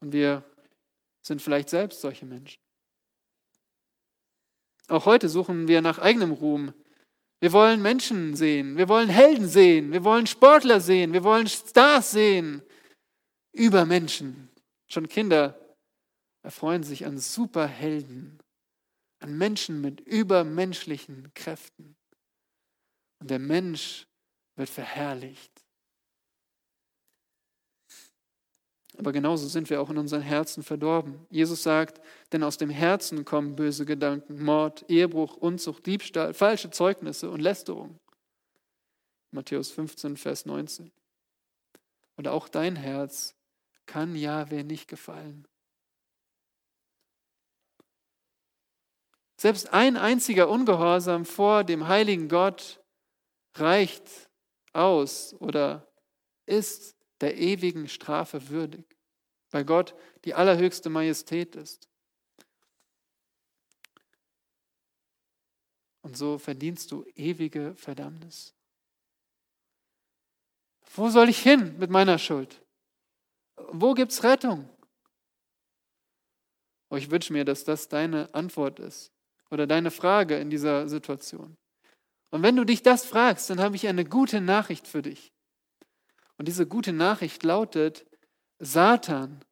Und 0.00 0.12
wir 0.12 0.44
sind 1.22 1.42
vielleicht 1.42 1.70
selbst 1.70 2.00
solche 2.00 2.26
Menschen. 2.26 2.60
Auch 4.88 5.06
heute 5.06 5.28
suchen 5.28 5.66
wir 5.66 5.82
nach 5.82 5.98
eigenem 5.98 6.32
Ruhm. 6.32 6.72
Wir 7.40 7.52
wollen 7.52 7.82
Menschen 7.82 8.34
sehen, 8.36 8.76
wir 8.76 8.88
wollen 8.88 9.08
Helden 9.08 9.48
sehen, 9.48 9.92
wir 9.92 10.04
wollen 10.04 10.26
Sportler 10.26 10.80
sehen, 10.80 11.12
wir 11.12 11.24
wollen 11.24 11.48
Stars 11.48 12.12
sehen, 12.12 12.62
über 13.52 13.84
Menschen. 13.84 14.48
Schon 14.88 15.08
Kinder 15.08 15.58
erfreuen 16.42 16.82
sich 16.82 17.04
an 17.04 17.18
Superhelden, 17.18 18.40
an 19.20 19.36
Menschen 19.36 19.80
mit 19.80 20.00
übermenschlichen 20.00 21.32
Kräften. 21.34 21.96
Und 23.20 23.30
der 23.30 23.38
Mensch 23.38 24.06
wird 24.56 24.70
verherrlicht. 24.70 25.55
Aber 28.98 29.12
genauso 29.12 29.46
sind 29.46 29.68
wir 29.68 29.80
auch 29.80 29.90
in 29.90 29.98
unseren 29.98 30.22
Herzen 30.22 30.62
verdorben. 30.62 31.26
Jesus 31.28 31.62
sagt, 31.62 32.00
denn 32.32 32.42
aus 32.42 32.56
dem 32.56 32.70
Herzen 32.70 33.24
kommen 33.24 33.54
böse 33.54 33.84
Gedanken, 33.84 34.42
Mord, 34.42 34.84
Ehebruch, 34.88 35.36
Unzucht, 35.36 35.84
Diebstahl, 35.86 36.32
falsche 36.32 36.70
Zeugnisse 36.70 37.30
und 37.30 37.40
Lästerung. 37.40 37.98
Matthäus 39.30 39.70
15, 39.70 40.16
Vers 40.16 40.46
19. 40.46 40.90
Und 42.16 42.28
auch 42.28 42.48
dein 42.48 42.76
Herz 42.76 43.34
kann 43.84 44.16
Jahwe 44.16 44.64
nicht 44.64 44.88
gefallen. 44.88 45.46
Selbst 49.36 49.74
ein 49.74 49.98
einziger 49.98 50.48
Ungehorsam 50.48 51.26
vor 51.26 51.62
dem 51.62 51.86
heiligen 51.88 52.28
Gott 52.28 52.82
reicht 53.54 54.30
aus 54.72 55.34
oder 55.38 55.86
ist 56.46 56.95
der 57.20 57.36
ewigen 57.36 57.88
Strafe 57.88 58.48
würdig, 58.48 58.96
weil 59.50 59.64
Gott 59.64 59.94
die 60.24 60.34
allerhöchste 60.34 60.90
Majestät 60.90 61.56
ist. 61.56 61.88
Und 66.02 66.16
so 66.16 66.38
verdienst 66.38 66.92
du 66.92 67.04
ewige 67.14 67.74
Verdammnis. 67.74 68.54
Wo 70.94 71.10
soll 71.10 71.28
ich 71.28 71.42
hin 71.42 71.76
mit 71.78 71.90
meiner 71.90 72.18
Schuld? 72.18 72.62
Wo 73.56 73.94
gibt 73.94 74.12
es 74.12 74.22
Rettung? 74.22 74.68
Oh, 76.90 76.96
ich 76.96 77.10
wünsche 77.10 77.32
mir, 77.32 77.44
dass 77.44 77.64
das 77.64 77.88
deine 77.88 78.32
Antwort 78.34 78.78
ist 78.78 79.12
oder 79.50 79.66
deine 79.66 79.90
Frage 79.90 80.38
in 80.38 80.50
dieser 80.50 80.88
Situation. 80.88 81.56
Und 82.30 82.42
wenn 82.42 82.56
du 82.56 82.64
dich 82.64 82.82
das 82.82 83.04
fragst, 83.04 83.50
dann 83.50 83.60
habe 83.60 83.76
ich 83.76 83.88
eine 83.88 84.04
gute 84.04 84.40
Nachricht 84.40 84.86
für 84.86 85.02
dich. 85.02 85.32
Und 86.38 86.48
diese 86.48 86.66
gute 86.66 86.92
Nachricht 86.92 87.42
lautet, 87.42 88.06
Satan 88.58 89.44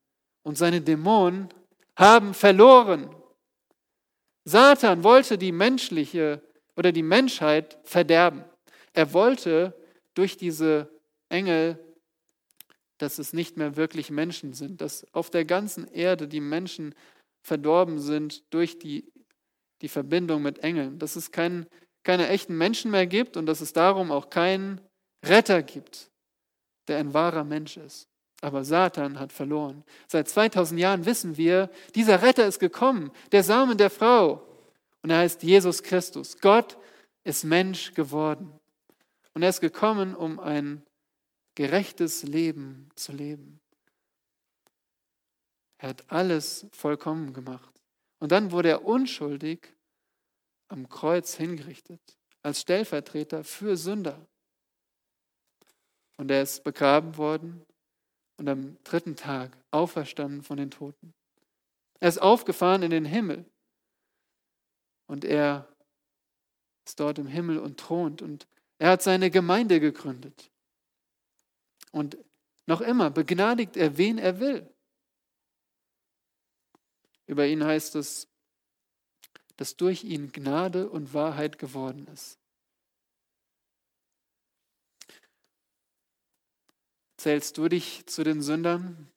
und 0.42 0.58
seine 0.58 0.80
Dämonen 0.80 1.48
haben 1.96 2.34
verloren. 2.34 3.14
Satan 4.44 5.04
wollte 5.04 5.38
die 5.38 5.52
menschliche 5.52 6.42
oder 6.76 6.92
die 6.92 7.02
Menschheit 7.02 7.78
verderben. 7.84 8.44
Er 8.92 9.12
wollte 9.12 9.74
durch 10.14 10.36
diese 10.36 10.90
Engel 11.28 11.78
dass 12.98 13.18
es 13.18 13.32
nicht 13.32 13.56
mehr 13.56 13.76
wirklich 13.76 14.10
Menschen 14.10 14.52
sind, 14.52 14.80
dass 14.80 15.06
auf 15.12 15.30
der 15.30 15.44
ganzen 15.44 15.88
Erde 15.88 16.28
die 16.28 16.40
Menschen 16.40 16.94
verdorben 17.42 17.98
sind 17.98 18.42
durch 18.50 18.78
die, 18.78 19.12
die 19.82 19.88
Verbindung 19.88 20.42
mit 20.42 20.60
Engeln, 20.60 20.98
dass 20.98 21.16
es 21.16 21.30
kein, 21.30 21.66
keine 22.02 22.28
echten 22.28 22.56
Menschen 22.56 22.90
mehr 22.90 23.06
gibt 23.06 23.36
und 23.36 23.46
dass 23.46 23.60
es 23.60 23.72
darum 23.72 24.12
auch 24.12 24.30
keinen 24.30 24.80
Retter 25.24 25.62
gibt, 25.62 26.10
der 26.88 26.98
ein 26.98 27.14
wahrer 27.14 27.44
Mensch 27.44 27.76
ist. 27.76 28.08
Aber 28.40 28.64
Satan 28.64 29.18
hat 29.18 29.32
verloren. 29.32 29.84
Seit 30.06 30.28
2000 30.28 30.78
Jahren 30.78 31.06
wissen 31.06 31.36
wir, 31.36 31.70
dieser 31.94 32.22
Retter 32.22 32.46
ist 32.46 32.58
gekommen, 32.58 33.10
der 33.32 33.42
Samen 33.42 33.78
der 33.78 33.90
Frau. 33.90 34.46
Und 35.02 35.10
er 35.10 35.18
heißt 35.18 35.42
Jesus 35.42 35.82
Christus. 35.82 36.38
Gott 36.40 36.76
ist 37.24 37.44
Mensch 37.44 37.94
geworden. 37.94 38.52
Und 39.32 39.42
er 39.42 39.48
ist 39.48 39.60
gekommen, 39.60 40.14
um 40.14 40.38
ein 40.38 40.82
gerechtes 41.54 42.22
Leben 42.22 42.90
zu 42.96 43.12
leben. 43.12 43.60
Er 45.78 45.90
hat 45.90 46.04
alles 46.10 46.66
vollkommen 46.72 47.32
gemacht. 47.32 47.72
Und 48.18 48.32
dann 48.32 48.52
wurde 48.52 48.70
er 48.70 48.84
unschuldig 48.84 49.74
am 50.68 50.88
Kreuz 50.88 51.34
hingerichtet, 51.34 52.00
als 52.42 52.60
Stellvertreter 52.60 53.44
für 53.44 53.76
Sünder. 53.76 54.26
Und 56.16 56.30
er 56.30 56.42
ist 56.42 56.64
begraben 56.64 57.16
worden 57.16 57.64
und 58.36 58.48
am 58.48 58.76
dritten 58.84 59.16
Tag 59.16 59.56
auferstanden 59.70 60.42
von 60.42 60.56
den 60.56 60.70
Toten. 60.70 61.12
Er 62.00 62.08
ist 62.08 62.18
aufgefahren 62.18 62.82
in 62.82 62.90
den 62.90 63.04
Himmel 63.04 63.44
und 65.06 65.24
er 65.24 65.68
ist 66.84 67.00
dort 67.00 67.18
im 67.18 67.26
Himmel 67.26 67.58
und 67.58 67.78
thront 67.78 68.22
und 68.22 68.46
er 68.78 68.90
hat 68.90 69.02
seine 69.02 69.30
Gemeinde 69.30 69.80
gegründet. 69.80 70.50
Und 71.92 72.18
noch 72.66 72.80
immer 72.80 73.10
begnadigt 73.10 73.76
er, 73.76 73.96
wen 73.96 74.18
er 74.18 74.40
will. 74.40 74.68
Über 77.26 77.46
ihn 77.46 77.64
heißt 77.64 77.94
es, 77.96 78.28
dass 79.56 79.76
durch 79.76 80.04
ihn 80.04 80.32
Gnade 80.32 80.88
und 80.88 81.14
Wahrheit 81.14 81.58
geworden 81.58 82.06
ist. 82.12 82.38
Zählst 87.24 87.56
du 87.56 87.70
dich 87.70 88.04
zu 88.04 88.22
den 88.22 88.42
Sündern? 88.42 89.10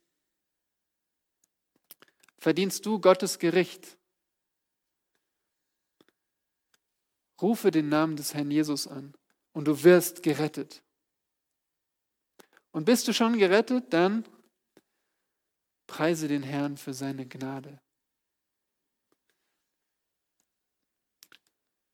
Verdienst 2.38 2.86
du 2.86 3.02
Gottes 3.02 3.38
Gericht? 3.38 3.98
Rufe 7.42 7.70
den 7.70 7.90
Namen 7.90 8.16
des 8.16 8.34
Herrn 8.34 8.50
Jesus 8.50 8.88
an 8.88 9.14
und 9.52 9.66
du 9.66 9.84
wirst 9.84 10.24
gerettet. 10.24 10.82
Und 12.72 12.86
bist 12.86 13.10
du 13.10 13.14
schon 13.14 13.38
gerettet, 13.38 13.92
dann 13.92 14.26
preise 15.86 16.30
den 16.30 16.44
Herrn 16.44 16.78
für 16.78 16.94
seine 16.94 17.28
Gnade. 17.28 17.82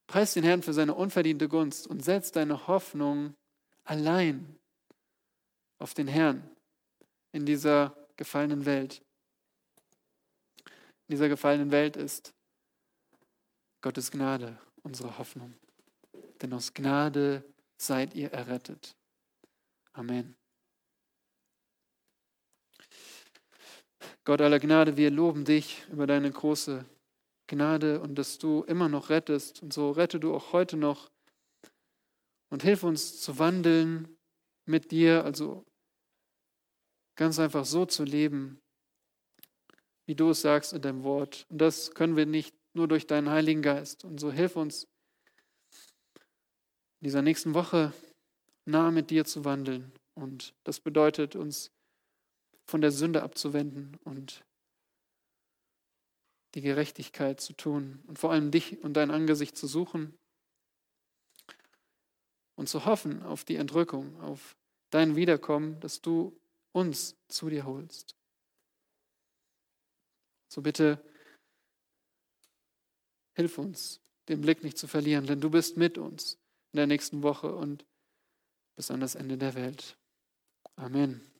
Preis 0.05 0.35
den 0.35 0.43
Herrn 0.43 0.61
für 0.61 0.73
seine 0.73 0.93
unverdiente 0.93 1.49
Gunst 1.49 1.87
und 1.87 2.05
setz 2.05 2.31
deine 2.31 2.67
Hoffnung 2.67 3.35
allein 3.83 4.59
auf 5.83 5.93
den 5.93 6.07
Herrn 6.07 6.49
in 7.33 7.45
dieser 7.45 7.93
gefallenen 8.15 8.65
Welt. 8.65 9.01
In 10.65 11.15
dieser 11.15 11.27
gefallenen 11.27 11.71
Welt 11.71 11.97
ist 11.97 12.33
Gottes 13.81 14.09
Gnade 14.09 14.57
unsere 14.83 15.17
Hoffnung. 15.17 15.53
Denn 16.41 16.53
aus 16.53 16.73
Gnade 16.73 17.43
seid 17.75 18.13
ihr 18.15 18.31
errettet. 18.31 18.95
Amen. 19.91 20.37
Gott 24.23 24.39
aller 24.39 24.59
Gnade, 24.59 24.95
wir 24.95 25.11
loben 25.11 25.43
dich 25.43 25.85
über 25.89 26.07
deine 26.07 26.31
große 26.31 26.85
Gnade 27.47 27.99
und 27.99 28.15
dass 28.15 28.37
du 28.37 28.63
immer 28.63 28.87
noch 28.87 29.09
rettest. 29.09 29.61
Und 29.61 29.73
so 29.73 29.91
rette 29.91 30.21
du 30.21 30.33
auch 30.33 30.53
heute 30.53 30.77
noch 30.77 31.11
und 32.49 32.63
hilf 32.63 32.83
uns 32.83 33.19
zu 33.19 33.37
wandeln 33.37 34.17
mit 34.65 34.91
dir, 34.91 35.25
also 35.25 35.65
ganz 37.15 37.39
einfach 37.39 37.65
so 37.65 37.85
zu 37.85 38.03
leben, 38.03 38.59
wie 40.05 40.15
du 40.15 40.29
es 40.29 40.41
sagst 40.41 40.73
in 40.73 40.81
deinem 40.81 41.03
Wort. 41.03 41.45
Und 41.49 41.59
das 41.59 41.93
können 41.93 42.15
wir 42.15 42.25
nicht 42.25 42.55
nur 42.73 42.87
durch 42.87 43.07
deinen 43.07 43.29
Heiligen 43.29 43.61
Geist. 43.61 44.03
Und 44.03 44.19
so 44.19 44.31
hilf 44.31 44.55
uns, 44.55 44.87
in 46.99 47.05
dieser 47.05 47.21
nächsten 47.21 47.53
Woche 47.53 47.93
nah 48.65 48.91
mit 48.91 49.09
dir 49.09 49.25
zu 49.25 49.45
wandeln. 49.45 49.91
Und 50.15 50.53
das 50.63 50.79
bedeutet, 50.79 51.35
uns 51.35 51.71
von 52.65 52.81
der 52.81 52.91
Sünde 52.91 53.23
abzuwenden 53.23 53.97
und 54.03 54.43
die 56.55 56.61
Gerechtigkeit 56.61 57.41
zu 57.41 57.53
tun 57.53 58.03
und 58.07 58.19
vor 58.19 58.31
allem 58.31 58.51
dich 58.51 58.83
und 58.83 58.93
dein 58.93 59.11
Angesicht 59.11 59.57
zu 59.57 59.67
suchen 59.67 60.17
und 62.55 62.69
zu 62.69 62.85
hoffen 62.85 63.23
auf 63.23 63.43
die 63.43 63.55
Entrückung, 63.55 64.19
auf 64.21 64.55
dein 64.91 65.15
Wiederkommen, 65.15 65.79
dass 65.79 66.01
du 66.01 66.39
uns 66.73 67.15
zu 67.29 67.49
dir 67.49 67.65
holst. 67.65 68.17
So 70.49 70.61
bitte 70.61 71.03
hilf 73.33 73.57
uns, 73.57 74.01
den 74.27 74.41
Blick 74.41 74.63
nicht 74.63 74.77
zu 74.77 74.87
verlieren, 74.87 75.25
denn 75.25 75.41
du 75.41 75.49
bist 75.49 75.77
mit 75.77 75.97
uns 75.97 76.33
in 76.73 76.77
der 76.77 76.87
nächsten 76.87 77.23
Woche 77.23 77.55
und 77.55 77.85
bis 78.75 78.91
an 78.91 78.99
das 78.99 79.15
Ende 79.15 79.37
der 79.37 79.55
Welt. 79.55 79.97
Amen. 80.75 81.32